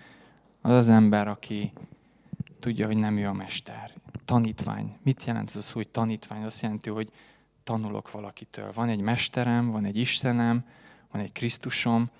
az, 0.60 0.72
az 0.72 0.88
ember, 0.88 1.28
aki 1.28 1.72
tudja, 2.60 2.86
hogy 2.86 2.96
nem 2.96 3.16
ő 3.16 3.26
a 3.26 3.32
mester. 3.32 3.92
Tanítvány. 4.24 4.96
Mit 5.02 5.24
jelent 5.24 5.48
ez 5.48 5.56
a 5.56 5.62
szó, 5.62 5.74
hogy 5.74 5.88
tanítvány? 5.88 6.42
Azt 6.42 6.62
jelenti, 6.62 6.90
hogy 6.90 7.12
tanulok 7.64 8.10
valakitől. 8.10 8.70
Van 8.74 8.88
egy 8.88 9.00
mesterem, 9.00 9.70
van 9.70 9.84
egy 9.84 9.96
Istenem, 9.96 10.64
van 11.12 11.22
egy 11.22 11.32
Krisztusom, 11.32 12.10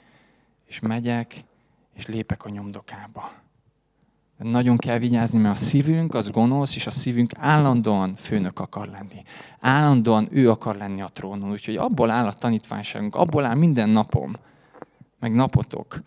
és 0.67 0.81
megyek, 0.81 1.45
és 1.95 2.07
lépek 2.07 2.45
a 2.45 2.49
nyomdokába. 2.49 3.31
Nagyon 4.37 4.77
kell 4.77 4.99
vigyázni, 4.99 5.39
mert 5.39 5.57
a 5.57 5.61
szívünk 5.61 6.15
az 6.15 6.31
gonosz, 6.31 6.77
és 6.77 6.87
a 6.87 6.91
szívünk 6.91 7.31
állandóan 7.37 8.15
főnök 8.15 8.61
akar 8.61 8.87
lenni. 8.87 9.23
Állandóan 9.61 10.29
ő 10.31 10.51
akar 10.51 10.77
lenni 10.77 11.03
a 11.03 11.09
trónon. 11.09 11.51
Úgyhogy 11.51 11.77
abból 11.77 12.11
áll 12.11 12.27
a 12.27 12.33
tanítványságunk, 12.33 13.15
abból 13.15 13.45
áll 13.45 13.55
minden 13.55 13.89
napom, 13.89 14.37
meg 15.19 15.33
napotok, 15.33 16.01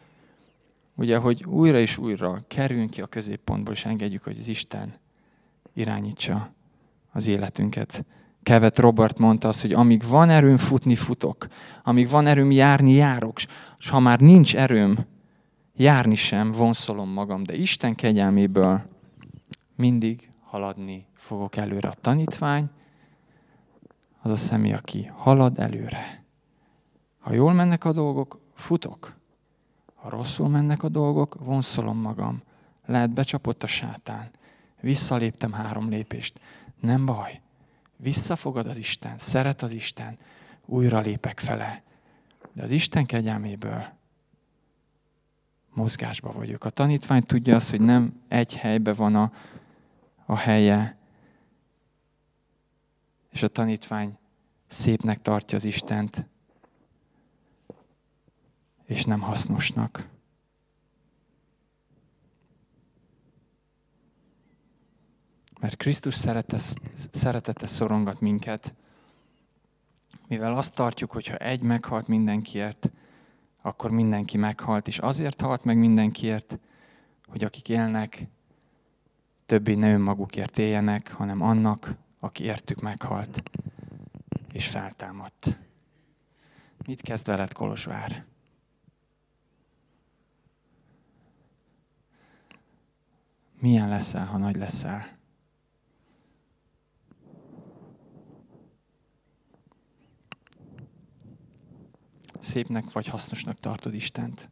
ugye, 0.96 1.18
hogy 1.18 1.46
újra 1.46 1.80
és 1.80 1.98
újra 1.98 2.44
kerüljünk 2.48 2.90
ki 2.90 3.02
a 3.02 3.08
középpontból, 3.08 3.74
és 3.74 3.86
engedjük, 3.86 4.24
hogy 4.24 4.38
az 4.40 4.48
Isten 4.48 4.94
irányítsa 5.74 6.54
az 7.12 7.28
életünket. 7.28 8.06
Kevet 8.44 8.80
Robert 8.80 9.20
mondta 9.20 9.48
azt, 9.48 9.62
hogy 9.62 9.74
amíg 9.74 10.04
van 10.08 10.30
erőm 10.30 10.58
futni, 10.58 10.96
futok. 10.96 11.48
Amíg 11.84 12.10
van 12.10 12.28
erőm 12.28 12.52
járni, 12.52 12.92
járok. 12.92 13.38
És 13.80 13.90
ha 13.90 14.00
már 14.00 14.20
nincs 14.20 14.56
erőm 14.56 15.06
járni 15.76 16.16
sem, 16.16 16.52
vonszolom 16.52 17.10
magam. 17.10 17.44
De 17.44 17.56
Isten 17.56 17.96
kegyelméből 17.96 18.82
mindig 19.76 20.32
haladni 20.42 21.06
fogok 21.14 21.56
előre. 21.56 21.88
A 21.88 21.94
tanítvány 22.02 22.70
az 24.22 24.32
a 24.32 24.36
személy, 24.36 24.74
aki 24.74 25.12
halad 25.16 25.60
előre. 25.60 26.24
Ha 27.20 27.34
jól 27.34 27.54
mennek 27.54 27.86
a 27.86 27.92
dolgok, 27.92 28.40
futok. 28.54 29.16
Ha 30.04 30.10
rosszul 30.10 30.50
mennek 30.50 30.84
a 30.84 30.90
dolgok, 30.90 31.36
vonszolom 31.40 31.98
magam. 31.98 32.42
Lehet 32.86 33.10
becsapott 33.10 33.64
a 33.64 33.68
sátán. 33.68 34.30
Visszaléptem 34.80 35.52
három 35.52 35.90
lépést. 35.90 36.40
Nem 36.80 37.06
baj. 37.06 37.42
Visszafogad 37.96 38.68
az 38.68 38.78
Isten, 38.78 39.18
szeret 39.18 39.62
az 39.62 39.72
Isten, 39.72 40.18
újra 40.66 41.00
lépek 41.00 41.40
fele. 41.40 41.84
De 42.54 42.62
az 42.62 42.72
Isten 42.72 43.06
kegyelméből 43.06 43.86
mozgásba 45.74 46.32
vagyok. 46.32 46.66
A 46.66 46.70
tanítvány 46.70 47.24
tudja 47.24 47.56
azt, 47.56 47.70
hogy 47.70 47.82
nem 47.82 48.22
egy 48.28 48.56
helybe 48.56 48.94
van 48.94 49.16
a, 49.16 49.32
a 50.26 50.36
helye, 50.36 50.98
és 53.32 53.44
a 53.44 53.48
tanítvány 53.48 54.18
szépnek 54.68 55.22
tartja 55.22 55.58
az 55.58 55.66
Istent, 55.66 56.26
és 58.86 59.04
nem 59.04 59.20
hasznosnak. 59.20 60.08
Mert 65.60 65.78
Krisztus 65.78 66.16
szeretete, 66.16 66.58
szeretete 67.12 67.68
szorongat 67.68 68.20
minket, 68.20 68.74
mivel 70.28 70.54
azt 70.54 70.76
tartjuk, 70.76 71.12
hogy 71.12 71.28
ha 71.28 71.36
egy 71.36 71.62
meghalt 71.62 72.08
mindenkiért, 72.08 72.92
akkor 73.62 73.92
mindenki 73.92 74.38
meghalt, 74.38 74.88
és 74.88 75.00
azért 75.00 75.42
halt 75.42 75.64
meg 75.64 75.78
mindenkiért, 75.78 76.60
hogy 77.26 77.44
akik 77.44 77.70
élnek, 77.70 78.28
többé 79.46 79.74
ne 79.74 79.94
önmagukért 79.94 80.58
éljenek, 80.58 81.12
hanem 81.12 81.42
annak, 81.42 81.96
aki 82.20 82.44
értük 82.44 82.82
meghalt. 82.82 83.44
és 84.52 84.68
feltámadt. 84.68 85.58
Mit 86.86 87.02
kezd 87.02 87.28
veled 87.28 87.54
Kolozsvár? 87.54 88.26
Milyen 93.64 93.90
leszel, 93.90 94.26
ha 94.26 94.38
nagy 94.38 94.56
leszel? 94.56 95.18
Szépnek 102.40 102.92
vagy 102.92 103.08
hasznosnak 103.08 103.60
tartod 103.60 103.94
Istent? 103.94 104.50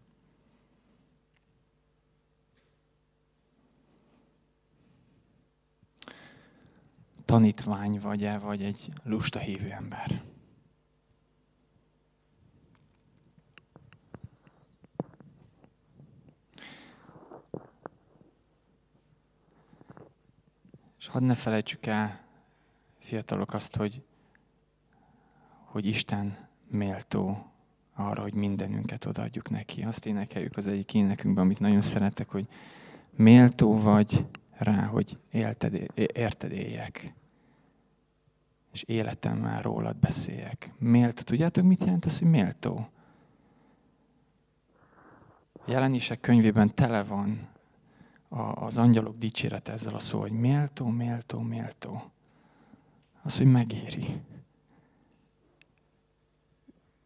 Tanítvány 7.25 7.99
vagy-e, 7.99 8.37
vagy 8.37 8.63
egy 8.63 8.91
lusta 9.03 9.39
hívő 9.39 9.71
ember? 9.71 10.23
És 21.00 21.00
hadd 21.11 21.23
ne 21.23 21.35
felejtsük 21.35 21.85
el, 21.85 22.19
fiatalok, 22.99 23.53
azt, 23.53 23.75
hogy, 23.75 24.01
hogy 25.63 25.85
Isten 25.85 26.47
méltó 26.67 27.51
arra, 27.95 28.21
hogy 28.21 28.33
mindenünket 28.33 29.05
odaadjuk 29.05 29.49
neki. 29.49 29.83
Azt 29.83 30.05
énekeljük 30.05 30.57
az 30.57 30.67
egyik 30.67 30.93
énekünkben, 30.93 31.43
amit 31.43 31.59
nagyon 31.59 31.81
szeretek, 31.81 32.29
hogy 32.29 32.47
méltó 33.09 33.79
vagy 33.79 34.25
rá, 34.51 34.85
hogy 34.85 35.17
élted, 35.31 35.91
érted 35.95 36.51
éljek. 36.51 37.13
És 38.71 38.83
életemmel 38.83 39.61
rólad 39.61 39.97
beszéljek. 39.97 40.73
Méltó. 40.77 41.21
Tudjátok, 41.21 41.63
mit 41.63 41.83
jelent 41.83 42.05
az, 42.05 42.19
hogy 42.19 42.29
méltó? 42.29 42.89
Jelenések 45.65 46.19
könyvében 46.19 46.75
tele 46.75 47.03
van 47.03 47.49
az 48.53 48.77
angyalok 48.77 49.17
dicséret 49.17 49.67
ezzel 49.67 49.95
a 49.95 49.99
szó, 49.99 50.19
hogy 50.19 50.31
méltó, 50.31 50.87
méltó, 50.87 51.39
méltó. 51.39 52.11
Az, 53.21 53.37
hogy 53.37 53.45
megéri. 53.45 54.21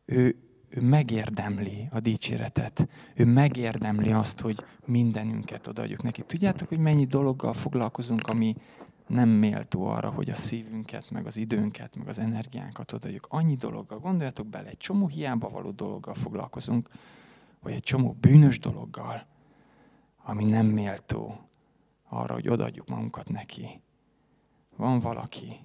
Ő, 0.05 0.36
ő 0.69 0.82
megérdemli 0.82 1.88
a 1.91 1.99
dicséretet. 1.99 2.88
Ő 3.13 3.26
megérdemli 3.26 4.11
azt, 4.11 4.39
hogy 4.39 4.65
mindenünket 4.86 5.67
odaadjuk 5.67 6.01
neki. 6.01 6.23
Tudjátok, 6.23 6.67
hogy 6.67 6.80
mennyi 6.80 7.05
dologgal 7.05 7.53
foglalkozunk, 7.53 8.28
ami 8.28 8.55
nem 9.07 9.30
méltó 9.30 9.86
arra, 9.86 10.09
hogy 10.09 10.30
a 10.30 10.36
szívünket, 10.36 11.09
meg 11.09 11.26
az 11.26 11.38
időnket, 11.38 11.95
meg 11.95 12.07
az 12.07 12.19
energiánkat 12.19 12.91
odaadjuk. 12.91 13.28
Annyi 13.30 13.55
dologgal, 13.55 13.99
gondoljatok 13.99 14.47
bele, 14.47 14.69
egy 14.69 14.78
csomó 14.78 15.07
hiába 15.07 15.49
való 15.49 15.71
dologgal 15.71 16.13
foglalkozunk, 16.13 16.89
vagy 17.61 17.73
egy 17.73 17.84
csomó 17.84 18.15
bűnös 18.19 18.59
dologgal, 18.59 19.26
ami 20.28 20.43
nem 20.43 20.65
méltó 20.65 21.39
arra, 22.09 22.34
hogy 22.34 22.49
odaadjuk 22.49 22.88
magunkat 22.88 23.30
neki. 23.30 23.82
Van 24.76 24.99
valaki, 24.99 25.59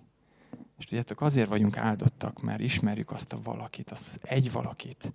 és 0.78 0.84
tudjátok, 0.84 1.20
azért 1.20 1.48
vagyunk 1.48 1.76
áldottak, 1.76 2.42
mert 2.42 2.60
ismerjük 2.60 3.10
azt 3.10 3.32
a 3.32 3.40
valakit, 3.42 3.90
azt 3.90 4.06
az 4.06 4.18
egy 4.22 4.52
valakit, 4.52 5.12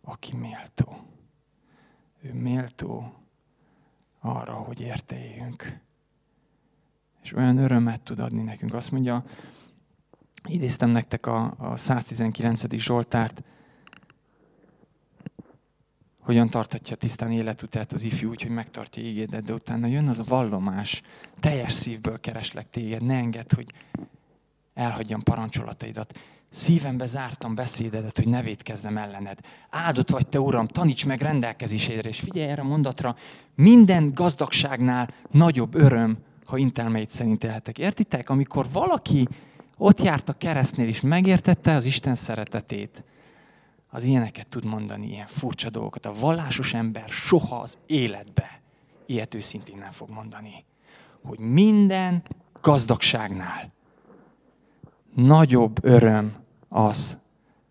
aki 0.00 0.36
méltó. 0.36 0.96
Ő 2.20 2.32
méltó 2.32 3.12
arra, 4.20 4.54
hogy 4.54 4.80
érteljünk. 4.80 5.80
És 7.22 7.32
olyan 7.32 7.58
örömet 7.58 8.02
tud 8.02 8.18
adni 8.18 8.42
nekünk. 8.42 8.74
Azt 8.74 8.90
mondja, 8.90 9.24
idéztem 10.44 10.90
nektek 10.90 11.26
a, 11.26 11.54
a 11.58 11.76
119. 11.76 12.76
Zsoltárt, 12.76 13.42
hogyan 16.22 16.50
tartatja 16.50 16.96
tisztán 16.96 17.32
életutát 17.32 17.92
az 17.92 18.02
ifjú, 18.02 18.30
úgyhogy 18.30 18.50
megtartja 18.50 19.02
ígédet, 19.02 19.42
de 19.42 19.52
utána 19.52 19.86
jön 19.86 20.08
az 20.08 20.18
a 20.18 20.24
vallomás, 20.26 21.02
teljes 21.40 21.72
szívből 21.72 22.20
kereslek 22.20 22.70
téged, 22.70 23.02
ne 23.02 23.14
engedd, 23.14 23.54
hogy 23.54 23.72
elhagyjam 24.74 25.22
parancsolataidat. 25.22 26.18
Szívembe 26.50 27.06
zártam 27.06 27.54
beszédedet, 27.54 28.16
hogy 28.16 28.28
ne 28.28 28.42
védkezzem 28.42 28.96
ellened. 28.96 29.38
Áldott 29.70 30.10
vagy 30.10 30.26
te, 30.26 30.40
Uram, 30.40 30.66
taníts 30.66 31.06
meg 31.06 31.20
rendelkezésére, 31.20 32.08
és 32.08 32.20
figyelj 32.20 32.50
erre 32.50 32.60
a 32.60 32.64
mondatra, 32.64 33.16
minden 33.54 34.12
gazdagságnál 34.14 35.08
nagyobb 35.30 35.74
öröm, 35.74 36.18
ha 36.44 36.56
intelmeit 36.56 37.10
szerint 37.10 37.44
élhetek. 37.44 37.78
Értitek? 37.78 38.30
Amikor 38.30 38.66
valaki 38.72 39.28
ott 39.76 40.02
járt 40.02 40.28
a 40.28 40.32
keresztnél, 40.32 40.88
és 40.88 41.00
megértette 41.00 41.74
az 41.74 41.84
Isten 41.84 42.14
szeretetét, 42.14 43.04
az 43.94 44.02
ilyeneket 44.02 44.48
tud 44.48 44.64
mondani, 44.64 45.06
ilyen 45.06 45.26
furcsa 45.26 45.70
dolgokat. 45.70 46.06
A 46.06 46.12
vallásos 46.20 46.74
ember 46.74 47.08
soha 47.08 47.56
az 47.56 47.78
életbe 47.86 48.60
ilyet 49.06 49.34
őszintén 49.34 49.78
nem 49.78 49.90
fog 49.90 50.10
mondani. 50.10 50.64
Hogy 51.22 51.38
minden 51.38 52.22
gazdagságnál 52.60 53.72
nagyobb 55.14 55.84
öröm 55.84 56.34
az, 56.68 57.18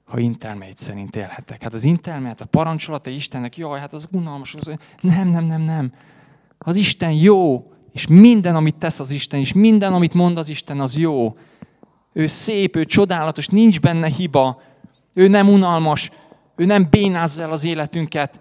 ha 0.05 0.19
intelmeit 0.19 0.77
szerint 0.77 1.15
élhetek. 1.15 1.63
Hát 1.63 1.73
az 1.73 1.83
intelmet, 1.83 2.41
a 2.41 2.45
parancsolata 2.45 3.09
Istennek, 3.09 3.57
jaj, 3.57 3.79
hát 3.79 3.93
az 3.93 4.07
unalmas. 4.11 4.55
Az... 4.55 4.75
Nem, 5.01 5.27
nem, 5.27 5.45
nem, 5.45 5.61
nem. 5.61 5.93
Az 6.57 6.75
Isten 6.75 7.11
jó, 7.11 7.71
és 7.91 8.07
minden, 8.07 8.55
amit 8.55 8.75
tesz 8.75 8.99
az 8.99 9.11
Isten, 9.11 9.39
és 9.39 9.53
minden, 9.53 9.93
amit 9.93 10.13
mond 10.13 10.37
az 10.37 10.49
Isten, 10.49 10.79
az 10.79 10.97
jó. 10.97 11.37
Ő 12.13 12.27
szép, 12.27 12.75
ő 12.75 12.85
csodálatos, 12.85 13.47
nincs 13.47 13.79
benne 13.79 14.07
hiba, 14.07 14.61
ő 15.13 15.27
nem 15.27 15.49
unalmas, 15.49 16.11
ő 16.55 16.65
nem 16.65 16.87
bénázza 16.89 17.41
el 17.41 17.51
az 17.51 17.63
életünket. 17.63 18.39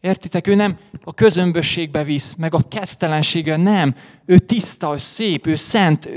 Értitek? 0.00 0.46
Ő 0.46 0.54
nem 0.54 0.78
a 1.04 1.14
közömbösségbe 1.14 2.04
visz, 2.04 2.34
meg 2.34 2.54
a 2.54 2.68
kezdtelensége, 2.68 3.56
nem. 3.56 3.94
Ő 4.24 4.38
tiszta, 4.38 4.92
ő 4.94 4.98
szép, 4.98 5.46
ő 5.46 5.54
szent, 5.54 6.08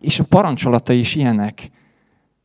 és 0.00 0.18
a 0.18 0.24
parancsolata 0.24 0.92
is 0.92 1.14
ilyenek. 1.14 1.70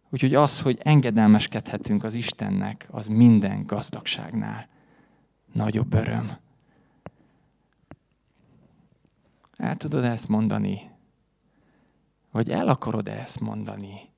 Úgyhogy 0.10 0.36
az, 0.36 0.60
hogy 0.60 0.80
engedelmeskedhetünk 0.84 2.04
az 2.04 2.14
Istennek, 2.14 2.88
az 2.92 3.08
minden 3.08 3.66
gazdagságnál 3.66 4.68
nagyobb 5.54 5.94
öröm. 5.94 6.38
El 9.58 9.76
tudod 9.76 10.06
ezt 10.06 10.28
mondani? 10.28 10.92
Vagy 12.32 12.50
el 12.50 12.68
akarod 12.68 13.08
ezt 13.08 13.40
mondani? 13.40 14.13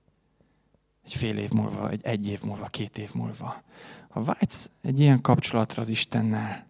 Egy 1.06 1.14
fél 1.14 1.38
év 1.38 1.52
múlva, 1.52 1.90
egy 1.90 2.04
egy 2.04 2.28
év 2.28 2.44
múlva, 2.44 2.66
két 2.66 2.98
év 2.98 3.14
múlva. 3.14 3.64
Ha 4.10 4.24
vágysz 4.24 4.72
egy 4.82 5.00
ilyen 5.00 5.22
kapcsolatra 5.22 5.82
az 5.82 5.90
Istennel, 5.90 6.68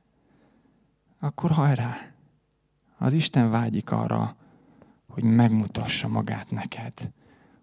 akkor 1.20 1.52
hajrá! 1.52 1.98
Az 2.98 3.14
Isten 3.14 3.50
vágyik 3.50 3.92
arra, 3.92 4.36
hogy 5.08 5.24
megmutassa 5.24 6.08
magát 6.08 6.52
neked, 6.52 7.12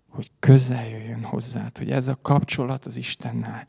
hogy 0.09 0.31
közel 0.39 0.89
jöjjön 0.89 1.25
hozzád, 1.25 1.79
hogy 1.79 1.91
ez 1.91 2.09
a 2.09 2.19
kapcsolat 2.23 2.87
az 2.87 2.97
Istennel, 2.97 3.67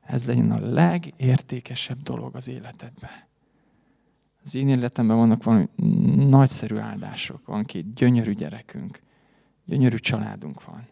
ez 0.00 0.26
legyen 0.26 0.50
a 0.50 0.72
legértékesebb 0.72 2.02
dolog 2.02 2.36
az 2.36 2.48
életedben. 2.48 3.10
Az 4.44 4.54
én 4.54 4.68
életemben 4.68 5.16
vannak 5.16 5.44
valami 5.44 5.68
nagyszerű 6.16 6.76
áldások, 6.76 7.46
van 7.46 7.64
két 7.64 7.94
gyönyörű 7.94 8.32
gyerekünk, 8.32 9.00
gyönyörű 9.64 9.96
családunk 9.96 10.64
van. 10.64 10.88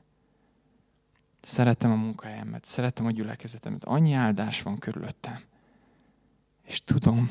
Szeretem 1.41 1.91
a 1.91 1.95
munkahelyemet, 1.95 2.65
szeretem 2.65 3.07
a 3.07 3.11
gyülekezetemet, 3.11 3.85
annyi 3.85 4.13
áldás 4.13 4.63
van 4.63 4.79
körülöttem. 4.79 5.41
És 6.63 6.85
tudom, 6.85 7.29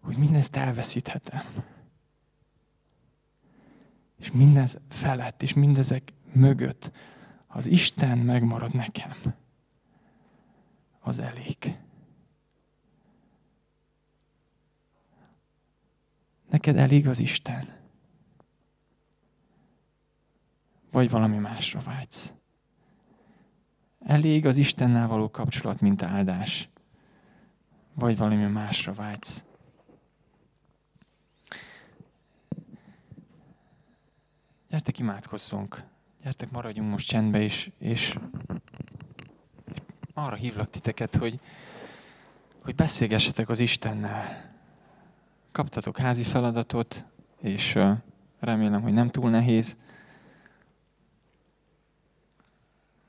hogy 0.00 0.16
mindezt 0.16 0.56
elveszíthetem. 0.56 1.44
És 4.16 4.30
mindez 4.30 4.78
felett, 4.88 5.42
és 5.42 5.54
mindezek 5.54 6.12
mögött 6.32 6.90
az 7.46 7.66
Isten 7.66 8.18
megmarad 8.18 8.74
nekem, 8.74 9.16
az 11.00 11.18
elég. 11.18 11.76
Neked 16.50 16.76
elég 16.76 17.08
az 17.08 17.18
Isten? 17.18 17.76
Vagy 20.90 21.10
valami 21.10 21.36
másra 21.36 21.80
vágysz? 21.80 22.37
Elég 24.08 24.46
az 24.46 24.56
Istennel 24.56 25.06
való 25.06 25.30
kapcsolat, 25.30 25.80
mint 25.80 26.02
áldás? 26.02 26.68
Vagy 27.94 28.16
valami 28.16 28.46
másra 28.46 28.92
vágysz? 28.92 29.44
Gyertek, 34.68 34.98
imádkozzunk. 34.98 35.82
Gyertek, 36.22 36.50
maradjunk 36.50 36.90
most 36.90 37.08
csendbe, 37.08 37.40
és, 37.40 37.70
és 37.78 38.18
arra 40.14 40.36
hívlak 40.36 40.70
titeket, 40.70 41.16
hogy, 41.16 41.40
hogy 42.58 42.74
beszélgessetek 42.74 43.48
az 43.48 43.60
Istennel. 43.60 44.52
Kaptatok 45.52 45.98
házi 45.98 46.22
feladatot, 46.22 47.04
és 47.40 47.78
remélem, 48.40 48.82
hogy 48.82 48.92
nem 48.92 49.10
túl 49.10 49.30
nehéz. 49.30 49.76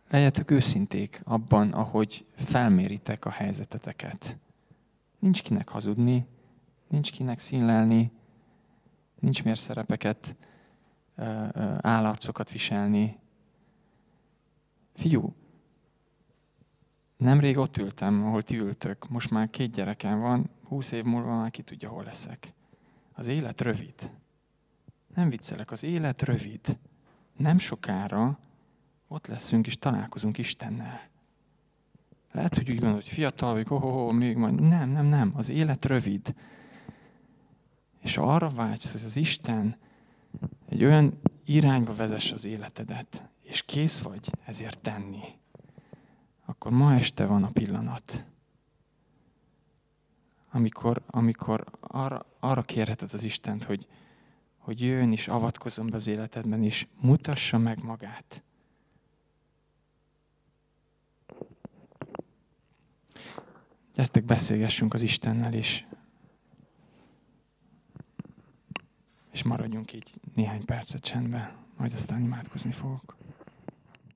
Legyetek 0.09 0.51
őszinték 0.51 1.21
abban, 1.23 1.71
ahogy 1.71 2.25
felméritek 2.35 3.25
a 3.25 3.29
helyzeteteket. 3.29 4.37
Nincs 5.19 5.41
kinek 5.41 5.69
hazudni, 5.69 6.25
nincs 6.87 7.11
kinek 7.11 7.39
színlelni, 7.39 8.11
nincs 9.19 9.43
miért 9.43 9.59
szerepeket, 9.59 10.35
állarcokat 11.81 12.51
viselni. 12.51 13.17
Fiú, 14.93 15.33
nemrég 17.17 17.57
ott 17.57 17.77
ültem, 17.77 18.25
ahol 18.25 18.41
ti 18.41 18.57
ültök, 18.57 19.09
most 19.09 19.29
már 19.29 19.49
két 19.49 19.71
gyerekem 19.71 20.19
van, 20.19 20.49
húsz 20.63 20.91
év 20.91 21.03
múlva 21.03 21.37
már 21.37 21.51
ki 21.51 21.61
tudja, 21.61 21.89
hol 21.89 22.03
leszek. 22.03 22.53
Az 23.13 23.27
élet 23.27 23.61
rövid. 23.61 24.11
Nem 25.15 25.29
viccelek, 25.29 25.71
az 25.71 25.83
élet 25.83 26.21
rövid. 26.21 26.77
Nem 27.37 27.57
sokára 27.57 28.39
ott 29.11 29.27
leszünk 29.27 29.67
és 29.67 29.77
találkozunk 29.77 30.37
Istennel. 30.37 31.07
Lehet, 32.31 32.55
hogy 32.55 32.69
úgy 32.69 32.79
gondolod, 32.79 33.01
hogy 33.01 33.13
fiatal 33.13 33.53
vagy, 33.53 33.65
oh, 33.69 33.85
oh, 33.85 33.95
oh, 33.95 34.13
még 34.13 34.37
majd. 34.37 34.61
Nem, 34.61 34.89
nem, 34.89 35.05
nem. 35.05 35.31
Az 35.35 35.49
élet 35.49 35.85
rövid. 35.85 36.35
És 37.99 38.17
arra 38.17 38.49
vágysz, 38.49 38.91
hogy 38.91 39.03
az 39.05 39.15
Isten 39.15 39.77
egy 40.69 40.83
olyan 40.83 41.19
irányba 41.45 41.93
vezess 41.93 42.31
az 42.31 42.45
életedet, 42.45 43.23
és 43.41 43.61
kész 43.61 43.99
vagy 43.99 44.29
ezért 44.45 44.79
tenni, 44.79 45.23
akkor 46.45 46.71
ma 46.71 46.93
este 46.93 47.25
van 47.25 47.43
a 47.43 47.49
pillanat, 47.49 48.25
amikor, 50.51 51.01
amikor 51.07 51.65
arra, 51.79 52.25
arra 52.39 52.61
kérheted 52.61 53.09
az 53.13 53.23
Istent, 53.23 53.63
hogy, 53.63 53.87
hogy 54.57 54.81
jöjjön 54.81 55.11
és 55.11 55.27
avatkozom 55.27 55.87
be 55.87 55.95
az 55.95 56.07
életedben, 56.07 56.63
és 56.63 56.87
mutassa 56.99 57.57
meg 57.57 57.83
magát. 57.83 58.43
Gyertek, 63.99 64.25
beszélgessünk 64.25 64.93
az 64.93 65.01
Istennel 65.01 65.53
is. 65.53 65.87
És 69.31 69.43
maradjunk 69.43 69.93
így 69.93 70.13
néhány 70.33 70.65
percet 70.65 71.01
csendben, 71.01 71.51
majd 71.77 71.93
aztán 71.93 72.21
imádkozni 72.21 72.71
fogok. 72.71 73.18